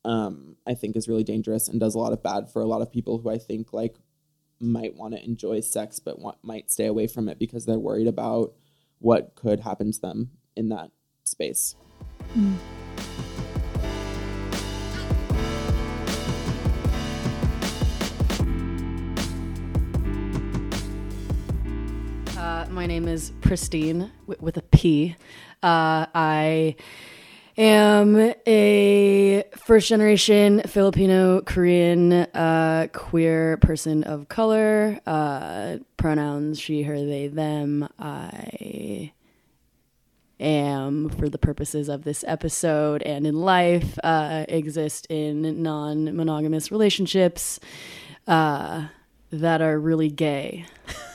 um, 0.05 0.57
I 0.67 0.73
think 0.73 0.95
is 0.95 1.07
really 1.07 1.23
dangerous 1.23 1.67
and 1.67 1.79
does 1.79 1.95
a 1.95 1.99
lot 1.99 2.13
of 2.13 2.23
bad 2.23 2.49
for 2.49 2.61
a 2.61 2.65
lot 2.65 2.81
of 2.81 2.91
people 2.91 3.19
who 3.19 3.29
I 3.29 3.37
think 3.37 3.73
like 3.73 3.95
might 4.59 4.95
want 4.95 5.13
to 5.13 5.23
enjoy 5.23 5.61
sex 5.61 5.99
but 5.99 6.19
want, 6.19 6.37
might 6.41 6.71
stay 6.71 6.85
away 6.85 7.07
from 7.07 7.29
it 7.29 7.39
because 7.39 7.65
they're 7.65 7.79
worried 7.79 8.07
about 8.07 8.53
what 8.99 9.35
could 9.35 9.61
happen 9.61 9.91
to 9.91 10.01
them 10.01 10.31
in 10.55 10.69
that 10.69 10.91
space. 11.23 11.75
Mm. 12.35 12.55
My 22.73 22.87
name 22.87 23.07
is 23.07 23.31
Pristine 23.41 24.11
with 24.25 24.57
a 24.57 24.63
P. 24.63 25.15
Uh, 25.61 26.07
I 26.15 26.75
am 27.55 28.33
a 28.47 29.43
first 29.55 29.89
generation 29.89 30.63
Filipino 30.65 31.41
Korean 31.41 32.11
uh, 32.13 32.87
queer 32.91 33.57
person 33.57 34.03
of 34.03 34.27
color. 34.27 34.99
Uh, 35.05 35.77
pronouns 35.97 36.59
she, 36.59 36.81
her, 36.81 36.97
they, 36.97 37.27
them. 37.27 37.87
I 37.99 39.11
am, 40.39 41.09
for 41.09 41.29
the 41.29 41.37
purposes 41.37 41.89
of 41.89 42.03
this 42.03 42.25
episode 42.27 43.03
and 43.03 43.27
in 43.27 43.35
life, 43.35 43.99
uh, 44.03 44.45
exist 44.49 45.05
in 45.11 45.61
non 45.61 46.15
monogamous 46.15 46.71
relationships 46.71 47.59
uh, 48.27 48.87
that 49.31 49.61
are 49.61 49.79
really 49.79 50.09
gay. 50.09 50.65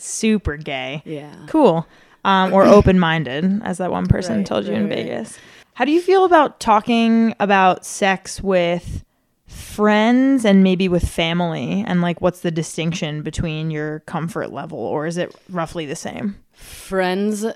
Super 0.00 0.56
gay. 0.56 1.02
Yeah. 1.04 1.34
Cool 1.48 1.86
um, 2.24 2.52
or 2.52 2.64
open 2.66 2.98
minded, 2.98 3.62
as 3.64 3.78
that 3.78 3.90
one 3.90 4.06
person 4.06 4.38
Right, 4.38 4.46
told 4.46 4.66
you 4.66 4.72
right, 4.72 4.82
in 4.82 4.88
right. 4.88 4.96
Vegas. 4.96 5.38
How 5.74 5.84
do 5.84 5.92
you 5.92 6.00
feel 6.00 6.24
about 6.24 6.60
talking 6.60 7.34
about 7.38 7.84
sex 7.86 8.42
with 8.42 9.04
friends 9.46 10.44
and 10.44 10.62
maybe 10.62 10.88
with 10.88 11.08
family? 11.08 11.84
And 11.86 12.02
like, 12.02 12.20
what's 12.20 12.40
the 12.40 12.50
distinction 12.50 13.22
between 13.22 13.70
your 13.70 14.00
comfort 14.00 14.52
level, 14.52 14.78
or 14.78 15.06
is 15.06 15.16
it 15.16 15.34
roughly 15.48 15.86
the 15.86 15.96
same? 15.96 16.36
Friends 16.52 17.46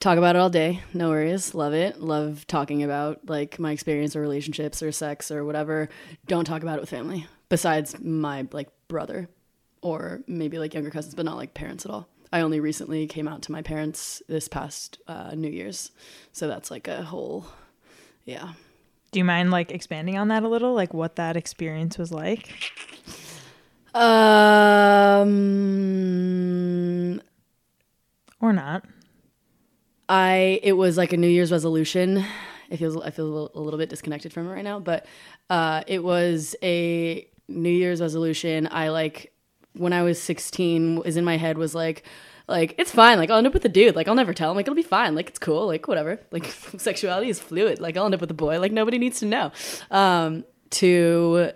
talk 0.00 0.18
about 0.18 0.36
it 0.36 0.38
all 0.40 0.50
day. 0.50 0.82
No 0.92 1.10
worries. 1.10 1.54
Love 1.54 1.72
it. 1.72 2.00
Love 2.00 2.46
talking 2.46 2.82
about 2.82 3.20
like 3.28 3.58
my 3.58 3.72
experience 3.72 4.16
or 4.16 4.20
relationships 4.20 4.82
or 4.82 4.92
sex 4.92 5.30
or 5.30 5.44
whatever. 5.44 5.88
Don't 6.26 6.44
talk 6.44 6.62
about 6.62 6.78
it 6.78 6.80
with 6.80 6.90
family 6.90 7.26
besides 7.48 7.98
my 8.00 8.46
like 8.52 8.68
brother 8.88 9.28
or 9.82 10.20
maybe 10.26 10.58
like 10.58 10.74
younger 10.74 10.90
cousins, 10.90 11.14
but 11.14 11.24
not 11.24 11.36
like 11.36 11.54
parents 11.54 11.84
at 11.84 11.90
all. 11.90 12.08
I 12.32 12.40
only 12.40 12.60
recently 12.60 13.06
came 13.06 13.26
out 13.26 13.42
to 13.42 13.52
my 13.52 13.62
parents 13.62 14.22
this 14.28 14.48
past 14.48 14.98
uh, 15.08 15.34
New 15.34 15.48
Year's. 15.50 15.90
So 16.32 16.46
that's 16.46 16.70
like 16.70 16.86
a 16.88 17.02
whole, 17.02 17.46
yeah. 18.24 18.52
Do 19.12 19.18
you 19.18 19.24
mind 19.24 19.50
like 19.50 19.70
expanding 19.70 20.18
on 20.18 20.28
that 20.28 20.42
a 20.42 20.48
little, 20.48 20.74
like 20.74 20.92
what 20.92 21.16
that 21.16 21.36
experience 21.36 21.96
was 21.96 22.12
like? 22.12 22.52
Um, 23.94 25.22
Or 28.40 28.52
not? 28.52 28.84
I 30.08 30.60
it 30.62 30.72
was 30.74 30.96
like 30.96 31.12
a 31.12 31.16
New 31.16 31.28
Year's 31.28 31.50
resolution. 31.52 32.24
It 32.70 32.76
feels 32.76 32.96
I 32.98 33.10
feel 33.10 33.24
a 33.24 33.28
little, 33.28 33.50
a 33.54 33.60
little 33.60 33.78
bit 33.78 33.88
disconnected 33.88 34.32
from 34.32 34.46
it 34.48 34.52
right 34.52 34.64
now, 34.64 34.78
but 34.78 35.06
uh, 35.50 35.82
it 35.86 36.04
was 36.04 36.54
a 36.62 37.26
New 37.48 37.70
Year's 37.70 38.00
resolution. 38.00 38.68
I 38.70 38.90
like 38.90 39.32
when 39.74 39.92
I 39.92 40.02
was 40.02 40.20
16 40.20 41.02
is 41.04 41.16
in 41.16 41.24
my 41.24 41.36
head 41.36 41.58
was 41.58 41.74
like 41.74 42.04
like 42.48 42.74
it's 42.78 42.90
fine 42.90 43.18
like 43.18 43.30
I'll 43.30 43.38
end 43.38 43.46
up 43.46 43.54
with 43.54 43.64
a 43.64 43.68
dude 43.68 43.94
like 43.94 44.08
I'll 44.08 44.14
never 44.14 44.32
tell 44.32 44.50
him 44.50 44.56
like 44.56 44.64
it'll 44.64 44.74
be 44.74 44.82
fine 44.82 45.14
like 45.14 45.28
it's 45.28 45.38
cool 45.38 45.66
like 45.66 45.86
whatever 45.86 46.20
like 46.30 46.46
sexuality 46.78 47.28
is 47.28 47.38
fluid 47.38 47.78
like 47.78 47.96
I'll 47.96 48.06
end 48.06 48.14
up 48.14 48.20
with 48.20 48.30
a 48.30 48.34
boy 48.34 48.58
like 48.60 48.72
nobody 48.72 48.98
needs 48.98 49.20
to 49.20 49.26
know. 49.26 49.52
Um 49.90 50.44
to 50.70 51.52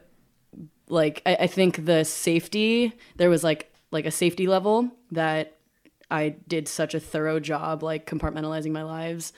like 0.88 1.22
I, 1.27 1.37
I 1.40 1.46
think 1.46 1.85
the 1.85 2.05
safety 2.05 2.92
there 3.16 3.31
was 3.31 3.42
like 3.42 3.72
like 3.90 4.07
a 4.07 4.11
safety 4.11 4.46
level 4.46 4.90
that 5.11 5.59
I 6.11 6.37
did 6.46 6.68
such 6.68 6.94
a 6.94 7.01
thorough 7.01 7.40
job 7.40 7.83
like 7.83 8.07
compartmentalizing 8.07 8.72
my 8.72 8.83
lives 8.83 9.33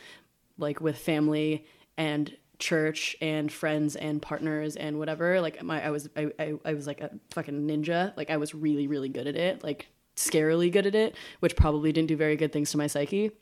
like 0.58 0.80
with 0.80 0.98
family 0.98 1.66
and 1.96 2.36
church 2.64 3.14
and 3.20 3.52
friends 3.52 3.94
and 3.94 4.22
partners 4.22 4.74
and 4.74 4.98
whatever 4.98 5.38
like 5.38 5.62
my 5.62 5.84
I 5.84 5.90
was 5.90 6.08
I, 6.16 6.30
I, 6.38 6.54
I 6.64 6.72
was 6.72 6.86
like 6.86 7.02
a 7.02 7.10
fucking 7.30 7.68
ninja. 7.68 8.16
Like 8.16 8.30
I 8.30 8.38
was 8.38 8.54
really 8.54 8.86
really 8.86 9.10
good 9.10 9.26
at 9.26 9.36
it 9.36 9.62
like 9.62 9.88
scarily 10.16 10.72
good 10.72 10.86
at 10.86 10.94
it 10.94 11.14
which 11.40 11.56
probably 11.56 11.92
didn't 11.92 12.08
do 12.08 12.16
very 12.16 12.36
good 12.36 12.52
things 12.54 12.70
to 12.70 12.78
my 12.78 12.86
psyche. 12.86 13.32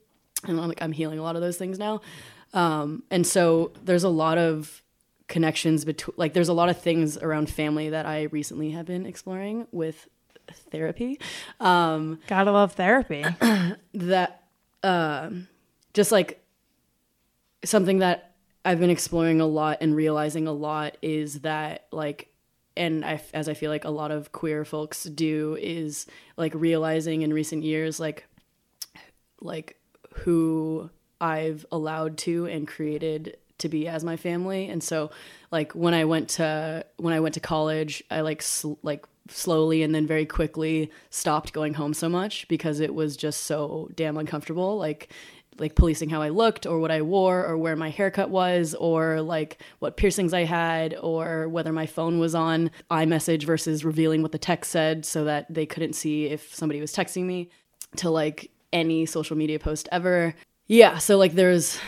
And 0.45 0.59
I'm 0.59 0.67
like 0.67 0.83
I'm 0.83 0.91
healing 0.91 1.21
a 1.21 1.23
lot 1.23 1.37
of 1.37 1.43
those 1.43 1.57
things 1.57 1.79
now. 1.79 2.01
Um 2.53 3.05
and 3.13 3.25
so 3.25 3.71
there's 3.85 4.03
a 4.03 4.09
lot 4.09 4.39
of 4.39 4.83
connections 5.29 5.85
between 5.85 6.17
like 6.17 6.33
there's 6.33 6.49
a 6.49 6.53
lot 6.53 6.69
of 6.69 6.81
things 6.81 7.17
around 7.17 7.49
family 7.49 7.91
that 7.91 8.07
I 8.07 8.25
recently 8.25 8.73
have 8.73 8.87
been 8.87 9.07
exploring 9.07 9.69
with 9.71 10.09
therapy. 10.73 11.21
Um 11.61 12.19
Gotta 12.27 12.51
love 12.51 12.73
therapy. 12.73 13.25
that 13.95 14.43
um 14.83 15.47
just 15.95 16.11
like 16.11 16.45
something 17.65 18.01
that 18.01 18.32
I've 18.65 18.79
been 18.79 18.91
exploring 18.91 19.41
a 19.41 19.47
lot 19.47 19.79
and 19.81 19.95
realizing 19.95 20.47
a 20.47 20.53
lot 20.53 20.97
is 21.03 21.41
that 21.41 21.87
like 21.91 22.29
and 22.77 23.05
I 23.05 23.21
as 23.35 23.49
I 23.49 23.55
feel 23.55 23.71
like 23.71 23.85
a 23.85 23.91
lot 23.91 24.11
of 24.11 24.33
queer 24.33 24.65
folks 24.65 25.05
do 25.05 25.57
is 25.61 26.07
like 26.37 26.55
realizing 26.55 27.23
in 27.23 27.33
recent 27.33 27.65
years 27.65 27.99
like 27.99 28.27
like 29.41 29.77
who 30.15 30.91
I've 31.21 31.67
allowed 31.73 32.19
to 32.19 32.47
and 32.47 32.67
created 32.67 33.37
to 33.59 33.69
be 33.69 33.87
as 33.87 34.03
my 34.03 34.17
family. 34.17 34.69
And 34.69 34.83
so 34.83 35.11
like 35.51 35.73
when 35.73 35.95
I 35.95 36.05
went 36.05 36.31
to 36.31 36.85
when 36.97 37.15
I 37.15 37.21
went 37.21 37.35
to 37.35 37.41
college 37.41 38.03
I 38.11 38.21
like 38.21 38.43
sl- 38.43 38.75
like 38.83 39.05
slowly 39.29 39.83
and 39.83 39.95
then 39.95 40.07
very 40.07 40.27
quickly 40.27 40.91
stopped 41.11 41.53
going 41.53 41.75
home 41.75 41.95
so 41.95 42.09
much 42.09 42.47
because 42.49 42.81
it 42.81 42.95
was 42.95 43.17
just 43.17 43.45
so 43.45 43.89
damn 43.95 44.17
uncomfortable. 44.17 44.77
Like 44.79 45.13
like 45.59 45.75
policing 45.75 46.09
how 46.09 46.23
I 46.23 46.31
looked 46.31 46.67
or 46.67 46.79
what 46.79 46.91
I 46.91 47.03
wore 47.03 47.45
or 47.45 47.57
where 47.59 47.77
my 47.77 47.91
haircut 47.91 48.31
was 48.31 48.75
or 48.75 49.21
like 49.21 49.63
what 49.79 49.97
piercings 49.97 50.33
I 50.33 50.45
had 50.45 50.97
or 51.01 51.49
whether 51.49 51.73
my 51.73 51.87
phone 51.87 52.19
was 52.19 52.35
on 52.35 52.71
iMessage 52.91 53.45
versus 53.45 53.85
revealing 53.85 54.23
what 54.23 54.33
the 54.33 54.39
text 54.39 54.71
said 54.71 55.05
so 55.05 55.25
that 55.25 55.53
they 55.53 55.67
couldn't 55.67 55.95
see 55.95 56.27
if 56.27 56.55
somebody 56.55 56.81
was 56.81 56.95
texting 56.95 57.25
me 57.25 57.51
to 57.97 58.11
like 58.11 58.51
any 58.73 59.07
social 59.07 59.37
media 59.37 59.59
post 59.59 59.89
ever. 59.93 60.35
Yeah, 60.67 60.99
so 60.99 61.19
like 61.19 61.33
there's 61.33 61.79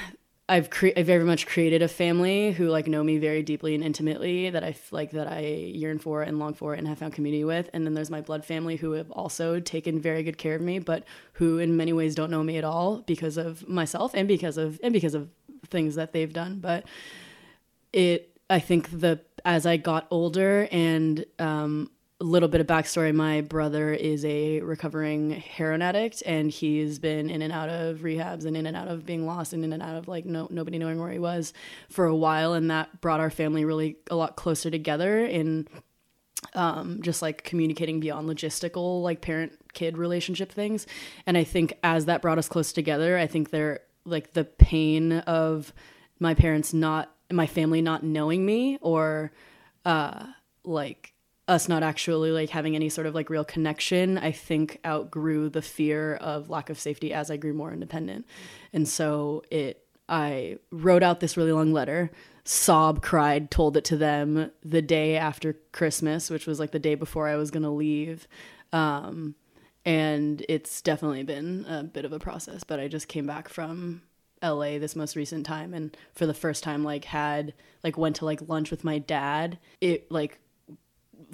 I've 0.46 0.68
cre- 0.68 0.88
I 0.94 1.02
very 1.02 1.24
much 1.24 1.46
created 1.46 1.80
a 1.80 1.88
family 1.88 2.52
who 2.52 2.68
like 2.68 2.86
know 2.86 3.02
me 3.02 3.16
very 3.16 3.42
deeply 3.42 3.74
and 3.74 3.82
intimately 3.82 4.50
that 4.50 4.62
I 4.62 4.74
like 4.90 5.12
that 5.12 5.26
I 5.26 5.40
yearn 5.40 5.98
for 5.98 6.22
and 6.22 6.38
long 6.38 6.52
for 6.52 6.74
and 6.74 6.86
have 6.86 6.98
found 6.98 7.14
community 7.14 7.44
with. 7.44 7.70
And 7.72 7.86
then 7.86 7.94
there's 7.94 8.10
my 8.10 8.20
blood 8.20 8.44
family 8.44 8.76
who 8.76 8.92
have 8.92 9.10
also 9.10 9.58
taken 9.58 10.00
very 10.00 10.22
good 10.22 10.36
care 10.36 10.54
of 10.54 10.60
me, 10.60 10.80
but 10.80 11.04
who 11.34 11.58
in 11.58 11.78
many 11.78 11.94
ways 11.94 12.14
don't 12.14 12.30
know 12.30 12.42
me 12.42 12.58
at 12.58 12.64
all 12.64 12.98
because 12.98 13.38
of 13.38 13.66
myself 13.66 14.12
and 14.14 14.28
because 14.28 14.58
of 14.58 14.78
and 14.82 14.92
because 14.92 15.14
of 15.14 15.30
things 15.68 15.94
that 15.94 16.12
they've 16.12 16.32
done. 16.32 16.58
But 16.58 16.84
it 17.94 18.36
I 18.50 18.58
think 18.58 19.00
the 19.00 19.20
as 19.46 19.64
I 19.64 19.78
got 19.78 20.06
older 20.10 20.68
and 20.70 21.24
um, 21.38 21.90
little 22.24 22.48
bit 22.48 22.60
of 22.60 22.66
backstory. 22.66 23.14
My 23.14 23.42
brother 23.42 23.92
is 23.92 24.24
a 24.24 24.60
recovering 24.60 25.30
heroin 25.30 25.82
addict 25.82 26.22
and 26.24 26.50
he's 26.50 26.98
been 26.98 27.28
in 27.28 27.42
and 27.42 27.52
out 27.52 27.68
of 27.68 27.98
rehabs 27.98 28.44
and 28.44 28.56
in 28.56 28.66
and 28.66 28.76
out 28.76 28.88
of 28.88 29.04
being 29.04 29.26
lost 29.26 29.52
and 29.52 29.62
in 29.64 29.72
and 29.72 29.82
out 29.82 29.96
of 29.96 30.08
like 30.08 30.24
no 30.24 30.48
nobody 30.50 30.78
knowing 30.78 30.98
where 30.98 31.10
he 31.10 31.18
was 31.18 31.52
for 31.90 32.06
a 32.06 32.16
while 32.16 32.54
and 32.54 32.70
that 32.70 33.00
brought 33.00 33.20
our 33.20 33.30
family 33.30 33.64
really 33.64 33.96
a 34.10 34.16
lot 34.16 34.36
closer 34.36 34.70
together 34.70 35.24
in 35.24 35.68
um, 36.54 37.00
just 37.02 37.22
like 37.22 37.44
communicating 37.44 38.00
beyond 38.00 38.28
logistical 38.28 39.02
like 39.02 39.20
parent 39.20 39.52
kid 39.72 39.98
relationship 39.98 40.50
things. 40.50 40.86
And 41.26 41.36
i 41.36 41.44
think 41.44 41.74
as 41.82 42.06
that 42.06 42.22
brought 42.22 42.38
us 42.38 42.48
close 42.48 42.72
together 42.72 43.18
i 43.18 43.26
think 43.26 43.50
there 43.50 43.80
like 44.04 44.32
the 44.32 44.44
pain 44.44 45.12
of 45.12 45.72
my 46.18 46.34
parents 46.34 46.72
not 46.72 47.14
my 47.30 47.46
family 47.46 47.82
not 47.82 48.02
knowing 48.02 48.46
me 48.46 48.78
or 48.80 49.32
uh 49.84 50.26
like 50.64 51.13
us 51.46 51.68
not 51.68 51.82
actually 51.82 52.30
like 52.30 52.50
having 52.50 52.74
any 52.74 52.88
sort 52.88 53.06
of 53.06 53.14
like 53.14 53.28
real 53.28 53.44
connection 53.44 54.16
i 54.18 54.32
think 54.32 54.80
outgrew 54.84 55.48
the 55.48 55.62
fear 55.62 56.14
of 56.16 56.48
lack 56.48 56.70
of 56.70 56.78
safety 56.78 57.12
as 57.12 57.30
i 57.30 57.36
grew 57.36 57.52
more 57.52 57.72
independent. 57.72 58.26
And 58.72 58.88
so 58.88 59.42
it 59.50 59.86
i 60.08 60.58
wrote 60.70 61.02
out 61.02 61.20
this 61.20 61.36
really 61.36 61.52
long 61.52 61.72
letter. 61.72 62.10
Sob 62.44 63.02
cried 63.02 63.50
told 63.50 63.76
it 63.76 63.84
to 63.86 63.96
them 63.96 64.50
the 64.62 64.82
day 64.82 65.16
after 65.16 65.54
christmas 65.72 66.30
which 66.30 66.46
was 66.46 66.58
like 66.60 66.72
the 66.72 66.78
day 66.78 66.94
before 66.94 67.28
i 67.28 67.36
was 67.36 67.50
going 67.50 67.62
to 67.62 67.70
leave. 67.70 68.26
Um, 68.72 69.34
and 69.86 70.44
it's 70.48 70.80
definitely 70.80 71.22
been 71.22 71.66
a 71.68 71.84
bit 71.84 72.04
of 72.04 72.12
a 72.12 72.18
process 72.18 72.64
but 72.64 72.80
i 72.80 72.88
just 72.88 73.08
came 73.08 73.26
back 73.26 73.48
from 73.48 74.02
LA 74.42 74.78
this 74.78 74.94
most 74.94 75.16
recent 75.16 75.46
time 75.46 75.72
and 75.72 75.96
for 76.12 76.26
the 76.26 76.34
first 76.34 76.62
time 76.62 76.84
like 76.84 77.06
had 77.06 77.54
like 77.82 77.96
went 77.96 78.16
to 78.16 78.24
like 78.26 78.46
lunch 78.46 78.70
with 78.70 78.84
my 78.84 78.98
dad. 78.98 79.58
It 79.80 80.10
like 80.10 80.38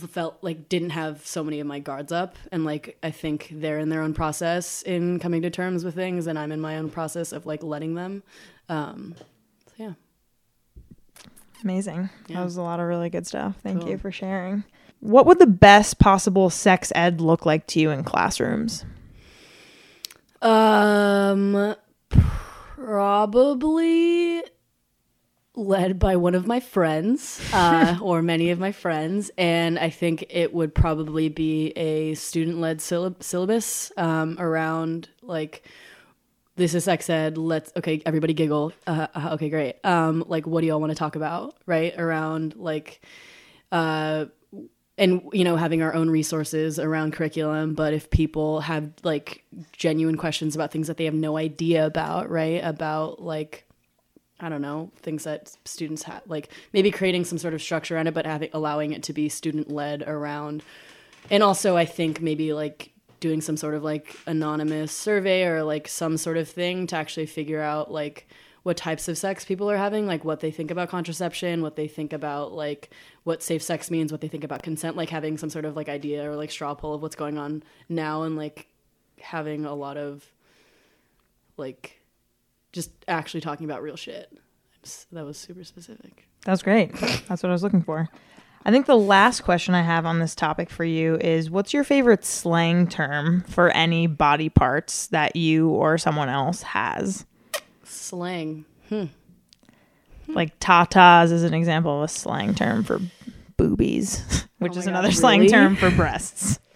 felt 0.09 0.39
like 0.43 0.69
didn't 0.69 0.91
have 0.91 1.27
so 1.27 1.45
many 1.45 1.61
of 1.61 1.67
my 1.67 1.79
guards 1.79 2.13
up 2.13 2.37
and 2.53 2.65
like 2.65 2.97
I 3.03 3.11
think 3.11 3.49
they're 3.53 3.79
in 3.79 3.89
their 3.89 4.03
own 4.03 4.15
process 4.15 4.83
in 4.83 5.19
coming 5.19 5.43
to 5.43 5.51
terms 5.51 5.85
with 5.85 5.95
things 5.95 6.27
and 6.27 6.39
I'm 6.39 6.53
in 6.53 6.61
my 6.61 6.79
own 6.79 6.91
process 6.91 7.33
of 7.33 7.47
like 7.47 7.63
letting 7.63 7.95
them 7.95 8.23
um 8.69 9.15
so 9.67 9.73
yeah 9.77 9.93
Amazing. 11.63 12.09
That 12.29 12.43
was 12.43 12.57
a 12.57 12.63
lot 12.63 12.81
of 12.81 12.87
really 12.87 13.11
good 13.11 13.27
stuff. 13.27 13.57
Thank 13.63 13.87
you 13.87 13.99
for 13.99 14.11
sharing. 14.11 14.65
What 15.01 15.27
would 15.27 15.39
the 15.39 15.47
best 15.47 15.99
possible 15.99 16.51
sex 16.51 16.93
ed 16.95 17.21
look 17.21 17.45
like 17.45 17.67
to 17.69 17.81
you 17.81 17.91
in 17.91 18.05
classrooms? 18.05 18.85
Um, 20.41 21.75
probably 22.77 24.43
led 25.55 25.99
by 25.99 26.17
one 26.17 26.35
of 26.35 26.47
my 26.47 26.61
friends, 26.61 27.41
uh, 27.53 27.99
or 28.03 28.23
many 28.23 28.51
of 28.51 28.59
my 28.59 28.73
friends, 28.73 29.31
and 29.37 29.79
I 29.79 29.91
think 29.91 30.27
it 30.31 30.55
would 30.55 30.75
probably 30.75 31.29
be 31.29 31.69
a 31.71 32.15
student-led 32.15 32.79
syllab- 32.79 33.23
syllabus 33.23 33.93
um, 33.97 34.37
around 34.39 35.09
like 35.23 35.65
this 36.57 36.75
is 36.75 36.85
sex 36.85 37.09
ed. 37.11 37.39
Let's 37.39 37.73
okay, 37.77 38.03
everybody 38.07 38.35
giggle. 38.35 38.73
Uh, 38.87 39.07
uh, 39.15 39.31
okay, 39.33 39.49
great. 39.49 39.77
Um, 39.85 40.25
like, 40.27 40.47
what 40.47 40.61
do 40.61 40.67
y'all 40.67 40.81
want 40.81 40.91
to 40.91 40.97
talk 40.97 41.17
about? 41.17 41.57
Right 41.67 41.99
around 41.99 42.55
like, 42.57 43.01
uh, 43.73 44.27
and 44.99 45.23
you 45.33 45.45
know, 45.45 45.57
having 45.57 45.83
our 45.83 45.95
own 45.95 46.11
resources 46.11 46.79
around 46.79 47.15
curriculum. 47.15 47.75
But 47.75 47.95
if 47.95 48.11
people 48.11 48.61
have 48.61 48.93
like 49.03 49.45
genuine 49.73 50.17
questions 50.17 50.55
about 50.55 50.71
things 50.71 50.87
that 50.87 50.97
they 50.99 51.07
have 51.07 51.15
no 51.15 51.37
idea 51.37 51.87
about, 51.87 52.31
right? 52.31 52.63
About 52.63 53.23
like, 53.23 53.67
I 54.41 54.49
don't 54.49 54.63
know, 54.63 54.91
things 54.97 55.25
that 55.25 55.55
students 55.65 56.03
have, 56.05 56.23
like 56.27 56.51
maybe 56.73 56.91
creating 56.91 57.25
some 57.25 57.39
sort 57.39 57.55
of 57.55 57.63
structure 57.63 57.97
around 57.97 58.07
it, 58.07 58.15
but 58.15 58.27
having 58.27 58.51
allowing 58.53 58.93
it 58.93 59.03
to 59.05 59.13
be 59.13 59.29
student 59.29 59.71
led 59.71 60.03
around. 60.03 60.63
And 61.31 61.43
also, 61.43 61.77
I 61.77 61.85
think 61.85 62.21
maybe 62.21 62.53
like 62.53 62.93
doing 63.21 63.41
some 63.41 63.57
sort 63.57 63.75
of 63.75 63.85
like 63.85 64.17
anonymous 64.27 64.93
survey 64.93 65.45
or 65.45 65.63
like 65.63 65.87
some 65.87 66.17
sort 66.17 66.39
of 66.39 66.49
thing 66.49 66.87
to 66.89 66.97
actually 66.97 67.27
figure 67.27 67.61
out 67.61 67.93
like 67.93 68.27
what 68.63 68.77
types 68.77 69.09
of 69.09 69.17
sex 69.17 69.45
people 69.45 69.71
are 69.71 69.77
having, 69.77 70.07
like 70.07 70.25
what 70.25 70.41
they 70.41 70.51
think 70.51 70.71
about 70.71 70.89
contraception, 70.89 71.63
what 71.63 71.77
they 71.77 71.89
think 71.89 72.13
about 72.13 72.53
like 72.53 72.91
what 73.25 73.43
safe 73.43 73.63
sex 73.63 73.91
means, 73.91 74.11
what 74.11 74.21
they 74.21 74.29
think 74.29 74.45
about 74.45 74.63
consent, 74.63 74.97
like 74.97 75.11
having 75.11 75.39
some 75.39 75.51
sort 75.51 75.65
of 75.65 75.77
like 75.77 75.89
idea 75.89 76.29
or 76.29 76.37
like 76.37 76.51
straw 76.51 76.75
poll 76.75 76.95
of 76.95 77.03
what's 77.03 77.17
going 77.17 77.39
on 77.39 77.63
now 77.89 78.23
and 78.23 78.37
like 78.37 78.69
having 79.21 79.65
a 79.65 79.75
lot 79.75 79.97
of 79.97 80.25
like 81.57 82.00
just 82.73 82.91
actually 83.09 83.41
talking 83.41 83.65
about 83.65 83.83
real 83.83 83.97
shit. 83.97 84.31
That 85.13 85.25
was 85.25 85.37
super 85.39 85.65
specific. 85.65 86.27
That 86.45 86.53
was 86.53 86.63
great. 86.63 86.95
That's 87.29 87.43
what 87.43 87.51
I 87.51 87.53
was 87.53 87.63
looking 87.63 87.83
for. 87.83 88.09
I 88.65 88.71
think 88.71 88.87
the 88.87 88.97
last 88.97 89.43
question 89.43 89.75
I 89.75 89.83
have 89.83 90.05
on 90.07 90.19
this 90.19 90.35
topic 90.35 90.69
for 90.71 90.85
you 90.85 91.17
is 91.17 91.51
what's 91.51 91.73
your 91.73 91.85
favorite 91.85 92.25
slang 92.25 92.87
term 92.89 93.43
for 93.43 93.71
any 93.71 94.07
body 94.07 94.49
parts 94.51 95.07
that 95.09 95.35
you 95.37 95.69
or 95.71 95.97
someone 95.99 96.29
else 96.29 96.63
has? 96.63 97.25
Slang. 97.85 98.65
Like 100.29 100.59
tatas 100.61 101.33
is 101.33 101.43
an 101.43 101.55
example 101.55 101.99
of 101.99 102.05
a 102.05 102.09
slang 102.09 102.55
term 102.55 102.85
for 102.85 103.01
boobies, 103.57 104.47
which 104.59 104.75
Oh 104.77 104.79
is 104.79 104.85
God, 104.85 104.91
another 104.91 105.13
slang 105.13 105.41
really? 105.41 105.51
term 105.53 105.77
for 105.77 105.91
breasts, 105.91 106.59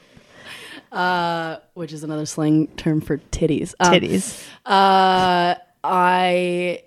Uh, 0.92 1.59
which 1.74 1.92
is 1.92 2.04
another 2.04 2.24
slang 2.24 2.68
term 2.76 3.00
for 3.00 3.18
titties. 3.18 3.74
Um, 3.80 3.92
titties. 3.92 4.46
Uh, 4.64 5.57
I, 5.84 6.82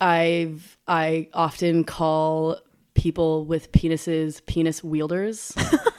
I've, 0.00 0.78
I 0.86 1.28
often 1.34 1.84
call 1.84 2.58
people 2.94 3.44
with 3.44 3.72
penises 3.72 4.44
penis 4.46 4.82
wielders. 4.84 5.52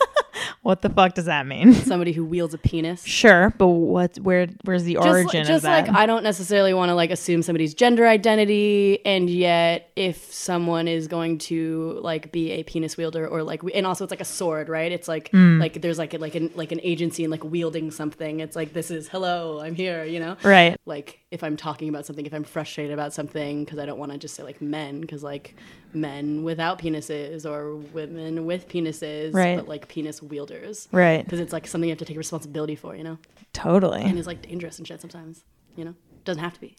What 0.64 0.82
the 0.82 0.90
fuck 0.90 1.14
does 1.14 1.26
that 1.26 1.46
mean? 1.46 1.74
Somebody 1.92 2.14
who 2.14 2.24
wields 2.26 2.54
a 2.54 2.58
penis. 2.58 3.04
Sure, 3.04 3.54
but 3.58 3.68
what? 3.68 4.16
Where? 4.18 4.48
Where's 4.64 4.84
the 4.86 4.94
Just, 4.96 5.06
origin 5.08 5.40
like, 5.42 5.48
just 5.48 5.50
of 5.58 5.62
that? 5.64 5.88
like 5.88 5.96
I 5.96 6.06
don't 6.06 6.24
necessarily 6.24 6.74
want 6.74 6.90
to 6.90 6.96
like 6.96 7.12
assume 7.12 7.44
somebody's 7.44 7.74
gender 7.74 8.08
identity, 8.08 9.06
and 9.06 9.30
yet 9.30 9.92
if 9.98 10.32
someone 10.34 10.88
is 10.88 11.08
going 11.10 11.38
to 11.40 12.00
like 12.02 12.32
be 12.32 12.52
a 12.52 12.64
penis 12.64 12.96
wielder 12.96 13.28
or 13.28 13.44
like, 13.44 13.62
and 13.76 13.86
also 13.86 14.06
it's 14.06 14.12
like 14.12 14.22
a 14.22 14.26
sword, 14.26 14.70
right? 14.70 14.92
It's 14.92 15.08
like 15.10 15.30
Hmm. 15.32 15.60
like 15.60 15.82
there's 15.82 16.00
like 16.00 16.14
a, 16.14 16.18
like 16.18 16.36
an 16.36 16.50
like 16.56 16.72
an 16.72 16.80
agency 16.82 17.24
and 17.26 17.32
like 17.32 17.44
wielding 17.44 17.92
something. 17.92 18.40
It's 18.40 18.56
like 18.56 18.72
this 18.74 18.90
is 18.90 19.10
hello, 19.10 19.60
I'm 19.60 19.76
here, 19.76 20.06
you 20.06 20.20
know. 20.22 20.38
right. 20.44 20.78
like 20.86 21.20
if 21.30 21.44
I'm 21.44 21.58
talking 21.58 21.90
about 21.90 22.06
something, 22.06 22.26
if 22.26 22.34
I'm 22.34 22.44
frustrated 22.46 22.94
about 22.94 23.12
something, 23.14 23.66
because 23.66 23.80
I 23.80 23.86
don't 23.86 23.98
want 24.00 24.12
to 24.14 24.18
just 24.18 24.36
say 24.36 24.44
like 24.44 24.62
men, 24.62 25.02
because 25.02 25.24
like 25.24 25.56
men 25.94 26.44
without 26.44 26.80
penises 26.80 27.46
or 27.46 27.76
women 27.76 28.46
with 28.46 28.68
penises, 28.70 29.34
Right. 29.34 29.58
but 29.58 29.68
like 29.68 29.88
penis 29.88 30.22
wielders, 30.54 30.88
Right. 30.92 31.24
because 31.24 31.40
it's 31.40 31.54
like 31.54 31.68
something 31.68 31.88
you 31.88 31.92
have 31.92 32.00
to 32.00 32.06
take 32.06 32.18
responsibility 32.18 32.76
for, 32.76 32.96
you 32.96 33.04
know, 33.04 33.18
Totally. 33.54 34.02
and 34.04 34.18
it's 34.18 34.28
like 34.28 34.42
dangerous 34.42 34.78
and 34.78 34.88
shit 34.88 35.02
sometimes, 35.02 35.44
you 35.76 35.86
know, 35.86 35.96
doesn't 36.26 36.44
have 36.44 36.54
to 36.54 36.62
be. 36.62 36.76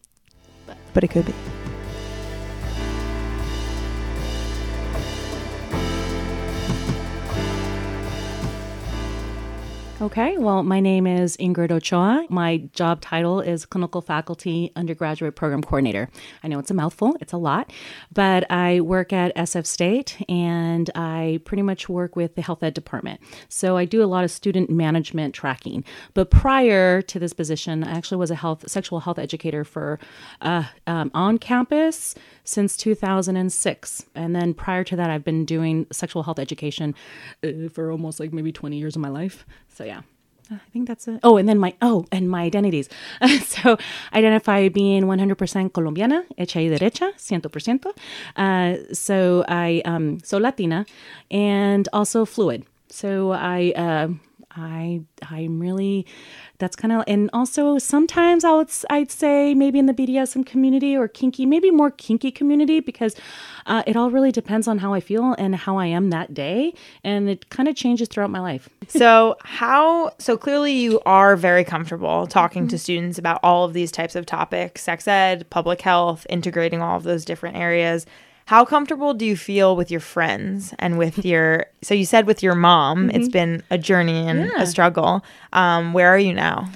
But, 0.66 0.76
But 0.94 1.04
it 1.04 1.08
could 1.10 1.26
be. 1.26 1.34
Okay, 10.00 10.36
well, 10.38 10.64
my 10.64 10.80
name 10.80 11.06
is 11.06 11.36
Ingrid 11.36 11.70
Ochoa. 11.70 12.26
My 12.28 12.56
job 12.72 13.00
title 13.00 13.40
is 13.40 13.64
Clinical 13.64 14.00
Faculty 14.00 14.72
Undergraduate 14.74 15.36
Program 15.36 15.62
Coordinator. 15.62 16.10
I 16.42 16.48
know 16.48 16.58
it's 16.58 16.72
a 16.72 16.74
mouthful, 16.74 17.16
it's 17.20 17.32
a 17.32 17.36
lot, 17.36 17.72
but 18.12 18.50
I 18.50 18.80
work 18.80 19.12
at 19.12 19.34
SF 19.36 19.64
State 19.64 20.20
and 20.28 20.90
I 20.96 21.40
pretty 21.44 21.62
much 21.62 21.88
work 21.88 22.16
with 22.16 22.34
the 22.34 22.42
health 22.42 22.64
ed 22.64 22.74
department. 22.74 23.20
So 23.48 23.76
I 23.76 23.84
do 23.84 24.02
a 24.02 24.06
lot 24.06 24.24
of 24.24 24.32
student 24.32 24.68
management 24.68 25.32
tracking. 25.32 25.84
But 26.12 26.28
prior 26.28 27.00
to 27.00 27.18
this 27.20 27.32
position, 27.32 27.84
I 27.84 27.92
actually 27.92 28.18
was 28.18 28.32
a 28.32 28.36
health 28.36 28.68
sexual 28.68 28.98
health 28.98 29.20
educator 29.20 29.62
for 29.62 30.00
uh, 30.40 30.64
um, 30.88 31.12
on 31.14 31.38
campus 31.38 32.16
since 32.42 32.76
2006. 32.76 34.06
And 34.16 34.34
then 34.34 34.54
prior 34.54 34.82
to 34.82 34.96
that, 34.96 35.08
I've 35.08 35.24
been 35.24 35.44
doing 35.44 35.86
sexual 35.92 36.24
health 36.24 36.40
education 36.40 36.96
uh, 37.44 37.68
for 37.72 37.92
almost 37.92 38.18
like 38.18 38.32
maybe 38.32 38.50
20 38.50 38.76
years 38.76 38.96
of 38.96 39.02
my 39.02 39.08
life. 39.08 39.46
So 39.74 39.84
yeah. 39.84 40.02
I 40.50 40.58
think 40.72 40.88
that's 40.88 41.08
it. 41.08 41.20
Oh, 41.22 41.38
and 41.38 41.48
then 41.48 41.58
my 41.58 41.74
oh, 41.80 42.04
and 42.12 42.28
my 42.28 42.42
identities. 42.42 42.88
so, 43.44 43.78
identify 44.12 44.68
being 44.68 45.04
100% 45.04 45.72
colombiana, 45.72 46.24
hecha 46.38 46.56
y 46.56 46.68
derecha, 46.68 47.14
100%. 47.16 47.92
Uh, 48.36 48.94
so 48.94 49.44
I 49.48 49.80
um 49.86 50.18
so 50.22 50.38
Latina, 50.38 50.84
and 51.30 51.88
also 51.92 52.26
fluid. 52.26 52.64
So 52.90 53.32
I 53.32 53.72
uh, 53.74 54.08
I 54.56 55.02
I'm 55.30 55.58
really 55.58 56.06
that's 56.58 56.76
kind 56.76 56.92
of 56.92 57.04
and 57.06 57.28
also 57.32 57.78
sometimes 57.78 58.44
I 58.44 58.52
would 58.52 58.68
s- 58.68 58.84
I'd 58.88 59.10
say 59.10 59.54
maybe 59.54 59.78
in 59.78 59.86
the 59.86 59.92
BDSM 59.92 60.46
community 60.46 60.96
or 60.96 61.08
kinky, 61.08 61.44
maybe 61.46 61.70
more 61.70 61.90
kinky 61.90 62.30
community 62.30 62.80
because 62.80 63.16
uh, 63.66 63.82
it 63.86 63.96
all 63.96 64.10
really 64.10 64.30
depends 64.30 64.68
on 64.68 64.78
how 64.78 64.92
I 64.94 65.00
feel 65.00 65.32
and 65.38 65.56
how 65.56 65.78
I 65.78 65.86
am 65.86 66.10
that 66.10 66.34
day, 66.34 66.72
and 67.02 67.28
it 67.28 67.48
kind 67.50 67.68
of 67.68 67.74
changes 67.74 68.08
throughout 68.08 68.30
my 68.30 68.40
life. 68.40 68.68
So, 68.88 69.36
how, 69.42 70.12
so 70.18 70.36
clearly 70.36 70.72
you 70.72 71.00
are 71.04 71.34
very 71.36 71.64
comfortable 71.64 72.26
talking 72.26 72.68
to 72.68 72.78
students 72.78 73.18
about 73.18 73.40
all 73.42 73.64
of 73.64 73.72
these 73.72 73.90
types 73.90 74.14
of 74.14 74.24
topics 74.26 74.82
sex 74.82 75.08
ed, 75.08 75.48
public 75.50 75.80
health, 75.80 76.26
integrating 76.30 76.80
all 76.80 76.96
of 76.96 77.02
those 77.02 77.24
different 77.24 77.56
areas. 77.56 78.06
How 78.46 78.64
comfortable 78.64 79.14
do 79.14 79.24
you 79.24 79.36
feel 79.36 79.74
with 79.74 79.90
your 79.90 80.00
friends 80.00 80.74
and 80.78 80.98
with 80.98 81.24
your, 81.32 81.66
so 81.82 81.94
you 81.94 82.04
said 82.04 82.26
with 82.26 82.42
your 82.42 82.54
mom, 82.54 83.10
it's 83.10 83.28
been 83.28 83.62
a 83.70 83.78
journey 83.78 84.26
and 84.28 84.40
Yeah. 84.40 84.62
a 84.62 84.66
struggle. 84.66 85.24
Um, 85.52 85.92
where 85.92 86.08
are 86.08 86.18
you 86.18 86.34
now? 86.34 86.68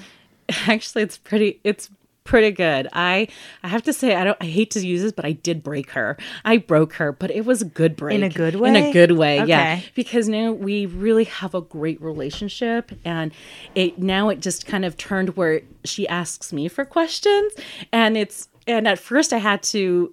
actually 0.67 1.03
it's 1.03 1.15
pretty 1.19 1.59
it's 1.63 1.91
pretty 2.23 2.49
good 2.49 2.87
i 2.93 3.27
i 3.63 3.67
have 3.67 3.83
to 3.83 3.93
say 3.93 4.15
i 4.15 4.23
don't 4.23 4.37
i 4.41 4.45
hate 4.45 4.71
to 4.71 4.79
use 4.85 5.01
this 5.03 5.11
but 5.11 5.23
i 5.25 5.31
did 5.31 5.61
break 5.63 5.91
her 5.91 6.17
i 6.43 6.57
broke 6.57 6.93
her 6.93 7.11
but 7.11 7.29
it 7.29 7.45
was 7.45 7.61
a 7.61 7.65
good 7.65 7.95
break 7.95 8.15
In 8.15 8.23
a 8.23 8.29
good 8.29 8.55
way. 8.55 8.69
in 8.69 8.75
a 8.75 8.91
good 8.91 9.11
way 9.11 9.43
yeah 9.45 9.79
because 9.93 10.27
now 10.27 10.51
we 10.51 10.87
really 10.87 11.25
have 11.25 11.53
a 11.53 11.61
great 11.61 12.01
relationship 12.01 12.91
and 13.05 13.31
it 13.75 13.99
now 13.99 14.29
it 14.29 14.41
just 14.41 14.65
kind 14.65 14.85
of 14.85 14.97
turned 14.97 15.37
where 15.37 15.61
she 15.85 16.07
asks 16.07 16.51
me 16.51 16.67
for 16.67 16.83
questions 16.83 17.53
and 17.91 18.17
it's 18.17 18.47
and 18.65 18.87
at 18.87 18.97
first 18.97 19.31
i 19.33 19.37
had 19.37 19.61
to 19.63 20.11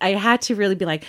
I 0.00 0.10
had 0.10 0.42
to 0.42 0.54
really 0.54 0.74
be 0.74 0.84
like, 0.84 1.04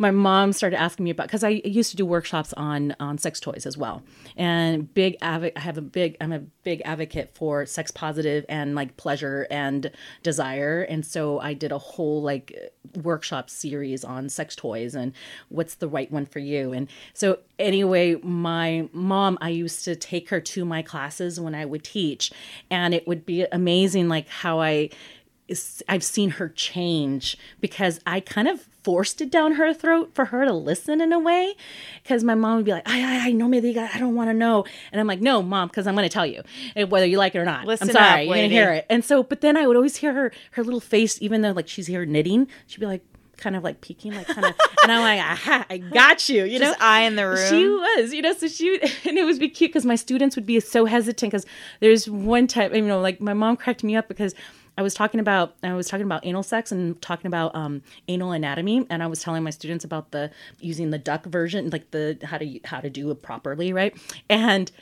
my 0.00 0.10
mom 0.10 0.54
started 0.54 0.80
asking 0.80 1.04
me 1.04 1.10
about 1.10 1.26
because 1.26 1.44
I 1.44 1.60
used 1.62 1.90
to 1.90 1.96
do 1.96 2.06
workshops 2.06 2.54
on 2.54 2.96
on 2.98 3.18
sex 3.18 3.38
toys 3.38 3.66
as 3.66 3.76
well, 3.76 4.02
and 4.34 4.92
big. 4.94 5.18
I 5.20 5.52
have 5.56 5.76
a 5.76 5.82
big. 5.82 6.16
I'm 6.22 6.32
a 6.32 6.38
big 6.38 6.80
advocate 6.86 7.32
for 7.34 7.66
sex 7.66 7.90
positive 7.90 8.46
and 8.48 8.74
like 8.74 8.96
pleasure 8.96 9.46
and 9.50 9.90
desire, 10.22 10.80
and 10.88 11.04
so 11.04 11.38
I 11.40 11.52
did 11.52 11.70
a 11.70 11.76
whole 11.76 12.22
like 12.22 12.72
workshop 13.02 13.50
series 13.50 14.02
on 14.02 14.30
sex 14.30 14.56
toys 14.56 14.94
and 14.94 15.12
what's 15.50 15.74
the 15.74 15.88
right 15.88 16.10
one 16.10 16.24
for 16.24 16.38
you. 16.38 16.72
And 16.72 16.88
so 17.12 17.40
anyway, 17.58 18.14
my 18.22 18.88
mom, 18.94 19.36
I 19.42 19.50
used 19.50 19.84
to 19.84 19.94
take 19.96 20.30
her 20.30 20.40
to 20.40 20.64
my 20.64 20.80
classes 20.80 21.38
when 21.38 21.54
I 21.54 21.66
would 21.66 21.84
teach, 21.84 22.32
and 22.70 22.94
it 22.94 23.06
would 23.06 23.26
be 23.26 23.44
amazing 23.52 24.08
like 24.08 24.28
how 24.28 24.60
I 24.60 24.88
is- 25.50 25.82
I've 25.88 26.02
seen 26.04 26.30
her 26.30 26.48
change 26.48 27.36
because 27.60 28.00
I 28.06 28.20
kind 28.20 28.48
of 28.48 28.66
forced 28.82 29.20
it 29.20 29.30
down 29.30 29.52
her 29.52 29.74
throat 29.74 30.12
for 30.14 30.26
her 30.26 30.44
to 30.46 30.52
listen 30.52 31.00
in 31.02 31.12
a 31.12 31.18
way. 31.18 31.54
Because 32.02 32.24
my 32.24 32.34
mom 32.34 32.56
would 32.56 32.64
be 32.64 32.72
like, 32.72 32.88
"I, 32.88 33.02
I, 33.02 33.28
I 33.28 33.32
no 33.32 33.46
me 33.48 33.58
I 33.78 33.98
don't 33.98 34.14
want 34.14 34.30
to 34.30 34.34
know," 34.34 34.64
and 34.92 35.00
I'm 35.00 35.06
like, 35.06 35.20
"No, 35.20 35.42
mom, 35.42 35.68
because 35.68 35.86
I'm 35.86 35.94
going 35.94 36.08
to 36.08 36.12
tell 36.12 36.26
you 36.26 36.42
eh, 36.76 36.84
whether 36.84 37.04
you 37.06 37.18
like 37.18 37.34
it 37.34 37.38
or 37.38 37.44
not. 37.44 37.66
Listen 37.66 37.88
I'm 37.88 37.92
sorry, 37.92 38.22
up, 38.22 38.26
you're 38.26 38.34
going 38.36 38.48
to 38.48 38.54
hear 38.54 38.72
it." 38.72 38.86
And 38.88 39.04
so, 39.04 39.22
but 39.22 39.40
then 39.42 39.56
I 39.56 39.66
would 39.66 39.76
always 39.76 39.96
hear 39.96 40.14
her 40.14 40.32
her 40.52 40.64
little 40.64 40.80
face, 40.80 41.20
even 41.20 41.42
though 41.42 41.52
like 41.52 41.68
she's 41.68 41.88
here 41.88 42.06
knitting, 42.06 42.48
she'd 42.66 42.80
be 42.80 42.86
like. 42.86 43.02
kind 43.36 43.56
of 43.56 43.64
like 43.64 43.80
peeking, 43.80 44.12
like 44.12 44.26
kind 44.26 44.44
of, 44.44 44.54
and 44.82 44.92
I'm 44.92 45.00
like, 45.00 45.18
aha, 45.18 45.64
I 45.70 45.78
got 45.78 46.28
you, 46.28 46.44
you 46.44 46.58
Just 46.58 46.78
know. 46.78 46.86
eye 46.86 47.04
in 47.08 47.16
the 47.16 47.26
room. 47.26 47.48
She 47.48 47.66
was, 47.66 48.12
you 48.12 48.20
know, 48.20 48.34
so 48.34 48.48
she 48.48 48.78
and 49.08 49.16
it 49.16 49.24
was 49.24 49.38
be 49.38 49.48
cute 49.48 49.70
because 49.70 49.86
my 49.86 49.94
students 49.96 50.36
would 50.36 50.44
be 50.44 50.60
so 50.60 50.84
hesitant 50.84 51.32
because 51.32 51.46
there's 51.80 52.06
one 52.06 52.46
time, 52.46 52.74
you 52.74 52.82
know, 52.82 53.00
like 53.00 53.18
my 53.18 53.32
mom 53.32 53.56
cracked 53.56 53.82
me 53.82 53.96
up 53.96 54.08
because 54.08 54.34
I 54.80 54.82
was 54.82 54.94
talking 54.94 55.20
about 55.20 55.56
I 55.62 55.74
was 55.74 55.88
talking 55.88 56.06
about 56.06 56.24
anal 56.24 56.42
sex 56.42 56.72
and 56.72 57.00
talking 57.02 57.26
about 57.26 57.54
um, 57.54 57.82
anal 58.08 58.32
anatomy, 58.32 58.86
and 58.88 59.02
I 59.02 59.08
was 59.08 59.20
telling 59.20 59.42
my 59.42 59.50
students 59.50 59.84
about 59.84 60.10
the 60.10 60.30
using 60.58 60.88
the 60.88 60.96
duck 60.96 61.26
version, 61.26 61.68
like 61.68 61.90
the 61.90 62.16
how 62.24 62.38
to 62.38 62.60
how 62.64 62.80
to 62.80 62.88
do 62.88 63.10
it 63.10 63.20
properly, 63.20 63.74
right? 63.74 63.94
And 64.30 64.72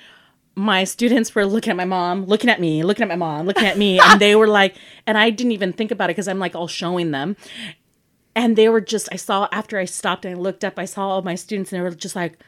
my 0.55 0.85
students 0.85 1.35
were 1.35 1.45
looking 1.45 1.73
at 1.73 1.77
my 1.77 1.85
mom, 1.85 2.27
looking 2.27 2.49
at 2.49 2.61
me, 2.61 2.85
looking 2.85 3.03
at 3.03 3.09
my 3.09 3.17
mom, 3.17 3.45
looking 3.45 3.67
at 3.67 3.77
me, 3.77 3.99
and 4.05 4.21
they 4.21 4.37
were 4.37 4.47
like, 4.47 4.77
and 5.05 5.19
I 5.19 5.31
didn't 5.31 5.51
even 5.51 5.73
think 5.73 5.91
about 5.91 6.11
it 6.11 6.15
because 6.15 6.29
I'm 6.29 6.39
like 6.39 6.55
all 6.55 6.69
showing 6.69 7.11
them, 7.11 7.37
and 8.37 8.55
they 8.55 8.69
were 8.69 8.81
just 8.81 9.09
I 9.11 9.17
saw 9.17 9.49
after 9.51 9.81
I 9.81 9.85
stopped 9.85 10.25
and 10.25 10.37
I 10.37 10.39
looked 10.39 10.63
up, 10.63 10.79
I 10.79 10.85
saw 10.85 11.09
all 11.09 11.23
my 11.23 11.35
students, 11.35 11.73
and 11.73 11.81
they 11.81 11.83
were 11.83 11.91
just 11.91 12.15
like 12.15 12.39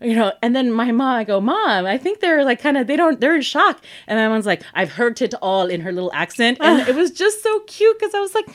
you 0.00 0.14
know 0.14 0.32
and 0.42 0.54
then 0.54 0.70
my 0.72 0.92
mom 0.92 1.16
i 1.16 1.24
go 1.24 1.40
mom 1.40 1.84
i 1.84 1.98
think 1.98 2.20
they're 2.20 2.44
like 2.44 2.60
kind 2.60 2.76
of 2.76 2.86
they 2.86 2.96
don't 2.96 3.20
they're 3.20 3.34
in 3.34 3.42
shock. 3.42 3.82
And 4.06 4.18
my 4.18 4.28
mom's 4.28 4.46
like 4.46 4.62
i've 4.74 4.92
heard 4.92 5.20
it 5.20 5.34
all 5.42 5.66
in 5.66 5.80
her 5.80 5.92
little 5.92 6.12
accent. 6.14 6.58
And 6.60 6.86
it 6.88 6.94
was 6.94 7.10
just 7.10 7.42
so 7.42 7.60
cute 7.60 7.98
because 7.98 8.14
i 8.14 8.20
was 8.20 8.34
like 8.34 8.48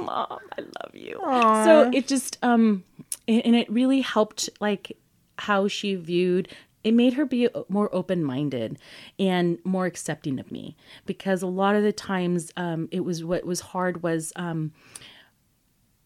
mom 0.00 0.38
i 0.58 0.60
love 0.60 0.94
you. 0.94 1.18
So 1.64 1.90
it 1.92 2.06
just 2.08 2.38
um 2.42 2.84
and 3.26 3.42
and 3.46 3.56
it 3.56 3.70
really 3.70 4.00
helped 4.00 4.48
like 4.60 4.96
how 5.38 5.68
she 5.68 5.94
viewed 5.94 6.48
it 6.84 6.94
made 6.94 7.14
her 7.14 7.24
be 7.26 7.48
more 7.68 7.92
open-minded 7.94 8.78
and 9.18 9.58
more 9.64 9.84
accepting 9.84 10.38
of 10.38 10.50
me. 10.50 10.76
Because 11.06 11.42
a 11.42 11.46
lot 11.46 11.76
of 11.76 11.82
the 11.82 11.92
times 11.92 12.52
um 12.56 12.88
it 12.90 13.00
was 13.04 13.22
what 13.24 13.44
was 13.44 13.60
hard 13.60 14.02
was 14.02 14.32
um 14.36 14.72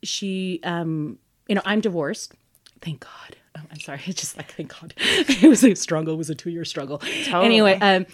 she 0.03 0.61
um 0.65 1.19
you 1.49 1.55
know 1.55 1.63
i'm 1.65 1.81
divorced. 1.81 2.35
Thank 2.81 3.01
god 3.01 3.37
I'm 3.71 3.81
sorry 3.81 4.01
it's 4.07 4.21
just 4.21 4.37
like 4.37 4.53
thank 4.53 4.73
god. 4.81 4.95
It 4.99 5.49
was 5.49 5.65
a 5.65 5.75
struggle 5.75 6.15
it 6.15 6.19
was 6.19 6.31
a 6.31 6.35
two-year 6.35 6.65
struggle. 6.65 7.01
Anyway 7.45 7.79
um 7.81 8.07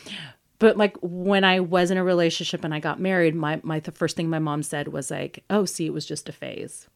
but 0.58 0.76
like 0.76 0.96
when 1.02 1.44
i 1.44 1.60
was 1.60 1.90
in 1.92 1.98
a 1.98 2.02
relationship 2.04 2.64
and 2.64 2.74
i 2.74 2.80
got 2.80 2.98
married 3.00 3.34
my 3.34 3.60
my 3.62 3.78
the 3.80 3.92
first 3.92 4.16
thing 4.16 4.28
my 4.28 4.40
mom 4.40 4.62
said 4.62 4.88
was 4.88 5.10
like 5.10 5.44
oh 5.50 5.64
see 5.64 5.86
it 5.86 5.92
was 5.92 6.04
just 6.06 6.28
a 6.28 6.32
phase. 6.32 6.88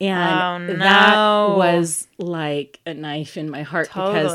And 0.00 0.70
Oh, 0.72 0.76
that 0.78 1.56
was 1.56 2.06
like 2.18 2.80
a 2.84 2.92
knife 2.92 3.36
in 3.36 3.48
my 3.50 3.62
heart 3.62 3.88
because 3.88 4.32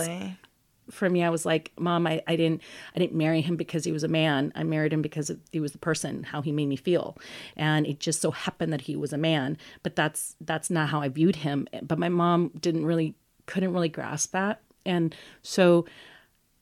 for 0.90 1.10
me 1.10 1.24
i 1.24 1.30
was 1.30 1.46
like 1.46 1.72
mom 1.78 2.06
I, 2.08 2.22
I 2.28 2.36
didn't 2.36 2.62
i 2.96 3.00
didn't 3.00 3.14
marry 3.16 3.42
him 3.42 3.56
because 3.56 3.84
he 3.86 3.92
was 3.92 4.04
a 4.04 4.08
man. 4.10 4.52
I 4.56 4.64
married 4.64 4.92
him 4.92 5.02
because 5.02 5.32
he 5.52 5.60
was 5.60 5.72
the 5.72 5.78
person 5.78 6.24
how 6.24 6.42
he 6.42 6.52
made 6.52 6.68
me 6.68 6.76
feel. 6.76 7.18
And 7.56 7.86
it 7.86 8.00
just 8.00 8.22
so 8.22 8.32
happened 8.32 8.74
that 8.74 8.82
he 8.82 8.96
was 8.96 9.14
a 9.14 9.18
man 9.18 9.58
but 9.84 9.96
that's 9.96 10.36
that's 10.42 10.70
not 10.70 10.90
how 10.90 11.02
i 11.02 11.10
viewed 11.10 11.38
him. 11.38 11.68
But 11.82 12.00
my 12.00 12.10
mom 12.10 12.52
didn't 12.60 12.86
really 12.86 13.16
couldn't 13.52 13.74
really 13.74 13.90
grasp 13.90 14.32
that. 14.32 14.62
And 14.86 15.14
so 15.42 15.86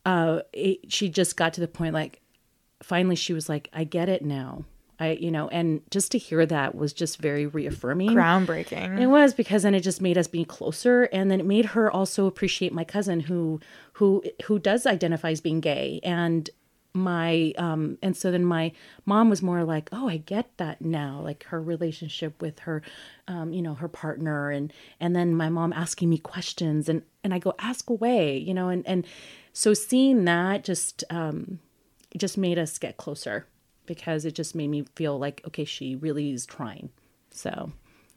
uh 0.06 0.40
it, 0.54 0.92
she 0.92 1.10
just 1.10 1.38
got 1.38 1.54
to 1.54 1.62
the 1.62 1.68
point 1.68 1.94
like 1.94 2.22
finally 2.82 3.16
she 3.16 3.34
was 3.34 3.50
like 3.50 3.70
i 3.74 3.84
get 3.84 4.10
it 4.10 4.24
now. 4.24 4.64
I 5.00 5.12
you 5.12 5.32
know 5.32 5.48
and 5.50 5.82
just 5.92 6.12
to 6.14 6.18
hear 6.18 6.46
that 6.46 6.76
was 6.76 6.92
just 6.94 7.20
very 7.20 7.46
reaffirming. 7.46 8.10
Groundbreaking. 8.12 9.00
it 9.00 9.08
was 9.08 9.34
because 9.34 9.64
then 9.64 9.76
it 9.76 9.82
just 9.82 10.02
made 10.02 10.18
us 10.18 10.28
be 10.28 10.44
closer, 10.44 11.04
and 11.14 11.30
then 11.32 11.40
it 11.40 11.46
made 11.46 11.68
her 11.68 11.90
also 11.92 12.26
appreciate 12.26 12.74
my 12.74 12.84
cousin 12.84 13.22
who 13.22 13.62
who 13.94 14.24
who 14.46 14.60
does 14.60 14.86
identify 14.86 15.32
as 15.32 15.42
being 15.42 15.62
gay, 15.62 16.02
and 16.04 16.50
my 16.94 17.54
um 17.58 17.98
and 18.02 18.18
so 18.18 18.32
then 18.32 18.44
my 18.44 18.72
mom 19.06 19.30
was 19.30 19.44
more 19.44 19.64
like 19.64 19.90
oh 19.92 20.10
i 20.10 20.18
get 20.18 20.50
that 20.58 20.82
now 20.82 21.22
like 21.24 21.44
her 21.46 21.62
relationship 21.62 22.42
with 22.42 22.60
her 22.60 22.82
um 23.28 23.54
you 23.54 23.62
know 23.62 23.76
her 23.76 23.88
partner 23.88 24.50
and 24.50 24.74
and 25.00 25.16
then 25.16 25.36
my 25.36 25.50
mom 25.50 25.72
asking 25.74 26.10
me 26.10 26.18
questions 26.18 26.90
and 26.90 27.04
and 27.24 27.34
i 27.34 27.38
go 27.38 27.54
ask 27.60 27.90
away 27.90 28.38
you 28.38 28.54
know 28.54 28.70
and 28.70 28.86
and 28.88 29.06
so 29.54 29.74
seeing 29.74 30.26
that 30.26 30.64
just 30.64 31.04
um 31.12 31.60
just 32.18 32.38
made 32.38 32.58
us 32.58 32.80
get 32.80 32.98
closer 32.98 33.46
because 33.86 34.26
it 34.26 34.34
just 34.34 34.56
made 34.56 34.68
me 34.70 34.84
feel 34.96 35.20
like 35.20 35.42
okay 35.46 35.66
she 35.66 35.96
really 35.96 36.32
is 36.32 36.46
trying 36.46 36.90
so 37.30 37.72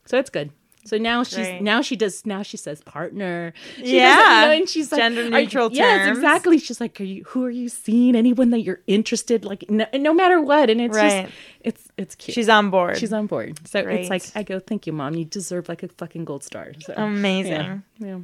so 0.07 0.19
it's 0.19 0.31
good 0.31 0.51
so 0.85 0.99
now 0.99 1.23
she's 1.23 1.37
Great. 1.37 1.62
now 1.62 1.81
she 1.81 1.95
does 1.97 2.25
now 2.27 2.42
she 2.42 2.57
says 2.57 2.81
partner 2.83 3.53
She 3.77 3.97
Yeah. 3.99 4.40
you 4.42 4.47
know, 4.49 4.53
and 4.55 4.68
she's 4.68 4.90
like 4.90 5.01
Gender 5.01 5.21
are 5.21 5.25
you- 5.25 5.31
neutral 5.31 5.71
yes 5.73 6.09
exactly 6.09 6.59
she's 6.59 6.81
like 6.81 7.01
are 7.01 7.05
you 7.05 7.23
who 7.29 7.45
are 7.45 7.51
you 7.51 7.68
seeing 7.68 8.16
anyone 8.16 8.51
that 8.51 8.61
you're 8.61 8.81
interested 8.87 9.45
like 9.45 9.64
no, 9.71 9.87
no 9.95 10.12
matter 10.12 10.40
what 10.40 10.71
and 10.71 10.81
it's 10.81 10.97
Right. 10.97 11.23
just 11.27 11.35
it's 11.61 11.88
it's 11.97 12.14
cute 12.16 12.35
She's 12.35 12.49
on 12.49 12.71
board. 12.71 12.99
she's 12.99 13.12
on 13.12 13.27
board 13.27 13.59
so 13.66 13.79
it's 13.81 14.11
like 14.11 14.25
I 14.35 14.42
go 14.42 14.59
thank 14.59 14.87
you 14.87 14.92
mom 14.92 15.14
you 15.14 15.25
deserve 15.25 15.68
like 15.68 15.83
a 15.83 15.88
fucking 15.88 16.25
gold 16.25 16.42
star 16.45 16.73
so 16.81 16.95
Amazing. 16.97 17.53
yeah, 17.53 17.79
yeah. 17.99 18.18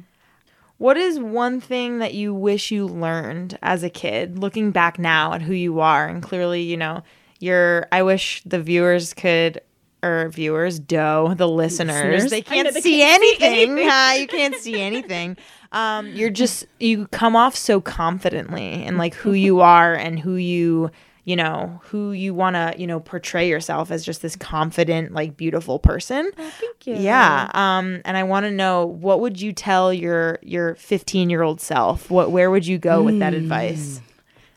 What 0.77 0.95
is 0.95 1.19
one 1.19 1.59
thing 1.59 1.99
that 1.99 2.13
you 2.13 2.33
wish 2.33 2.71
you 2.71 2.87
learned 2.87 3.57
as 3.61 3.83
a 3.83 3.89
kid, 3.89 4.39
looking 4.39 4.71
back 4.71 4.97
now 4.97 5.33
at 5.33 5.41
who 5.41 5.53
you 5.53 5.81
are? 5.81 6.07
And 6.07 6.23
clearly, 6.23 6.61
you 6.61 6.77
know, 6.77 7.03
you're, 7.41 7.85
I 7.91 8.01
wish 8.03 8.41
the 8.45 8.61
viewers 8.61 9.13
could, 9.13 9.59
or 10.01 10.29
viewers, 10.29 10.79
doe, 10.79 11.33
the 11.35 11.47
listeners, 11.47 12.03
Listeners? 12.05 12.31
they 12.31 12.41
can't 12.41 12.73
they 12.73 12.81
see 12.81 12.99
can't 12.99 13.21
see 13.21 13.35
anything. 13.35 13.69
anything. 13.71 13.89
huh? 13.89 14.13
you 14.17 14.27
can't 14.27 14.55
see 14.55 14.79
anything. 14.81 15.37
Um, 15.71 16.07
you're 16.07 16.29
just, 16.29 16.65
you 16.79 17.07
come 17.07 17.35
off 17.35 17.55
so 17.55 17.79
confidently 17.81 18.83
and 18.83 18.97
like 18.97 19.13
who 19.13 19.33
you 19.33 19.59
are 19.61 19.93
and 19.93 20.19
who 20.19 20.35
you, 20.35 20.89
you 21.25 21.35
know, 21.35 21.79
who 21.85 22.11
you 22.11 22.33
want 22.33 22.55
to, 22.55 22.73
you 22.79 22.87
know, 22.87 22.99
portray 22.99 23.47
yourself 23.47 23.91
as 23.91 24.03
just 24.03 24.21
this 24.23 24.35
confident, 24.35 25.11
like 25.11 25.37
beautiful 25.37 25.77
person. 25.77 26.31
thank 26.35 26.87
you 26.87 26.95
Yeah. 26.95 27.51
Um, 27.53 28.01
and 28.03 28.17
I 28.17 28.23
want 28.23 28.45
to 28.45 28.51
know 28.51 28.85
what 28.85 29.19
would 29.19 29.39
you 29.39 29.53
tell 29.53 29.93
your 29.93 30.39
your 30.41 30.73
15 30.75 31.29
year 31.29 31.43
old 31.43 31.61
self? 31.61 32.09
What 32.09 32.31
where 32.31 32.49
would 32.49 32.65
you 32.65 32.79
go 32.79 33.03
with 33.03 33.19
that 33.19 33.35
advice? 33.35 34.01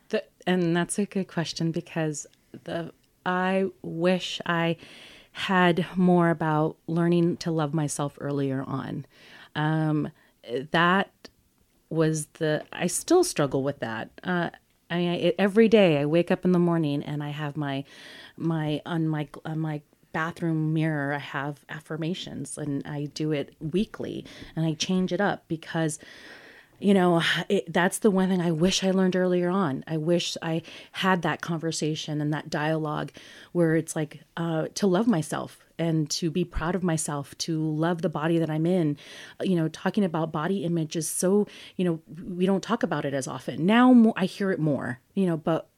The, 0.09 0.24
and 0.46 0.74
that's 0.74 0.98
a 0.98 1.05
good 1.05 1.28
question 1.28 1.72
because 1.72 2.26
the 2.64 2.92
I 3.26 3.66
wish 3.83 4.40
I 4.46 4.76
had 5.32 5.86
more 5.96 6.30
about 6.30 6.76
learning 6.86 7.38
to 7.38 7.50
love 7.50 7.74
myself 7.74 8.16
earlier 8.20 8.62
on. 8.66 9.06
Um, 9.54 10.10
that 10.70 11.10
was 11.88 12.26
the 12.34 12.64
I 12.72 12.86
still 12.86 13.24
struggle 13.24 13.62
with 13.62 13.80
that. 13.80 14.10
Uh, 14.22 14.50
I, 14.90 14.98
I 14.98 15.34
every 15.38 15.68
day 15.68 15.98
I 15.98 16.06
wake 16.06 16.30
up 16.30 16.44
in 16.44 16.52
the 16.52 16.58
morning 16.58 17.02
and 17.02 17.22
I 17.22 17.30
have 17.30 17.56
my 17.56 17.84
my 18.36 18.80
on 18.86 19.08
my 19.08 19.28
on 19.44 19.58
my 19.58 19.82
bathroom 20.12 20.74
mirror 20.74 21.14
I 21.14 21.18
have 21.18 21.64
affirmations 21.70 22.58
and 22.58 22.86
I 22.86 23.06
do 23.14 23.32
it 23.32 23.54
weekly 23.60 24.26
and 24.54 24.66
I 24.66 24.74
change 24.74 25.12
it 25.12 25.20
up 25.20 25.44
because 25.48 25.98
you 26.82 26.94
know 26.94 27.22
it, 27.48 27.72
that's 27.72 27.98
the 27.98 28.10
one 28.10 28.28
thing 28.28 28.40
i 28.40 28.50
wish 28.50 28.82
i 28.82 28.90
learned 28.90 29.16
earlier 29.16 29.48
on. 29.48 29.84
I 29.86 29.96
wish 29.96 30.36
i 30.42 30.62
had 30.92 31.22
that 31.22 31.40
conversation 31.40 32.20
and 32.20 32.32
that 32.32 32.50
dialogue 32.50 33.12
where 33.52 33.76
it's 33.76 33.94
like 33.94 34.20
uh, 34.36 34.68
to 34.74 34.86
love 34.86 35.06
myself 35.06 35.58
and 35.78 36.08
to 36.10 36.30
be 36.30 36.44
proud 36.44 36.74
of 36.74 36.82
myself 36.82 37.36
to 37.38 37.60
love 37.60 38.02
the 38.02 38.08
body 38.08 38.38
that 38.38 38.50
i'm 38.50 38.66
in. 38.66 38.96
You 39.42 39.56
know 39.56 39.68
talking 39.68 40.04
about 40.04 40.32
body 40.32 40.64
image 40.64 40.96
is 40.96 41.08
so 41.08 41.46
you 41.76 41.84
know 41.84 42.00
we 42.34 42.46
don't 42.46 42.62
talk 42.62 42.82
about 42.82 43.04
it 43.04 43.14
as 43.14 43.26
often. 43.26 43.64
Now 43.66 44.12
i 44.16 44.24
hear 44.24 44.50
it 44.50 44.58
more 44.58 45.00
you 45.14 45.26
know 45.26 45.36
but 45.36 45.68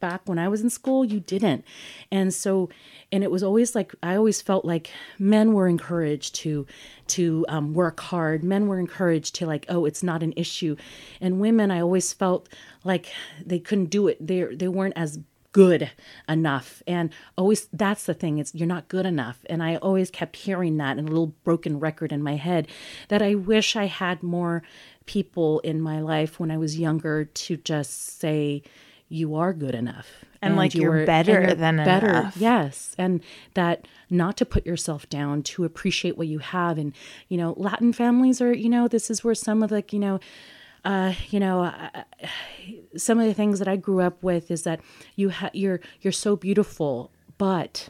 back 0.00 0.22
when 0.26 0.38
I 0.38 0.48
was 0.48 0.60
in 0.60 0.70
school, 0.70 1.04
you 1.04 1.20
didn't. 1.20 1.64
And 2.10 2.32
so, 2.32 2.68
and 3.12 3.22
it 3.22 3.30
was 3.30 3.42
always 3.42 3.74
like 3.74 3.94
I 4.02 4.16
always 4.16 4.42
felt 4.42 4.64
like 4.64 4.90
men 5.18 5.52
were 5.52 5.68
encouraged 5.68 6.34
to 6.36 6.66
to 7.08 7.44
um, 7.48 7.74
work 7.74 8.00
hard. 8.00 8.42
Men 8.42 8.66
were 8.66 8.78
encouraged 8.78 9.34
to 9.36 9.46
like, 9.46 9.66
oh, 9.68 9.84
it's 9.84 10.02
not 10.02 10.22
an 10.22 10.32
issue. 10.36 10.76
And 11.20 11.40
women, 11.40 11.70
I 11.70 11.80
always 11.80 12.12
felt 12.12 12.48
like 12.84 13.12
they 13.44 13.58
couldn't 13.58 13.90
do 13.90 14.08
it. 14.08 14.24
They 14.24 14.42
they 14.44 14.68
weren't 14.68 14.96
as 14.96 15.18
good 15.56 15.90
enough 16.28 16.82
and 16.86 17.08
always 17.38 17.66
that's 17.72 18.04
the 18.04 18.12
thing 18.12 18.36
it's 18.36 18.54
you're 18.54 18.68
not 18.68 18.88
good 18.88 19.06
enough 19.06 19.38
and 19.48 19.62
i 19.62 19.76
always 19.76 20.10
kept 20.10 20.36
hearing 20.36 20.76
that 20.76 20.98
in 20.98 21.06
a 21.06 21.08
little 21.08 21.32
broken 21.44 21.80
record 21.80 22.12
in 22.12 22.22
my 22.22 22.36
head 22.36 22.68
that 23.08 23.22
i 23.22 23.34
wish 23.34 23.74
i 23.74 23.86
had 23.86 24.22
more 24.22 24.62
people 25.06 25.60
in 25.60 25.80
my 25.80 25.98
life 25.98 26.38
when 26.38 26.50
i 26.50 26.58
was 26.58 26.78
younger 26.78 27.24
to 27.24 27.56
just 27.56 28.20
say 28.20 28.62
you 29.08 29.34
are 29.36 29.52
good 29.52 29.74
enough. 29.74 30.24
And, 30.42 30.56
like, 30.56 30.74
you 30.74 30.82
you're 30.82 31.02
are- 31.02 31.06
better 31.06 31.38
and 31.38 31.46
you're 31.48 31.54
than 31.56 31.76
better. 31.78 32.08
enough. 32.10 32.36
yes. 32.36 32.94
And 32.98 33.20
that 33.54 33.88
not 34.10 34.36
to 34.36 34.44
put 34.44 34.64
yourself 34.66 35.08
down 35.08 35.42
to 35.42 35.64
appreciate 35.64 36.16
what 36.16 36.28
you 36.28 36.38
have. 36.38 36.78
And 36.78 36.92
you 37.28 37.36
know 37.36 37.54
latin 37.56 37.92
families 37.92 38.40
are 38.40 38.52
you 38.52 38.68
know 38.68 38.86
this 38.88 39.10
is 39.10 39.24
where 39.24 39.34
some 39.34 39.62
of 39.62 39.70
like 39.72 39.92
you 39.92 39.98
know 39.98 40.20
uh, 40.84 41.14
you 41.30 41.40
know, 41.40 41.64
uh, 41.64 42.02
some 42.96 43.18
of 43.18 43.26
the 43.26 43.34
things 43.34 43.58
that 43.58 43.66
I 43.66 43.74
grew 43.74 44.00
up 44.00 44.22
with 44.22 44.52
is 44.52 44.62
that 44.62 44.80
you 45.16 45.30
ha- 45.30 45.50
you're 45.52 45.80
you're 46.00 46.12
so 46.12 46.36
beautiful, 46.36 47.10
but 47.38 47.88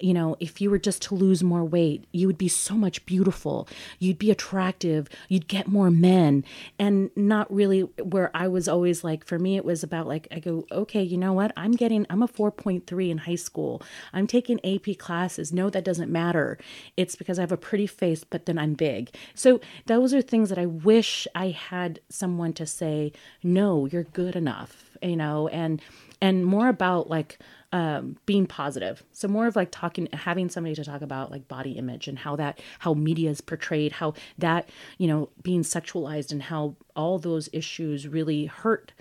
you 0.00 0.14
know, 0.14 0.36
if 0.38 0.60
you 0.60 0.70
were 0.70 0.78
just 0.78 1.02
to 1.02 1.14
lose 1.14 1.42
more 1.42 1.64
weight, 1.64 2.06
you 2.12 2.26
would 2.26 2.38
be 2.38 2.48
so 2.48 2.74
much 2.74 3.04
beautiful. 3.04 3.68
You'd 3.98 4.18
be 4.18 4.30
attractive. 4.30 5.08
You'd 5.28 5.48
get 5.48 5.66
more 5.66 5.90
men. 5.90 6.44
And 6.78 7.10
not 7.16 7.52
really 7.52 7.80
where 7.80 8.30
I 8.34 8.48
was 8.48 8.68
always 8.68 9.02
like, 9.02 9.24
for 9.24 9.38
me, 9.38 9.56
it 9.56 9.64
was 9.64 9.82
about 9.82 10.06
like, 10.06 10.28
I 10.30 10.38
go, 10.38 10.66
okay, 10.70 11.02
you 11.02 11.16
know 11.16 11.32
what? 11.32 11.52
I'm 11.56 11.72
getting, 11.72 12.06
I'm 12.10 12.22
a 12.22 12.28
4.3 12.28 13.10
in 13.10 13.18
high 13.18 13.34
school. 13.34 13.82
I'm 14.12 14.26
taking 14.26 14.64
AP 14.64 14.98
classes. 14.98 15.52
No, 15.52 15.70
that 15.70 15.84
doesn't 15.84 16.12
matter. 16.12 16.58
It's 16.96 17.16
because 17.16 17.38
I 17.38 17.42
have 17.42 17.52
a 17.52 17.56
pretty 17.56 17.86
face, 17.86 18.24
but 18.24 18.46
then 18.46 18.58
I'm 18.58 18.74
big. 18.74 19.14
So 19.34 19.60
those 19.86 20.14
are 20.14 20.22
things 20.22 20.48
that 20.48 20.58
I 20.58 20.66
wish 20.66 21.26
I 21.34 21.48
had 21.48 22.00
someone 22.08 22.52
to 22.54 22.66
say, 22.66 23.12
no, 23.42 23.86
you're 23.86 24.04
good 24.04 24.36
enough, 24.36 24.96
you 25.02 25.16
know, 25.16 25.48
and, 25.48 25.82
and 26.20 26.44
more 26.44 26.68
about 26.68 27.08
like, 27.08 27.38
um, 27.72 28.16
being 28.26 28.46
positive. 28.46 29.02
So 29.12 29.28
more 29.28 29.46
of 29.46 29.56
like 29.56 29.68
talking, 29.70 30.08
having 30.12 30.48
somebody 30.48 30.74
to 30.74 30.84
talk 30.84 31.02
about 31.02 31.30
like 31.30 31.48
body 31.48 31.72
image 31.72 32.08
and 32.08 32.18
how 32.18 32.36
that, 32.36 32.60
how 32.78 32.94
media 32.94 33.30
is 33.30 33.40
portrayed, 33.40 33.92
how 33.92 34.14
that, 34.38 34.68
you 34.96 35.06
know, 35.06 35.28
being 35.42 35.62
sexualized 35.62 36.32
and 36.32 36.42
how 36.42 36.76
all 36.96 37.18
those 37.18 37.48
issues 37.52 38.08
really 38.08 38.46
hurt 38.46 38.92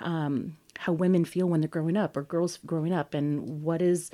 um, 0.00 0.56
how 0.78 0.92
women 0.92 1.24
feel 1.24 1.48
when 1.48 1.60
they're 1.60 1.68
growing 1.68 1.96
up 1.96 2.16
or 2.16 2.22
girls 2.22 2.58
growing 2.66 2.92
up 2.92 3.14
and 3.14 3.62
what 3.62 3.80
is, 3.80 4.10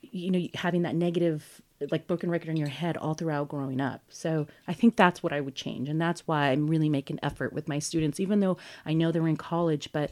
you 0.00 0.30
know, 0.30 0.46
having 0.54 0.82
that 0.82 0.94
negative 0.94 1.60
like 1.90 2.06
broken 2.06 2.30
record 2.30 2.50
in 2.50 2.56
your 2.56 2.68
head 2.68 2.96
all 2.96 3.14
throughout 3.14 3.48
growing 3.48 3.80
up. 3.80 4.02
So 4.08 4.46
I 4.68 4.74
think 4.74 4.96
that's 4.96 5.22
what 5.22 5.32
I 5.32 5.40
would 5.40 5.54
change. 5.54 5.88
And 5.88 6.00
that's 6.00 6.26
why 6.26 6.50
I'm 6.50 6.66
really 6.66 6.90
making 6.90 7.18
effort 7.22 7.52
with 7.52 7.68
my 7.68 7.78
students, 7.78 8.20
even 8.20 8.40
though 8.40 8.58
I 8.84 8.92
know 8.92 9.10
they're 9.10 9.26
in 9.26 9.36
college, 9.36 9.90
but 9.92 10.10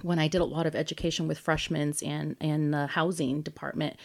when 0.00 0.18
I 0.18 0.28
did 0.28 0.40
a 0.40 0.46
lot 0.46 0.66
of 0.66 0.74
education 0.74 1.28
with 1.28 1.38
freshmen 1.38 1.92
and 2.04 2.36
and 2.40 2.72
the 2.72 2.86
housing 2.86 3.42
department, 3.42 3.96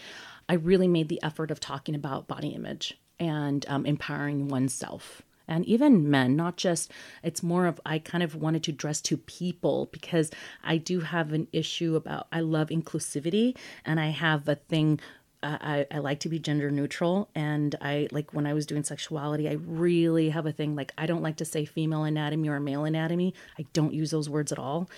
I 0.50 0.54
really 0.56 0.88
made 0.88 1.10
the 1.10 1.22
effort 1.24 1.52
of 1.52 1.60
talking 1.60 1.96
about 1.96 2.28
body 2.28 2.50
image 2.50 3.00
and 3.20 3.66
um, 3.68 3.86
empowering 3.86 4.48
oneself. 4.48 5.22
And 5.48 5.66
even 5.66 6.10
men, 6.10 6.36
not 6.36 6.58
just, 6.58 6.92
it's 7.24 7.42
more 7.42 7.68
of, 7.68 7.80
I 7.86 8.00
kind 8.00 8.22
of 8.22 8.36
wanted 8.36 8.64
to 8.64 8.74
dress 8.74 9.00
to 9.04 9.16
people 9.16 9.88
because 9.94 10.30
I 10.62 10.78
do 10.78 11.00
have 11.00 11.32
an 11.32 11.48
issue 11.54 11.96
about, 11.96 12.28
I 12.34 12.42
love 12.42 12.68
inclusivity 12.68 13.56
and 13.86 13.98
I 14.00 14.10
have 14.10 14.50
a 14.50 14.56
thing 14.56 15.00
I, 15.44 15.86
I 15.92 16.00
like 16.00 16.20
to 16.22 16.30
be 16.30 16.40
gender 16.40 16.72
neutral 16.72 17.30
and 17.36 17.76
i 17.80 18.08
like 18.12 18.34
when 18.34 18.48
i 18.48 18.54
was 18.54 18.66
doing 18.66 18.84
sexuality 18.84 19.48
i 19.48 19.54
really 19.66 20.30
have 20.30 20.48
a 20.48 20.52
thing 20.52 20.76
like 20.76 20.92
i 20.98 21.06
don't 21.06 21.22
like 21.22 21.38
to 21.38 21.46
say 21.46 21.64
female 21.64 22.04
anatomy 22.04 22.50
or 22.50 22.60
male 22.60 22.86
anatomy. 22.86 23.34
I 23.60 23.66
don't 23.74 23.94
use 23.94 24.12
those 24.12 24.30
words 24.30 24.52
at 24.52 24.60
all. 24.60 24.90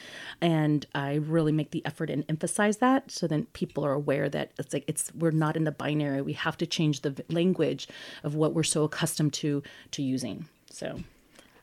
And 0.42 0.86
i 0.96 1.16
really 1.16 1.52
make 1.52 1.72
the 1.72 1.86
effort 1.86 2.10
and 2.10 2.24
emphasize 2.30 2.78
that 2.78 3.12
so 3.12 3.28
then 3.28 3.48
people 3.54 3.86
are 3.86 3.94
aware 3.94 4.30
that 4.30 4.52
it's 4.58 4.74
like 4.74 4.86
it's 4.88 5.12
we're 5.14 5.32
not 5.32 5.58
in 5.58 5.66
the 5.66 5.72
binary. 5.72 6.22
We 6.22 6.34
have 6.34 6.58
to 6.58 6.66
change 6.66 7.02
the 7.02 7.24
language 7.30 7.88
of 8.24 8.36
what 8.36 8.54
we're 8.54 8.64
so 8.64 8.84
accustomed 8.84 9.34
to 9.34 9.64
to 9.92 10.02
using. 10.02 10.48
So. 10.70 11.00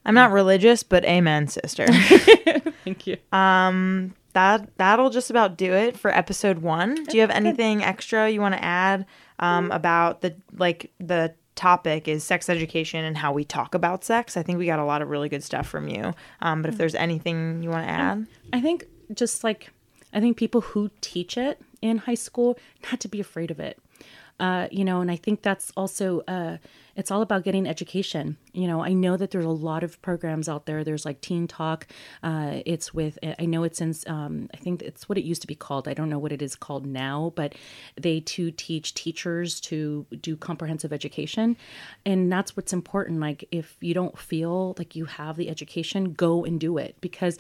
I'm 0.05 0.15
not 0.15 0.31
religious, 0.31 0.85
but 0.85 1.05
amen, 1.05 1.49
sister. 1.49 1.87
thank 2.85 3.09
you. 3.09 3.17
Um 3.33 4.15
that 4.37 4.69
that'll 4.77 5.09
just 5.09 5.31
about 5.31 5.57
do 5.57 5.73
it 5.73 5.99
for 5.99 6.11
episode 6.11 6.59
one. 6.59 6.95
Do 6.95 7.17
you 7.17 7.23
have 7.23 7.31
anything 7.31 7.83
extra 7.83 8.29
you 8.29 8.43
want 8.43 8.55
to 8.55 8.63
add 8.63 9.07
um, 9.39 9.73
about 9.73 10.21
the 10.21 10.37
like 10.53 10.93
the 11.01 11.35
topic 11.55 12.07
is 12.07 12.23
sex 12.23 12.51
education 12.51 13.03
and 13.03 13.17
how 13.17 13.33
we 13.33 13.45
talk 13.45 13.75
about 13.75 14.05
sex? 14.05 14.37
I 14.37 14.43
think 14.43 14.59
we 14.59 14.67
got 14.67 14.79
a 14.79 14.85
lot 14.85 15.01
of 15.01 15.09
really 15.09 15.31
good 15.31 15.43
stuff 15.43 15.67
from 15.67 15.89
you. 15.89 16.13
Um, 16.43 16.61
but 16.61 16.69
if 16.69 16.77
there's 16.77 16.95
anything 16.95 17.63
you 17.63 17.71
want 17.71 17.87
to 17.87 17.91
add, 17.91 18.27
I 18.53 18.61
think 18.61 18.85
just 19.15 19.43
like 19.43 19.73
I 20.13 20.21
think 20.21 20.37
people 20.37 20.61
who 20.61 20.91
teach 21.01 21.39
it 21.39 21.59
in 21.81 21.97
high 21.97 22.15
school 22.15 22.59
not 22.91 23.01
to 23.01 23.09
be 23.09 23.21
afraid 23.21 23.51
of 23.51 23.59
it. 23.59 23.79
Uh, 24.39 24.69
you 24.71 24.85
know, 24.85 25.01
and 25.01 25.11
I 25.11 25.17
think 25.17 25.41
that's 25.41 25.73
also 25.79 26.21
uh, 26.29 26.59
it's 26.97 27.11
all 27.11 27.23
about 27.23 27.45
getting 27.45 27.69
education. 27.69 28.37
You 28.53 28.67
know, 28.67 28.83
I 28.83 28.93
know 28.93 29.17
that 29.17 29.31
there's 29.31 29.45
a 29.45 29.51
lot 29.51 29.85
of 29.85 30.01
programs 30.01 30.49
out 30.49 30.67
there. 30.67 30.83
There's 30.83 31.05
like 31.05 31.21
Teen 31.21 31.47
Talk. 31.47 31.87
Uh, 32.23 32.61
it's 32.65 32.95
with, 32.95 33.19
I 33.39 33.45
know 33.45 33.65
it's 33.65 33.81
in, 33.81 33.95
um, 34.07 34.49
I 34.55 34.57
think 34.57 34.83
it's 34.83 35.09
what 35.09 35.19
it 35.19 35.25
used 35.25 35.43
to 35.43 35.47
be 35.47 35.55
called. 35.55 35.89
I 35.89 35.95
don't 35.95 36.09
know 36.09 36.19
what 36.19 36.33
it 36.33 36.41
is 36.41 36.57
called 36.57 36.87
now, 36.87 37.33
but 37.37 37.55
they 38.01 38.21
too 38.21 38.51
teach 38.51 38.95
teachers 38.95 39.61
to 39.63 40.07
do 40.21 40.37
comprehensive 40.37 40.93
education. 40.93 41.57
And 42.05 42.33
that's 42.33 42.57
what's 42.57 42.73
important. 42.73 43.21
Like, 43.21 43.47
if 43.51 43.77
you 43.81 43.93
don't 43.93 44.19
feel 44.19 44.75
like 44.79 44.97
you 44.97 45.05
have 45.05 45.37
the 45.37 45.51
education, 45.51 46.15
go 46.15 46.45
and 46.45 46.59
do 46.59 46.79
it. 46.79 46.97
Because 47.01 47.39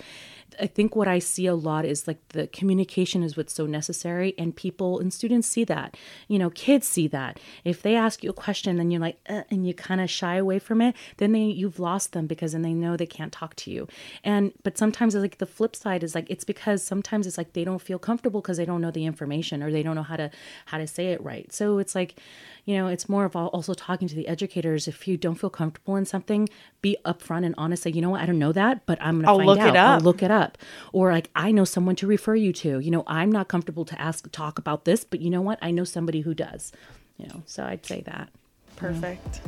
I 0.60 0.66
think 0.66 0.94
what 0.94 1.08
I 1.08 1.18
see 1.18 1.46
a 1.46 1.54
lot 1.54 1.84
is 1.84 2.06
like 2.06 2.28
the 2.28 2.46
communication 2.46 3.22
is 3.22 3.36
what's 3.36 3.54
so 3.54 3.66
necessary. 3.66 4.34
And 4.38 4.54
people 4.54 4.98
and 5.00 5.12
students 5.12 5.48
see 5.48 5.64
that. 5.64 5.96
You 6.28 6.38
know, 6.38 6.50
kids 6.50 6.86
see 6.86 7.08
that. 7.08 7.40
If 7.64 7.82
they 7.82 7.96
ask 7.96 8.22
you 8.22 8.30
a 8.30 8.34
question, 8.34 8.76
then 8.76 8.90
you're 8.90 9.00
like, 9.00 9.18
uh, 9.28 9.42
and 9.50 9.66
you 9.66 9.74
kind 9.74 10.00
of 10.00 10.10
shy 10.10 10.36
away 10.36 10.58
from 10.58 10.80
it, 10.80 10.94
then 11.18 11.32
they 11.32 11.44
you've 11.44 11.78
lost 11.78 12.12
them 12.12 12.26
because 12.26 12.52
then 12.52 12.62
they 12.62 12.74
know 12.74 12.96
they 12.96 13.06
can't 13.06 13.32
talk 13.32 13.54
to 13.56 13.70
you. 13.70 13.88
And 14.24 14.52
but 14.62 14.78
sometimes 14.78 15.14
it's 15.14 15.22
like 15.22 15.38
the 15.38 15.46
flip 15.46 15.76
side 15.76 16.02
is 16.02 16.14
like 16.14 16.26
it's 16.30 16.44
because 16.44 16.82
sometimes 16.82 17.26
it's 17.26 17.38
like 17.38 17.52
they 17.52 17.64
don't 17.64 17.80
feel 17.80 17.98
comfortable 17.98 18.40
because 18.40 18.56
they 18.56 18.64
don't 18.64 18.80
know 18.80 18.90
the 18.90 19.04
information 19.04 19.62
or 19.62 19.70
they 19.70 19.82
don't 19.82 19.96
know 19.96 20.02
how 20.02 20.16
to 20.16 20.30
how 20.66 20.78
to 20.78 20.86
say 20.86 21.08
it 21.08 21.22
right. 21.22 21.52
So 21.52 21.78
it's 21.78 21.94
like, 21.94 22.16
you 22.64 22.76
know, 22.76 22.88
it's 22.88 23.08
more 23.08 23.24
of 23.24 23.36
also 23.36 23.74
talking 23.74 24.08
to 24.08 24.14
the 24.14 24.28
educators. 24.28 24.88
If 24.88 25.06
you 25.06 25.16
don't 25.16 25.36
feel 25.36 25.50
comfortable 25.50 25.96
in 25.96 26.04
something, 26.04 26.48
be 26.82 26.96
upfront 27.04 27.44
and 27.44 27.54
honest. 27.56 27.82
Say, 27.84 27.90
you 27.90 28.02
know 28.02 28.10
what, 28.10 28.20
I 28.20 28.26
don't 28.26 28.38
know 28.38 28.52
that, 28.52 28.86
but 28.86 28.98
I'm 29.00 29.20
gonna 29.20 29.30
I'll 29.30 29.38
find 29.38 29.46
look 29.46 29.58
out. 29.58 29.68
it 29.68 29.76
up. 29.76 29.94
I'll 29.98 30.00
look 30.00 30.22
it 30.22 30.30
up. 30.30 30.58
Or 30.92 31.12
like 31.12 31.30
I 31.36 31.52
know 31.52 31.64
someone 31.64 31.96
to 31.96 32.06
refer 32.06 32.34
you 32.34 32.52
to. 32.54 32.80
You 32.80 32.90
know, 32.90 33.04
I'm 33.06 33.30
not 33.30 33.48
comfortable 33.48 33.84
to 33.84 34.00
ask 34.00 34.30
talk 34.32 34.58
about 34.58 34.84
this, 34.84 35.04
but 35.04 35.20
you 35.20 35.30
know 35.30 35.42
what? 35.42 35.58
I 35.62 35.70
know 35.70 35.84
somebody 35.84 36.20
who 36.20 36.34
does. 36.34 36.72
You 37.18 37.28
know, 37.28 37.42
so 37.46 37.64
I'd 37.64 37.86
say 37.86 38.02
that. 38.02 38.28
Perfect. 38.76 39.40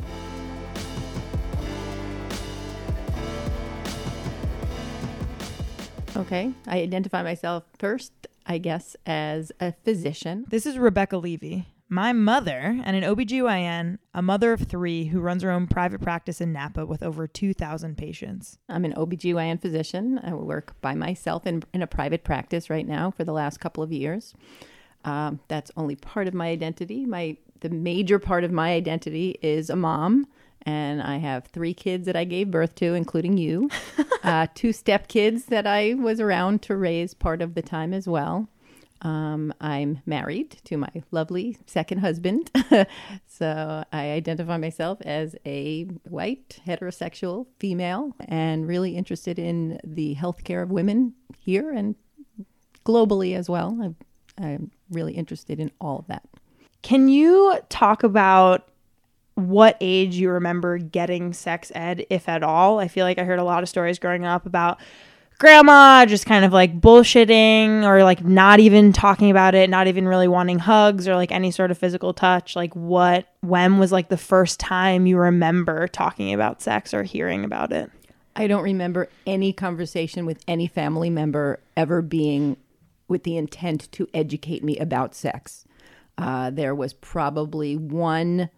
Okay, 6.17 6.51
I 6.67 6.79
identify 6.79 7.23
myself 7.23 7.63
first, 7.77 8.11
I 8.45 8.57
guess, 8.57 8.97
as 9.05 9.51
a 9.61 9.71
physician. 9.85 10.45
This 10.49 10.65
is 10.65 10.77
Rebecca 10.77 11.17
Levy, 11.17 11.67
my 11.87 12.13
mother, 12.13 12.77
and 12.83 12.95
an 12.95 13.03
OBGYN, 13.03 13.99
a 14.13 14.21
mother 14.21 14.51
of 14.51 14.63
three 14.63 15.05
who 15.05 15.21
runs 15.21 15.43
her 15.43 15.51
own 15.51 15.65
private 15.65 16.01
practice 16.01 16.41
in 16.41 16.51
Napa 16.51 16.85
with 16.85 17.03
over 17.03 17.25
2,000 17.25 17.97
patients. 17.97 18.57
I'm 18.67 18.85
an 18.85 18.93
OBGYN 18.93 19.61
physician. 19.61 20.19
I 20.21 20.33
work 20.33 20.75
by 20.81 20.93
myself 20.93 21.47
in, 21.47 21.63
in 21.73 21.81
a 21.81 21.87
private 21.87 22.23
practice 22.23 22.69
right 22.69 22.87
now 22.87 23.11
for 23.11 23.23
the 23.23 23.31
last 23.31 23.59
couple 23.59 23.81
of 23.81 23.91
years. 23.91 24.33
Um, 25.05 25.39
that's 25.47 25.71
only 25.77 25.95
part 25.95 26.27
of 26.27 26.33
my 26.33 26.49
identity. 26.49 27.05
My 27.05 27.37
the 27.61 27.69
major 27.69 28.19
part 28.19 28.43
of 28.43 28.51
my 28.51 28.73
identity 28.73 29.37
is 29.41 29.69
a 29.69 29.75
mom, 29.75 30.27
and 30.63 31.01
I 31.01 31.17
have 31.17 31.45
three 31.45 31.73
kids 31.73 32.05
that 32.05 32.15
I 32.15 32.23
gave 32.23 32.51
birth 32.51 32.75
to, 32.75 32.93
including 32.93 33.37
you, 33.37 33.69
uh, 34.23 34.47
two 34.53 34.69
stepkids 34.69 35.45
that 35.47 35.65
I 35.65 35.93
was 35.93 36.19
around 36.19 36.61
to 36.63 36.75
raise 36.75 37.13
part 37.13 37.41
of 37.41 37.55
the 37.55 37.61
time 37.61 37.93
as 37.93 38.07
well. 38.07 38.49
Um, 39.01 39.53
I'm 39.61 40.01
married 40.05 40.57
to 40.65 40.77
my 40.77 40.89
lovely 41.11 41.57
second 41.65 41.99
husband. 41.99 42.51
so 43.27 43.83
I 43.93 44.11
identify 44.11 44.57
myself 44.57 44.99
as 45.01 45.35
a 45.45 45.85
white, 46.09 46.59
heterosexual 46.67 47.47
female 47.59 48.13
and 48.27 48.67
really 48.67 48.95
interested 48.97 49.39
in 49.39 49.79
the 49.85 50.15
healthcare 50.15 50.61
of 50.61 50.69
women 50.69 51.13
here 51.37 51.71
and 51.71 51.95
globally 52.85 53.35
as 53.35 53.49
well. 53.49 53.77
I'm, 53.81 53.95
I'm 54.37 54.71
really 54.89 55.13
interested 55.13 55.59
in 55.59 55.71
all 55.79 55.99
of 55.99 56.07
that. 56.07 56.23
Can 56.81 57.07
you 57.07 57.59
talk 57.69 58.03
about 58.03 58.67
what 59.35 59.77
age 59.79 60.15
you 60.15 60.29
remember 60.29 60.77
getting 60.77 61.33
sex 61.33 61.71
ed, 61.75 62.05
if 62.09 62.27
at 62.27 62.43
all? 62.43 62.79
I 62.79 62.87
feel 62.87 63.05
like 63.05 63.17
I 63.17 63.23
heard 63.23 63.39
a 63.39 63.43
lot 63.43 63.63
of 63.63 63.69
stories 63.69 63.99
growing 63.99 64.25
up 64.25 64.45
about 64.45 64.79
grandma 65.39 66.05
just 66.05 66.25
kind 66.25 66.43
of 66.43 66.51
like 66.51 66.79
bullshitting 66.79 67.83
or 67.83 68.03
like 68.03 68.23
not 68.23 68.59
even 68.59 68.91
talking 68.91 69.31
about 69.31 69.55
it, 69.55 69.69
not 69.69 69.87
even 69.87 70.07
really 70.07 70.27
wanting 70.27 70.59
hugs 70.59 71.07
or 71.07 71.15
like 71.15 71.31
any 71.31 71.49
sort 71.49 71.71
of 71.71 71.77
physical 71.77 72.13
touch. 72.13 72.55
Like, 72.55 72.75
what, 72.75 73.25
when 73.41 73.79
was 73.79 73.91
like 73.91 74.09
the 74.09 74.17
first 74.17 74.59
time 74.59 75.07
you 75.07 75.17
remember 75.17 75.87
talking 75.87 76.33
about 76.33 76.61
sex 76.61 76.93
or 76.93 77.03
hearing 77.03 77.45
about 77.45 77.71
it? 77.71 77.89
I 78.35 78.47
don't 78.47 78.63
remember 78.63 79.09
any 79.25 79.51
conversation 79.53 80.25
with 80.25 80.43
any 80.47 80.67
family 80.67 81.09
member 81.09 81.59
ever 81.75 82.01
being 82.01 82.57
with 83.07 83.23
the 83.23 83.37
intent 83.37 83.91
to 83.93 84.07
educate 84.13 84.63
me 84.63 84.77
about 84.77 85.15
sex. 85.15 85.65
Uh, 86.19 86.49
there 86.49 86.75
was 86.75 86.93
probably 86.93 87.77
one 87.77 88.49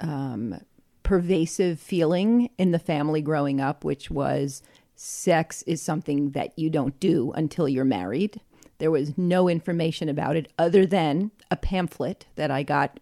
um, 0.00 0.60
pervasive 1.02 1.80
feeling 1.80 2.50
in 2.58 2.70
the 2.70 2.78
family 2.78 3.22
growing 3.22 3.60
up, 3.60 3.82
which 3.82 4.10
was 4.10 4.62
sex 4.94 5.62
is 5.62 5.80
something 5.80 6.32
that 6.32 6.58
you 6.58 6.68
don't 6.68 6.98
do 7.00 7.32
until 7.32 7.68
you're 7.68 7.84
married. 7.84 8.40
There 8.76 8.90
was 8.90 9.16
no 9.16 9.48
information 9.48 10.08
about 10.08 10.36
it 10.36 10.52
other 10.58 10.84
than 10.84 11.30
a 11.50 11.56
pamphlet 11.56 12.26
that 12.36 12.50
I 12.50 12.62
got 12.62 13.00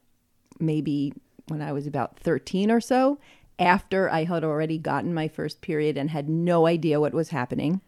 maybe 0.61 1.13
when 1.49 1.61
I 1.61 1.73
was 1.73 1.87
about 1.87 2.19
13 2.19 2.71
or 2.71 2.81
so, 2.81 3.19
after 3.59 4.11
I 4.11 4.25
had 4.25 4.45
already 4.45 4.79
gotten 4.79 5.15
my 5.15 5.29
first 5.29 5.61
period 5.61 5.97
and 5.97 6.11
had 6.11 6.29
no 6.29 6.67
idea 6.67 7.01
what 7.01 7.13
was 7.13 7.31
happening. 7.31 7.81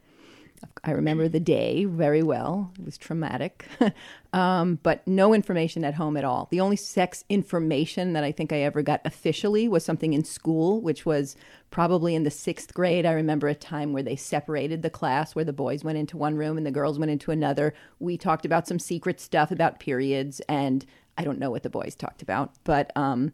I 0.85 0.93
remember 0.93 1.29
the 1.29 1.41
day 1.41 1.85
very 1.85 2.23
well. 2.23 2.73
It 2.79 2.85
was 2.85 2.99
traumatic, 2.99 3.67
um, 4.33 4.79
but 4.83 5.07
no 5.07 5.35
information 5.35 5.85
at 5.85 5.95
home 5.95 6.17
at 6.17 6.25
all. 6.25 6.49
The 6.51 6.61
only 6.61 6.77
sex 6.77 7.25
information 7.29 8.13
that 8.13 8.25
I 8.25 8.33
think 8.33 8.53
I 8.53 8.61
ever 8.61 8.83
got 8.83 9.01
officially 9.05 9.69
was 9.69 9.85
something 9.85 10.15
in 10.15 10.25
school, 10.25 10.81
which 10.81 11.05
was 11.05 11.37
probably 11.71 12.15
in 12.15 12.25
the 12.25 12.31
sixth 12.31 12.75
grade. 12.75 13.07
I 13.07 13.13
remember 13.13 13.49
a 13.49 13.55
time 13.55 13.93
where 13.93 14.03
they 14.03 14.17
separated 14.17 14.83
the 14.83 14.91
class, 14.91 15.35
where 15.35 15.45
the 15.45 15.53
boys 15.53 15.85
went 15.85 15.99
into 15.99 16.17
one 16.17 16.37
room 16.37 16.57
and 16.57 16.67
the 16.67 16.71
girls 16.71 16.99
went 16.99 17.11
into 17.11 17.31
another. 17.31 17.75
We 17.99 18.17
talked 18.17 18.47
about 18.47 18.67
some 18.67 18.79
secret 18.79 19.21
stuff 19.21 19.51
about 19.51 19.81
periods, 19.81 20.41
and 20.49 20.85
I 21.17 21.25
don't 21.25 21.39
know 21.39 21.51
what 21.51 21.63
the 21.63 21.71
boys 21.71 21.95
talked 21.95 22.23
about, 22.23 22.53
but 22.65 22.91
um, 22.97 23.33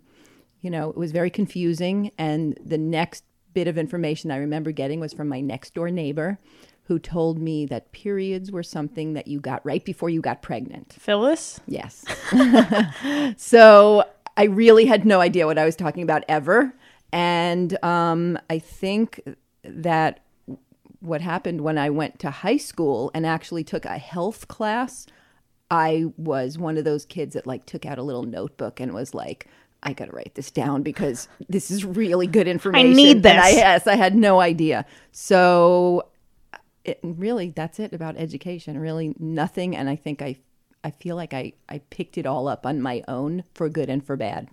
you 0.61 0.71
know, 0.71 0.91
it 0.91 0.97
was 0.97 1.13
very 1.13 1.31
confusing. 1.31 2.11
And 2.19 2.59
the 2.65 2.79
next 2.79 3.25
bit 3.53 3.69
of 3.69 3.79
information 3.79 4.31
I 4.31 4.39
remember 4.39 4.73
getting 4.73 4.99
was 4.99 5.13
from 5.13 5.29
my 5.29 5.41
next 5.41 5.75
door 5.75 5.91
neighbor 5.91 6.39
who 6.85 6.99
told 6.99 7.39
me 7.39 7.65
that 7.67 7.93
periods 7.93 8.53
were 8.53 8.63
something 8.63 9.15
that 9.15 9.27
you 9.27 9.41
got 9.41 9.65
right 9.65 9.85
before 9.85 10.11
you 10.11 10.21
got 10.21 10.43
pregnant. 10.43 10.95
Phyllis? 10.99 11.61
Yes. 11.67 12.05
so 13.37 14.05
I 14.37 14.45
really 14.45 14.85
had 14.85 15.07
no 15.07 15.21
idea 15.21 15.47
what 15.47 15.59
I 15.59 15.65
was 15.65 15.77
talking 15.77 16.03
about 16.03 16.25
ever. 16.29 16.75
And 17.13 17.83
um, 17.83 18.39
I 18.51 18.59
think 18.59 19.21
that 19.63 20.21
what 21.01 21.21
happened 21.21 21.63
when 21.63 21.79
I 21.79 21.91
went 21.91 22.19
to 22.21 22.31
high 22.31 22.57
school 22.57 23.11
and 23.15 23.25
actually 23.25 23.65
took 23.65 23.85
a 23.87 23.99
health 23.99 24.49
class, 24.49 25.07
I 25.71 26.07
was 26.19 26.59
one 26.59 26.77
of 26.77 26.85
those 26.85 27.07
kids 27.07 27.35
that 27.35 27.47
like 27.47 27.65
took 27.65 27.87
out 27.87 27.99
a 27.99 28.03
little 28.03 28.25
notebook 28.25 28.81
and 28.81 28.93
was 28.93 29.15
like, 29.15 29.47
I 29.83 29.93
got 29.93 30.07
to 30.07 30.13
write 30.13 30.35
this 30.35 30.51
down 30.51 30.83
because 30.83 31.29
this 31.49 31.71
is 31.71 31.85
really 31.85 32.27
good 32.27 32.49
information. 32.49 32.91
I 32.91 32.93
need 32.93 33.25
And 33.25 33.41
I, 33.41 33.51
yes, 33.51 33.87
I 33.87 33.97
had 33.97 34.15
no 34.15 34.41
idea. 34.41 34.87
So 35.13 36.09
it, 36.85 37.01
really, 37.03 37.51
that's 37.51 37.81
it 37.81 37.93
about 37.93 38.17
education. 38.17 38.79
Really, 38.79 39.15
nothing. 39.19 39.77
And 39.77 39.89
I 39.89 39.97
think 39.97 40.23
I, 40.23 40.37
I 40.83 40.91
feel 40.91 41.17
like 41.17 41.33
I, 41.35 41.53
I 41.69 41.79
picked 41.91 42.19
it 42.19 42.27
all 42.27 42.47
up 42.49 42.67
on 42.67 42.81
my 42.81 43.03
own 43.09 43.45
for 43.55 43.69
good 43.69 43.89
and 43.89 44.05
for 44.05 44.17
bad. 44.17 44.49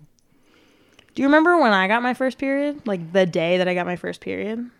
Do 1.14 1.22
you 1.22 1.28
remember 1.28 1.60
when 1.60 1.72
I 1.72 1.88
got 1.88 2.02
my 2.02 2.14
first 2.14 2.38
period? 2.38 2.86
Like 2.86 3.12
the 3.12 3.26
day 3.26 3.58
that 3.58 3.68
I 3.68 3.74
got 3.74 3.84
my 3.84 3.96
first 3.96 4.20
period? 4.20 4.70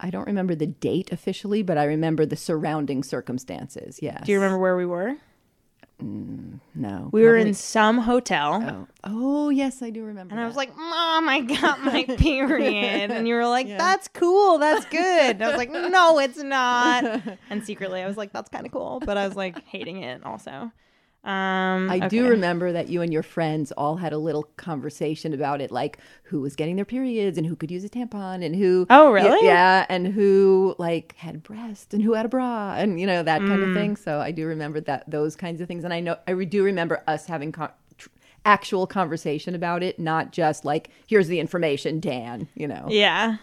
I 0.00 0.10
don't 0.10 0.26
remember 0.26 0.56
the 0.56 0.66
date 0.66 1.12
officially, 1.12 1.62
but 1.62 1.78
I 1.78 1.84
remember 1.84 2.26
the 2.26 2.36
surrounding 2.36 3.04
circumstances. 3.04 4.00
Yes. 4.02 4.26
Do 4.26 4.32
you 4.32 4.38
remember 4.38 4.58
where 4.58 4.76
we 4.76 4.84
were? 4.84 5.16
Mm, 6.02 6.60
no. 6.74 7.08
We 7.12 7.22
were 7.22 7.36
in 7.36 7.54
some 7.54 7.98
hotel. 7.98 8.62
Oh. 8.62 8.86
oh, 9.04 9.48
yes, 9.50 9.82
I 9.82 9.90
do 9.90 10.04
remember. 10.04 10.32
And 10.34 10.40
I 10.42 10.46
was 10.46 10.56
like, 10.56 10.76
Mom, 10.76 11.28
I 11.28 11.40
got 11.40 11.82
my 11.82 12.04
period. 12.18 13.10
And 13.10 13.28
you 13.28 13.34
were 13.34 13.46
like, 13.46 13.68
That's 13.68 14.08
cool. 14.08 14.58
That's 14.58 14.84
good. 14.86 15.36
And 15.36 15.42
I 15.42 15.48
was 15.48 15.56
like, 15.56 15.70
No, 15.90 16.18
it's 16.18 16.38
not. 16.38 17.22
And 17.50 17.64
secretly, 17.64 18.00
I 18.02 18.06
was 18.06 18.16
like, 18.16 18.32
That's 18.32 18.48
kind 18.48 18.66
of 18.66 18.72
cool. 18.72 19.00
But 19.04 19.16
I 19.16 19.26
was 19.26 19.36
like, 19.36 19.64
hating 19.64 20.02
it 20.02 20.24
also. 20.24 20.72
Um, 21.24 21.88
I 21.88 22.08
do 22.08 22.28
remember 22.28 22.72
that 22.72 22.88
you 22.88 23.00
and 23.00 23.12
your 23.12 23.22
friends 23.22 23.70
all 23.72 23.96
had 23.96 24.12
a 24.12 24.18
little 24.18 24.42
conversation 24.56 25.32
about 25.32 25.60
it, 25.60 25.70
like 25.70 25.98
who 26.24 26.40
was 26.40 26.56
getting 26.56 26.74
their 26.74 26.84
periods 26.84 27.38
and 27.38 27.46
who 27.46 27.54
could 27.54 27.70
use 27.70 27.84
a 27.84 27.88
tampon 27.88 28.44
and 28.44 28.56
who. 28.56 28.86
Oh, 28.90 29.12
really? 29.12 29.46
Yeah, 29.46 29.86
and 29.88 30.08
who 30.08 30.74
like 30.78 31.14
had 31.18 31.44
breast 31.44 31.94
and 31.94 32.02
who 32.02 32.14
had 32.14 32.26
a 32.26 32.28
bra 32.28 32.74
and 32.76 33.00
you 33.00 33.06
know 33.06 33.22
that 33.22 33.38
kind 33.38 33.60
Mm. 33.60 33.68
of 33.68 33.74
thing. 33.76 33.96
So 33.96 34.18
I 34.20 34.32
do 34.32 34.46
remember 34.46 34.80
that 34.80 35.08
those 35.08 35.36
kinds 35.36 35.60
of 35.60 35.68
things, 35.68 35.84
and 35.84 35.94
I 35.94 36.00
know 36.00 36.16
I 36.26 36.34
do 36.44 36.64
remember 36.64 37.04
us 37.06 37.26
having 37.26 37.52
con- 37.52 37.70
tr- 37.98 38.08
actual 38.44 38.88
conversation 38.88 39.54
about 39.54 39.84
it, 39.84 40.00
not 40.00 40.32
just 40.32 40.64
like 40.64 40.90
here's 41.06 41.28
the 41.28 41.38
information, 41.38 42.00
Dan. 42.00 42.48
You 42.56 42.66
know. 42.66 42.86
Yeah. 42.88 43.36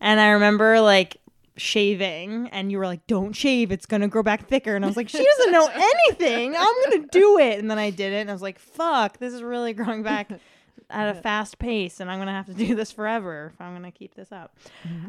And 0.00 0.20
I 0.20 0.30
remember 0.30 0.80
like 0.80 1.18
shaving, 1.56 2.48
and 2.48 2.70
you 2.70 2.78
were 2.78 2.86
like, 2.86 3.06
Don't 3.06 3.32
shave. 3.32 3.72
It's 3.72 3.86
to 4.02 4.08
grow 4.08 4.22
back 4.22 4.48
thicker. 4.48 4.76
And 4.76 4.84
I 4.84 4.88
was 4.88 4.96
like, 4.96 5.08
She 5.08 5.24
doesn't 5.24 5.52
know 5.52 5.66
anything. 5.74 6.54
I'm 6.56 6.74
to 7.02 7.08
do 7.10 7.38
it. 7.38 7.58
And 7.58 7.70
then 7.70 7.78
I 7.78 7.90
did 7.90 8.12
it. 8.12 8.20
And 8.20 8.30
I 8.30 8.32
was 8.32 8.42
like, 8.42 8.58
Fuck, 8.58 9.18
this 9.18 9.32
is 9.32 9.42
really 9.42 9.72
growing 9.72 10.02
back 10.02 10.30
at 10.90 11.16
a 11.16 11.20
fast 11.20 11.58
pace. 11.58 12.00
And 12.00 12.10
I'm 12.10 12.18
to 12.26 12.32
have 12.32 12.46
to 12.46 12.54
do 12.54 12.74
this 12.74 12.92
forever 12.92 13.52
if 13.54 13.60
I'm 13.60 13.72
to 13.84 13.96
keep 13.96 14.14
this 14.14 14.32
up. 14.32 14.56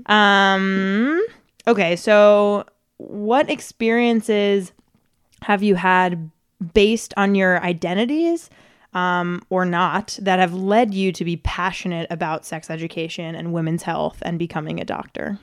Um, 0.05 1.25
okay. 1.67 1.95
So, 1.95 2.65
what 2.97 3.49
experiences 3.49 4.71
have 5.41 5.63
you 5.63 5.75
had 5.75 6.29
based 6.73 7.13
on 7.17 7.35
your 7.35 7.61
identities? 7.63 8.49
um, 8.95 9.41
or 9.49 9.65
not 9.65 10.17
that 10.21 10.39
have 10.39 10.53
led 10.53 10.93
you 10.93 11.11
to 11.11 11.25
be 11.25 11.35
passionate 11.35 12.07
about 12.09 12.45
sex 12.45 12.69
education 12.69 13.35
and 13.35 13.51
women's 13.51 13.83
health 13.83 14.19
and 14.21 14.39
becoming 14.39 14.79
a 14.79 14.85
doctor? 14.85 15.37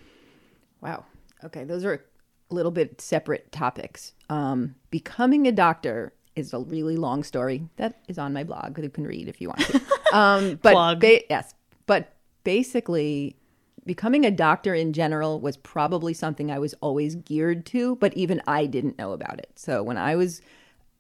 Wow. 0.83 1.05
Okay, 1.45 1.65
those 1.65 1.85
are 1.85 1.95
a 1.95 2.55
little 2.55 2.73
bit 2.73 3.01
separate 3.01 3.51
topics. 3.53 4.13
Um, 4.29 4.75
becoming 4.91 5.47
a 5.47 5.53
doctor 5.53 6.13
is 6.37 6.53
a 6.53 6.59
really 6.59 6.97
long 6.97 7.23
story 7.25 7.69
that 7.77 8.01
is 8.09 8.19
on 8.19 8.33
my 8.33 8.45
blog 8.45 8.75
that 8.75 8.83
you 8.83 8.91
can 8.91 9.07
read 9.07 9.29
if 9.29 9.41
you 9.41 9.49
want 9.49 9.61
to. 9.61 9.81
Um, 10.13 10.59
but 10.61 10.73
Plug. 10.73 11.01
ba- 11.01 11.23
yes, 11.31 11.55
but 11.87 12.13
basically, 12.45 13.35
becoming 13.87 14.27
a 14.27 14.31
doctor 14.31 14.75
in 14.75 14.93
general 14.93 15.41
was 15.41 15.57
probably 15.57 16.13
something 16.13 16.51
I 16.51 16.59
was 16.59 16.75
always 16.83 17.15
geared 17.15 17.65
to, 17.67 17.97
but 17.97 18.13
even 18.13 18.43
I 18.47 18.67
didn't 18.67 18.99
know 18.99 19.13
about 19.13 19.39
it. 19.39 19.53
So 19.57 19.83
when 19.83 19.97
I 19.97 20.17
was 20.17 20.43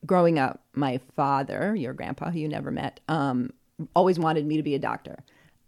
growing 0.06 0.38
up, 0.38 0.62
my 0.72 0.98
father, 1.14 1.76
your 1.76 1.92
grandpa, 1.92 2.30
who 2.30 2.38
you 2.38 2.48
never 2.48 2.70
met, 2.70 3.00
um, 3.08 3.52
always 3.94 4.18
wanted 4.18 4.46
me 4.46 4.56
to 4.56 4.62
be 4.62 4.74
a 4.74 4.78
doctor. 4.78 5.18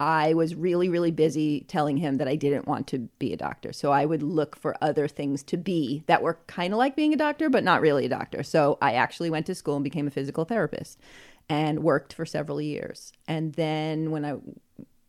I 0.05 0.35
was 0.35 0.55
really, 0.55 0.91
really 0.91 1.11
busy 1.11 1.65
telling 1.67 1.97
him 1.97 2.19
that 2.19 2.29
I 2.29 2.37
didn't 2.37 2.69
want 2.69 2.87
to 2.89 3.09
be 3.19 3.33
a 3.33 3.39
doctor. 3.39 3.73
So 3.73 3.91
I 3.91 4.05
would 4.05 4.23
look 4.23 4.55
for 4.55 4.77
other 4.83 5.09
things 5.09 5.43
to 5.45 5.57
be 5.57 6.05
that 6.09 6.21
were 6.21 6.39
kind 6.47 6.75
of 6.75 6.79
like 6.79 6.95
being 6.95 7.15
a 7.15 7.17
doctor, 7.17 7.49
but 7.49 7.65
not 7.65 7.81
really 7.81 8.05
a 8.05 8.11
doctor. 8.11 8.43
So 8.43 8.77
I 8.83 8.93
actually 8.93 9.31
went 9.31 9.47
to 9.47 9.55
school 9.55 9.77
and 9.77 9.83
became 9.83 10.07
a 10.07 10.11
physical 10.11 10.45
therapist 10.45 11.01
and 11.49 11.83
worked 11.83 12.13
for 12.13 12.27
several 12.27 12.61
years. 12.61 13.15
And 13.27 13.55
then 13.55 14.11
when 14.11 14.27
I 14.27 14.35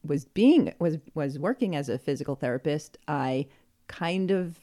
was 0.01 0.23
being 0.23 0.73
was 0.79 0.97
was 1.13 1.37
working 1.37 1.75
as 1.75 1.89
a 1.89 1.99
physical 1.99 2.35
therapist, 2.35 2.97
I 3.05 3.47
kind 3.87 4.31
of 4.31 4.57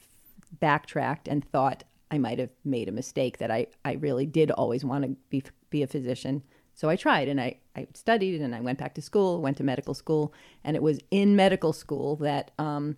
backtracked 0.59 1.27
and 1.27 1.45
thought 1.45 1.83
I 2.09 2.17
might 2.17 2.39
have 2.39 2.49
made 2.65 2.89
a 2.89 2.91
mistake 2.91 3.37
that 3.37 3.51
I, 3.51 3.67
I 3.85 3.93
really 3.93 4.25
did 4.25 4.49
always 4.49 4.83
want 4.83 5.03
to 5.03 5.09
be 5.29 5.43
be 5.69 5.83
a 5.83 5.87
physician. 5.87 6.41
So 6.73 6.89
I 6.89 6.95
tried 6.95 7.27
and 7.27 7.39
I, 7.39 7.57
I 7.75 7.87
studied 7.93 8.41
and 8.41 8.55
I 8.55 8.61
went 8.61 8.79
back 8.79 8.95
to 8.95 9.01
school, 9.01 9.41
went 9.41 9.57
to 9.57 9.63
medical 9.63 9.93
school, 9.93 10.33
and 10.63 10.75
it 10.75 10.81
was 10.81 10.99
in 11.11 11.35
medical 11.35 11.73
school 11.73 12.15
that 12.17 12.51
um, 12.57 12.97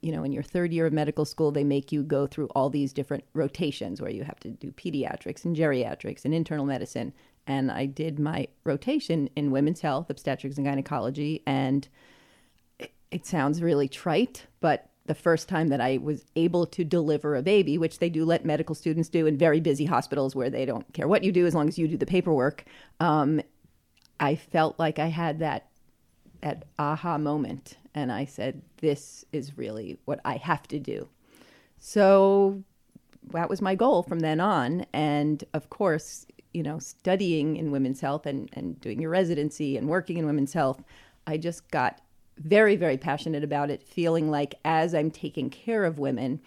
you 0.00 0.12
know, 0.12 0.22
in 0.22 0.32
your 0.32 0.42
third 0.42 0.72
year 0.72 0.86
of 0.86 0.92
medical 0.92 1.24
school, 1.24 1.50
they 1.50 1.64
make 1.64 1.92
you 1.92 2.02
go 2.02 2.26
through 2.26 2.48
all 2.48 2.70
these 2.70 2.92
different 2.92 3.24
rotations 3.32 4.00
where 4.00 4.10
you 4.10 4.24
have 4.24 4.38
to 4.40 4.50
do 4.50 4.70
pediatrics 4.72 5.44
and 5.44 5.56
geriatrics 5.56 6.24
and 6.24 6.34
internal 6.34 6.66
medicine. 6.66 7.12
And 7.46 7.70
I 7.70 7.86
did 7.86 8.18
my 8.18 8.48
rotation 8.64 9.30
in 9.34 9.50
women's 9.50 9.80
health, 9.80 10.10
obstetrics, 10.10 10.58
and 10.58 10.66
gynecology. 10.66 11.42
And 11.46 11.88
it, 12.78 12.92
it 13.10 13.26
sounds 13.26 13.62
really 13.62 13.88
trite, 13.88 14.46
but 14.60 14.90
the 15.08 15.14
first 15.14 15.48
time 15.48 15.68
that 15.68 15.80
I 15.80 15.98
was 15.98 16.24
able 16.36 16.66
to 16.66 16.84
deliver 16.84 17.34
a 17.34 17.42
baby, 17.42 17.76
which 17.78 17.98
they 17.98 18.08
do 18.08 18.24
let 18.24 18.44
medical 18.44 18.74
students 18.74 19.08
do 19.08 19.26
in 19.26 19.36
very 19.36 19.60
busy 19.60 19.86
hospitals 19.86 20.36
where 20.36 20.50
they 20.50 20.64
don't 20.64 20.90
care 20.92 21.08
what 21.08 21.24
you 21.24 21.32
do 21.32 21.46
as 21.46 21.54
long 21.54 21.66
as 21.66 21.78
you 21.78 21.88
do 21.88 21.96
the 21.96 22.06
paperwork, 22.06 22.64
um, 23.00 23.40
I 24.20 24.36
felt 24.36 24.78
like 24.78 24.98
I 24.98 25.06
had 25.06 25.40
that 25.40 25.64
that 26.40 26.66
aha 26.78 27.18
moment 27.18 27.76
and 27.94 28.12
I 28.12 28.24
said, 28.24 28.62
This 28.76 29.24
is 29.32 29.58
really 29.58 29.98
what 30.04 30.20
I 30.24 30.36
have 30.36 30.68
to 30.68 30.78
do. 30.78 31.08
So 31.78 32.62
that 33.32 33.50
was 33.50 33.60
my 33.60 33.74
goal 33.74 34.02
from 34.02 34.20
then 34.20 34.40
on. 34.40 34.86
And 34.92 35.42
of 35.52 35.68
course, 35.70 36.26
you 36.52 36.62
know, 36.62 36.78
studying 36.78 37.56
in 37.56 37.70
women's 37.70 38.00
health 38.00 38.26
and, 38.26 38.48
and 38.52 38.80
doing 38.80 39.00
your 39.00 39.10
residency 39.10 39.76
and 39.76 39.88
working 39.88 40.16
in 40.16 40.26
women's 40.26 40.52
health, 40.52 40.82
I 41.26 41.36
just 41.36 41.70
got 41.70 42.00
very, 42.38 42.76
very 42.76 42.96
passionate 42.96 43.44
about 43.44 43.70
it, 43.70 43.82
feeling 43.82 44.30
like 44.30 44.54
as 44.64 44.94
I'm 44.94 45.10
taking 45.10 45.50
care 45.50 45.84
of 45.84 45.98
women, 45.98 46.40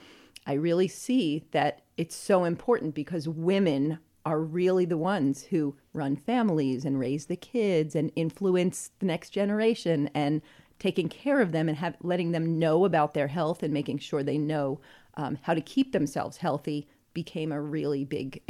I 0.45 0.53
really 0.53 0.87
see 0.87 1.45
that 1.51 1.81
it's 1.97 2.15
so 2.15 2.43
important 2.43 2.95
because 2.95 3.27
women 3.27 3.99
are 4.25 4.39
really 4.39 4.85
the 4.85 4.97
ones 4.97 5.43
who 5.43 5.75
run 5.93 6.15
families 6.15 6.85
and 6.85 6.99
raise 6.99 7.25
the 7.25 7.35
kids 7.35 7.95
and 7.95 8.11
influence 8.15 8.91
the 8.99 9.05
next 9.05 9.31
generation 9.31 10.09
and 10.13 10.41
taking 10.79 11.09
care 11.09 11.41
of 11.41 11.51
them 11.51 11.69
and 11.69 11.77
have, 11.77 11.95
letting 12.01 12.31
them 12.31 12.57
know 12.57 12.85
about 12.85 13.13
their 13.13 13.27
health 13.27 13.63
and 13.63 13.73
making 13.73 13.99
sure 13.99 14.23
they 14.23 14.37
know 14.37 14.79
um, 15.15 15.37
how 15.43 15.53
to 15.53 15.61
keep 15.61 15.91
themselves 15.91 16.37
healthy 16.37 16.87
became 17.13 17.51
a 17.51 17.61
really 17.61 18.05
big, 18.05 18.41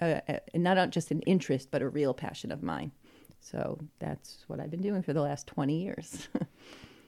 uh, 0.00 0.04
uh, 0.04 0.38
not 0.54 0.90
just 0.90 1.10
an 1.10 1.20
interest, 1.22 1.70
but 1.70 1.82
a 1.82 1.88
real 1.88 2.12
passion 2.12 2.50
of 2.50 2.62
mine. 2.62 2.92
So 3.44 3.78
that's 3.98 4.44
what 4.46 4.58
I've 4.58 4.70
been 4.70 4.82
doing 4.82 5.02
for 5.02 5.12
the 5.12 5.22
last 5.22 5.46
20 5.46 5.82
years. 5.82 6.28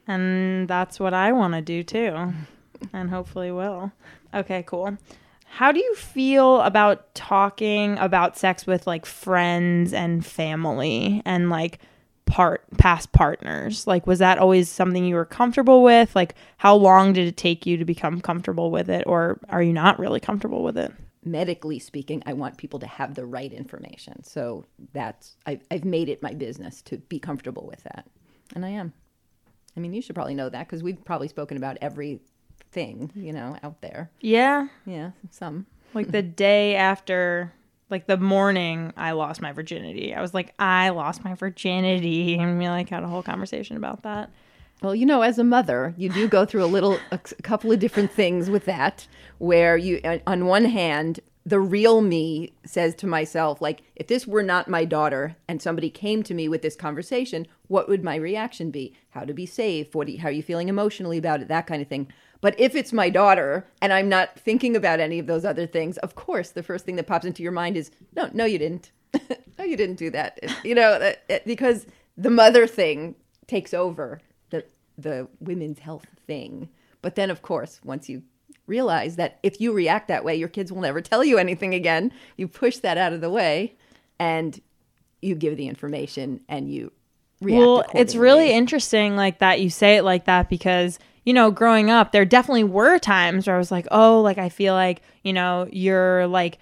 And 0.07 0.68
that's 0.68 1.01
what 1.01 1.14
I 1.14 1.32
want 1.32 1.55
to 1.55 1.62
do 1.62 1.82
too. 1.82 2.32
And 2.93 3.11
hopefully 3.11 3.51
will. 3.51 3.91
Okay, 4.34 4.62
cool. 4.64 4.97
How 5.47 5.72
do 5.72 5.80
you 5.80 5.95
feel 5.95 6.61
about 6.61 7.14
talking 7.14 7.99
about 7.99 8.37
sex 8.37 8.66
with 8.66 8.87
like 8.87 9.07
friends 9.07 9.93
and 9.93 10.24
family 10.24 11.22
and 11.24 11.49
like 11.51 11.80
part 12.26 12.64
past 12.76 13.12
partners? 13.12 13.87
Like 13.87 14.07
was 14.07 14.18
that 14.18 14.39
always 14.39 14.68
something 14.68 15.05
you 15.05 15.14
were 15.14 15.24
comfortable 15.24 15.82
with? 15.82 16.14
Like 16.14 16.34
how 16.59 16.76
long 16.76 17.12
did 17.12 17.26
it 17.26 17.37
take 17.37 17.66
you 17.66 17.76
to 17.78 17.84
become 17.84 18.20
comfortable 18.20 18.70
with 18.70 18.91
it 18.91 19.05
or 19.07 19.41
are 19.49 19.62
you 19.62 19.72
not 19.72 19.99
really 19.99 20.20
comfortable 20.20 20.62
with 20.62 20.76
it? 20.76 20.93
Medically 21.27 21.79
speaking, 21.79 22.22
I 22.27 22.33
want 22.33 22.57
people 22.57 22.79
to 22.81 22.87
have 22.87 23.14
the 23.14 23.27
right 23.27 23.53
information. 23.53 24.22
So 24.24 24.64
that's 24.93 25.37
I've, 25.47 25.62
I've 25.70 25.85
made 25.85 26.09
it 26.09 26.22
my 26.22 26.35
business 26.35 26.83
to 26.83 26.99
be 26.99 27.18
comfortable 27.18 27.66
with 27.66 27.83
that, 27.85 28.07
and 28.55 28.64
I 28.64 28.70
am. 28.70 28.93
I 29.77 29.81
mean, 29.81 29.93
you 29.93 30.01
should 30.01 30.14
probably 30.14 30.35
know 30.35 30.49
that 30.49 30.66
because 30.66 30.83
we've 30.83 31.05
probably 31.05 31.29
spoken 31.29 31.57
about 31.57 31.77
everything 31.81 33.11
you 33.14 33.33
know 33.33 33.59
out 33.62 33.83
there. 33.83 34.11
Yeah. 34.20 34.68
Yeah, 34.87 35.11
some. 35.31 35.66
Like 35.95 36.11
the 36.11 36.22
day 36.22 36.77
after 36.77 37.53
like 37.91 38.07
the 38.07 38.16
morning 38.16 38.93
I 38.97 39.12
lost 39.12 39.41
my 39.41 39.53
virginity. 39.53 40.14
I 40.14 40.20
was 40.20 40.35
like, 40.35 40.55
I 40.59 40.91
lost 40.91 41.24
my 41.24 41.35
virginity. 41.35 42.37
And 42.37 42.59
we 42.59 42.68
like 42.68 42.89
had 42.89 43.03
a 43.03 43.09
whole 43.09 43.22
conversation 43.22 43.77
about 43.77 44.03
that. 44.03 44.31
Well, 44.83 44.95
you 44.95 45.07
know, 45.07 45.22
as 45.22 45.39
a 45.39 45.45
mother, 45.45 45.95
you 45.97 46.11
do 46.11 46.29
go 46.29 46.45
through 46.45 46.64
a 46.64 46.66
little, 46.66 46.99
a 47.11 47.18
couple 47.18 47.72
of 47.72 47.79
different 47.79 48.11
things 48.11 48.51
with 48.51 48.66
that, 48.66 49.07
where 49.39 49.77
you, 49.77 50.01
uh, 50.05 50.18
on 50.27 50.47
one 50.47 50.66
hand, 50.66 51.20
the 51.47 51.61
real 51.61 52.03
me 52.03 52.53
says 52.64 52.95
to 52.97 53.07
myself, 53.07 53.62
like, 53.62 53.83
if 53.95 54.09
this 54.09 54.27
were 54.27 54.43
not 54.43 54.68
my 54.68 54.85
daughter 54.85 55.37
and 55.49 55.62
somebody 55.62 55.89
came 55.89 56.22
to 56.24 56.35
me 56.35 56.49
with 56.49 56.61
this 56.61 56.77
conversation, 56.77 57.47
what 57.68 57.89
would 57.89 58.03
my 58.05 58.16
reaction 58.16 58.70
be? 58.70 58.95
How 59.11 59.24
to 59.24 59.33
be 59.33 59.47
safe? 59.47 59.95
What? 59.95 60.09
You, 60.09 60.18
how 60.18 60.29
are 60.29 60.33
you 60.33 60.43
feeling 60.43 60.68
emotionally 60.68 61.16
about 61.18 61.41
it? 61.41 61.49
That 61.49 61.66
kind 61.66 61.81
of 61.81 61.89
thing. 61.89 62.12
But 62.41 62.59
if 62.61 62.74
it's 62.74 62.93
my 62.93 63.09
daughter 63.09 63.66
and 63.81 63.93
I'm 63.93 64.09
not 64.09 64.39
thinking 64.39 64.77
about 64.77 65.01
any 65.01 65.18
of 65.18 65.27
those 65.27 65.45
other 65.45 65.66
things, 65.66 65.97
of 65.99 66.16
course, 66.16 66.51
the 66.51 66.62
first 66.62 66.85
thing 66.85 66.97
that 66.97 67.07
pops 67.07 67.24
into 67.24 67.43
your 67.43 67.53
mind 67.53 67.77
is, 67.77 67.91
no, 68.14 68.29
no, 68.35 68.45
you 68.45 68.59
didn't. 68.59 68.91
no, 69.59 69.64
you 69.64 69.77
didn't 69.77 69.97
do 69.97 70.11
that. 70.11 70.39
You 70.64 70.74
know, 70.74 71.12
because 71.47 71.87
the 72.16 72.31
mother 72.31 72.66
thing 72.66 73.14
takes 73.47 73.72
over 73.72 74.20
the 74.99 75.28
women's 75.40 75.78
health 75.78 76.07
thing. 76.26 76.68
But 77.03 77.14
then, 77.14 77.30
of 77.30 77.42
course, 77.42 77.80
once 77.84 78.09
you 78.09 78.22
realize 78.66 79.16
that 79.16 79.38
if 79.42 79.61
you 79.61 79.72
react 79.72 80.09
that 80.09 80.24
way, 80.24 80.34
your 80.36 80.49
kids 80.49 80.72
will 80.72 80.80
never 80.80 81.01
tell 81.01 81.24
you 81.24 81.38
anything 81.38 81.74
again. 81.74 82.12
You 82.36 82.49
push 82.49 82.78
that 82.78 82.99
out 82.99 83.12
of 83.12 83.20
the 83.20 83.30
way, 83.30 83.76
and 84.18 84.61
you 85.22 85.34
give 85.34 85.57
the 85.57 85.68
information, 85.68 86.40
and 86.49 86.70
you 86.70 86.92
react. 87.40 87.61
Well, 87.61 87.84
it's 87.94 88.16
really 88.16 88.53
interesting, 88.53 89.16
like 89.16 89.38
that 89.38 89.61
you 89.61 89.70
say 89.70 89.97
it 89.97 90.03
like 90.03 90.24
that 90.24 90.49
because 90.49 90.99
you 91.24 91.32
know, 91.32 91.51
growing 91.51 91.90
up, 91.90 92.12
there 92.12 92.24
definitely 92.24 92.62
were 92.62 93.01
times 93.01 93.49
where 93.49 93.57
I 93.57 93.59
was 93.59 93.72
like, 93.72 93.88
oh, 93.90 94.20
like 94.20 94.38
I 94.38 94.49
feel 94.49 94.74
like 94.74 95.03
you 95.24 95.32
know 95.32 95.68
you're 95.72 96.26
like 96.28 96.59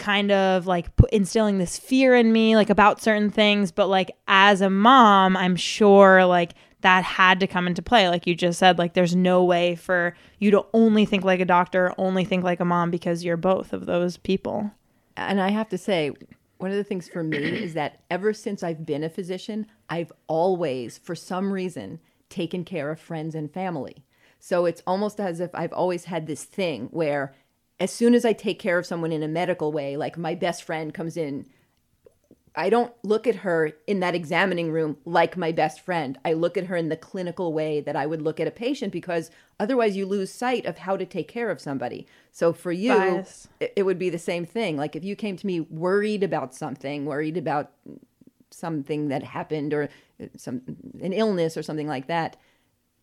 kind 0.00 0.32
of 0.32 0.66
like 0.66 0.86
instilling 1.12 1.58
this 1.58 1.78
fear 1.78 2.16
in 2.16 2.32
me 2.32 2.56
like 2.56 2.70
about 2.70 3.02
certain 3.02 3.30
things 3.30 3.70
but 3.70 3.86
like 3.86 4.10
as 4.26 4.62
a 4.62 4.70
mom 4.70 5.36
i'm 5.36 5.54
sure 5.54 6.24
like 6.24 6.54
that 6.82 7.04
had 7.04 7.40
to 7.40 7.46
come 7.46 7.66
into 7.66 7.82
play 7.82 8.08
like 8.08 8.26
you 8.26 8.34
just 8.34 8.58
said 8.58 8.78
like 8.78 8.94
there's 8.94 9.14
no 9.14 9.44
way 9.44 9.74
for 9.74 10.14
you 10.38 10.50
to 10.50 10.64
only 10.72 11.04
think 11.04 11.24
like 11.24 11.40
a 11.40 11.44
doctor 11.44 11.92
only 11.98 12.24
think 12.24 12.42
like 12.42 12.60
a 12.60 12.64
mom 12.64 12.90
because 12.90 13.24
you're 13.24 13.36
both 13.36 13.72
of 13.72 13.86
those 13.86 14.16
people 14.16 14.70
and 15.16 15.40
I 15.40 15.50
have 15.50 15.68
to 15.70 15.78
say, 15.78 16.12
one 16.58 16.70
of 16.70 16.76
the 16.76 16.84
things 16.84 17.08
for 17.08 17.22
me 17.22 17.38
is 17.62 17.74
that 17.74 18.00
ever 18.10 18.32
since 18.32 18.62
I've 18.62 18.86
been 18.86 19.04
a 19.04 19.10
physician, 19.10 19.66
I've 19.88 20.12
always, 20.26 20.98
for 20.98 21.14
some 21.14 21.52
reason, 21.52 22.00
taken 22.28 22.64
care 22.64 22.90
of 22.90 23.00
friends 23.00 23.34
and 23.34 23.52
family. 23.52 24.04
So 24.38 24.64
it's 24.64 24.82
almost 24.86 25.20
as 25.20 25.40
if 25.40 25.50
I've 25.54 25.72
always 25.72 26.04
had 26.04 26.26
this 26.26 26.44
thing 26.44 26.88
where 26.92 27.34
as 27.78 27.90
soon 27.90 28.14
as 28.14 28.24
I 28.24 28.32
take 28.32 28.58
care 28.58 28.78
of 28.78 28.86
someone 28.86 29.12
in 29.12 29.22
a 29.22 29.28
medical 29.28 29.72
way, 29.72 29.96
like 29.96 30.16
my 30.16 30.34
best 30.34 30.62
friend 30.62 30.94
comes 30.94 31.16
in, 31.16 31.46
I 32.56 32.68
don't 32.68 32.92
look 33.04 33.26
at 33.26 33.36
her 33.36 33.72
in 33.86 34.00
that 34.00 34.14
examining 34.14 34.72
room 34.72 34.96
like 35.04 35.36
my 35.36 35.52
best 35.52 35.80
friend. 35.80 36.18
I 36.24 36.32
look 36.32 36.56
at 36.56 36.66
her 36.66 36.76
in 36.76 36.88
the 36.88 36.96
clinical 36.96 37.52
way 37.52 37.80
that 37.80 37.94
I 37.94 38.06
would 38.06 38.22
look 38.22 38.40
at 38.40 38.48
a 38.48 38.50
patient 38.50 38.92
because 38.92 39.30
otherwise 39.60 39.96
you 39.96 40.04
lose 40.04 40.32
sight 40.32 40.66
of 40.66 40.78
how 40.78 40.96
to 40.96 41.06
take 41.06 41.28
care 41.28 41.50
of 41.50 41.60
somebody. 41.60 42.06
So 42.32 42.52
for 42.52 42.72
you, 42.72 42.92
it, 43.60 43.72
it 43.76 43.82
would 43.84 43.98
be 43.98 44.10
the 44.10 44.18
same 44.18 44.44
thing. 44.44 44.76
Like 44.76 44.96
if 44.96 45.04
you 45.04 45.14
came 45.14 45.36
to 45.36 45.46
me 45.46 45.60
worried 45.60 46.24
about 46.24 46.54
something, 46.54 47.04
worried 47.04 47.36
about 47.36 47.70
something 48.50 49.08
that 49.08 49.22
happened 49.22 49.72
or 49.72 49.88
uh, 50.20 50.26
some 50.36 50.62
an 51.00 51.12
illness 51.12 51.56
or 51.56 51.62
something 51.62 51.86
like 51.86 52.08
that, 52.08 52.36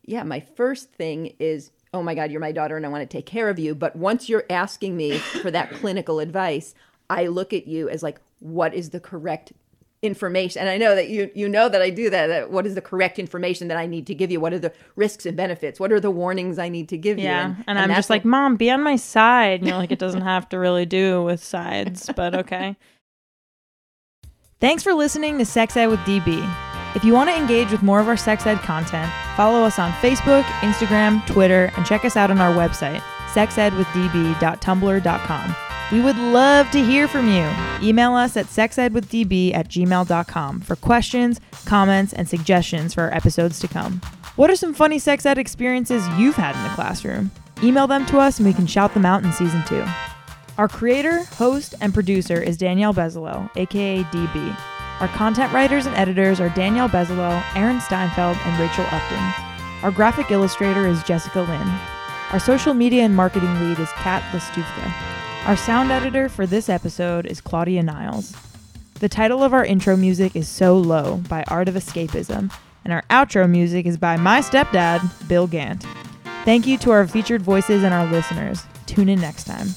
yeah, 0.03 0.23
my 0.23 0.41
first 0.41 0.91
thing 0.91 1.33
is, 1.39 1.71
oh 1.93 2.03
my 2.03 2.15
God, 2.15 2.31
you're 2.31 2.41
my 2.41 2.51
daughter 2.51 2.75
and 2.75 2.85
I 2.85 2.89
want 2.89 3.09
to 3.09 3.17
take 3.17 3.25
care 3.25 3.49
of 3.49 3.59
you. 3.59 3.75
But 3.75 3.95
once 3.95 4.27
you're 4.27 4.45
asking 4.49 4.97
me 4.97 5.17
for 5.17 5.51
that 5.51 5.71
clinical 5.71 6.19
advice, 6.19 6.75
I 7.09 7.27
look 7.27 7.53
at 7.53 7.67
you 7.67 7.87
as 7.87 8.03
like, 8.03 8.19
what 8.39 8.73
is 8.73 8.89
the 8.91 8.99
correct 8.99 9.53
information? 10.03 10.61
And 10.61 10.69
I 10.69 10.77
know 10.77 10.93
that 10.95 11.09
you 11.09 11.31
you 11.33 11.49
know 11.49 11.67
that 11.69 11.81
I 11.81 11.89
do 11.89 12.07
that. 12.09 12.27
that 12.27 12.51
what 12.51 12.67
is 12.67 12.75
the 12.75 12.81
correct 12.81 13.17
information 13.17 13.67
that 13.69 13.77
I 13.77 13.87
need 13.87 14.05
to 14.07 14.13
give 14.15 14.29
you? 14.31 14.39
What 14.39 14.53
are 14.53 14.59
the 14.59 14.71
risks 14.95 15.25
and 15.25 15.35
benefits? 15.35 15.79
What 15.79 15.91
are 15.91 15.99
the 15.99 16.11
warnings 16.11 16.59
I 16.59 16.69
need 16.69 16.87
to 16.89 16.97
give 16.97 17.17
you? 17.17 17.23
yeah 17.25 17.55
and, 17.67 17.79
i'm 17.79 17.87
that's 17.89 17.97
just 17.99 18.09
like 18.11 18.23
what- 18.23 18.29
mom 18.29 18.55
be 18.57 18.69
on 18.69 18.83
my 18.83 18.95
side 18.95 19.59
and 19.61 19.67
you're 19.67 19.77
like 19.77 19.91
it 19.91 19.97
doesn't 19.99 20.21
have 20.21 20.47
to 20.49 20.59
really 20.59 20.85
do 20.85 21.23
with 21.23 21.43
sides 21.43 22.09
but 22.15 22.35
okay 22.35 22.75
thanks 24.59 24.83
for 24.83 24.93
listening 24.93 25.37
to 25.39 25.45
sex 25.45 25.75
ed 25.75 25.87
with 25.87 25.99
db 26.01 26.47
if 26.95 27.03
you 27.03 27.13
want 27.13 27.27
to 27.29 27.35
engage 27.35 27.71
with 27.71 27.81
more 27.83 27.99
of 27.99 28.07
our 28.07 28.15
sex 28.17 28.45
ed 28.45 28.57
content 28.59 29.11
follow 29.35 29.63
us 29.63 29.79
on 29.79 29.91
facebook 29.93 30.43
instagram 30.61 31.25
twitter 31.25 31.71
and 31.75 31.85
check 31.87 32.05
us 32.05 32.15
out 32.15 32.29
on 32.31 32.39
our 32.39 32.53
website 32.53 33.01
sexedwithdb.tumblr.com 33.33 35.66
we 35.91 36.01
would 36.01 36.17
love 36.17 36.69
to 36.71 36.83
hear 36.83 37.07
from 37.07 37.27
you 37.27 37.49
email 37.81 38.13
us 38.13 38.35
at 38.35 38.45
sexedwithdb 38.45 39.53
at 39.53 39.67
gmail.com 39.69 40.61
for 40.61 40.75
questions 40.75 41.39
comments 41.65 42.13
and 42.13 42.27
suggestions 42.27 42.93
for 42.93 43.03
our 43.03 43.13
episodes 43.13 43.59
to 43.59 43.67
come 43.67 44.01
what 44.37 44.51
are 44.51 44.55
some 44.55 44.75
funny 44.75 44.99
sex 44.99 45.25
ed 45.25 45.39
experiences 45.39 46.07
you've 46.09 46.35
had 46.35 46.55
in 46.55 46.61
the 46.61 46.69
classroom? 46.75 47.31
Email 47.63 47.87
them 47.87 48.05
to 48.05 48.19
us 48.19 48.37
and 48.37 48.47
we 48.47 48.53
can 48.53 48.67
shout 48.67 48.93
them 48.93 49.03
out 49.03 49.23
in 49.23 49.33
season 49.33 49.63
two. 49.67 49.83
Our 50.59 50.67
creator, 50.67 51.23
host, 51.23 51.73
and 51.81 51.91
producer 51.91 52.39
is 52.39 52.55
Danielle 52.55 52.93
Bezalel, 52.93 53.49
aka 53.55 54.03
DB. 54.03 54.59
Our 54.99 55.07
content 55.07 55.51
writers 55.51 55.87
and 55.87 55.95
editors 55.95 56.39
are 56.39 56.49
Danielle 56.49 56.87
Bezalel, 56.87 57.43
Aaron 57.55 57.81
Steinfeld, 57.81 58.37
and 58.45 58.59
Rachel 58.59 58.85
Upton. 58.91 59.33
Our 59.81 59.89
graphic 59.89 60.29
illustrator 60.29 60.85
is 60.85 61.01
Jessica 61.01 61.41
Lynn. 61.41 61.79
Our 62.31 62.39
social 62.39 62.75
media 62.75 63.05
and 63.05 63.15
marketing 63.15 63.59
lead 63.59 63.79
is 63.79 63.89
Kat 63.93 64.21
Listuvka. 64.31 65.16
Our 65.47 65.55
sound 65.55 65.91
editor 65.91 66.27
for 66.27 66.45
this 66.45 66.67
episode 66.67 67.25
is 67.25 67.39
Claudia 67.39 67.81
Niles. 67.81 68.35
The 68.95 69.07
title 69.07 69.41
of 69.43 69.53
our 69.53 69.63
intro 69.63 69.95
music 69.95 70.35
is 70.35 70.45
So 70.49 70.77
Low 70.77 71.23
by 71.29 71.45
Art 71.47 71.69
of 71.69 71.75
Escapism, 71.75 72.51
and 72.83 72.91
our 72.91 73.03
outro 73.03 73.49
music 73.49 73.85
is 73.85 73.97
by 73.97 74.17
my 74.17 74.41
stepdad, 74.41 74.99
Bill 75.29 75.47
Gant. 75.47 75.85
Thank 76.43 76.67
you 76.67 76.77
to 76.79 76.91
our 76.91 77.07
featured 77.07 77.43
voices 77.43 77.83
and 77.83 77.93
our 77.93 78.11
listeners. 78.11 78.63
Tune 78.87 79.07
in 79.07 79.21
next 79.21 79.45
time. 79.45 79.69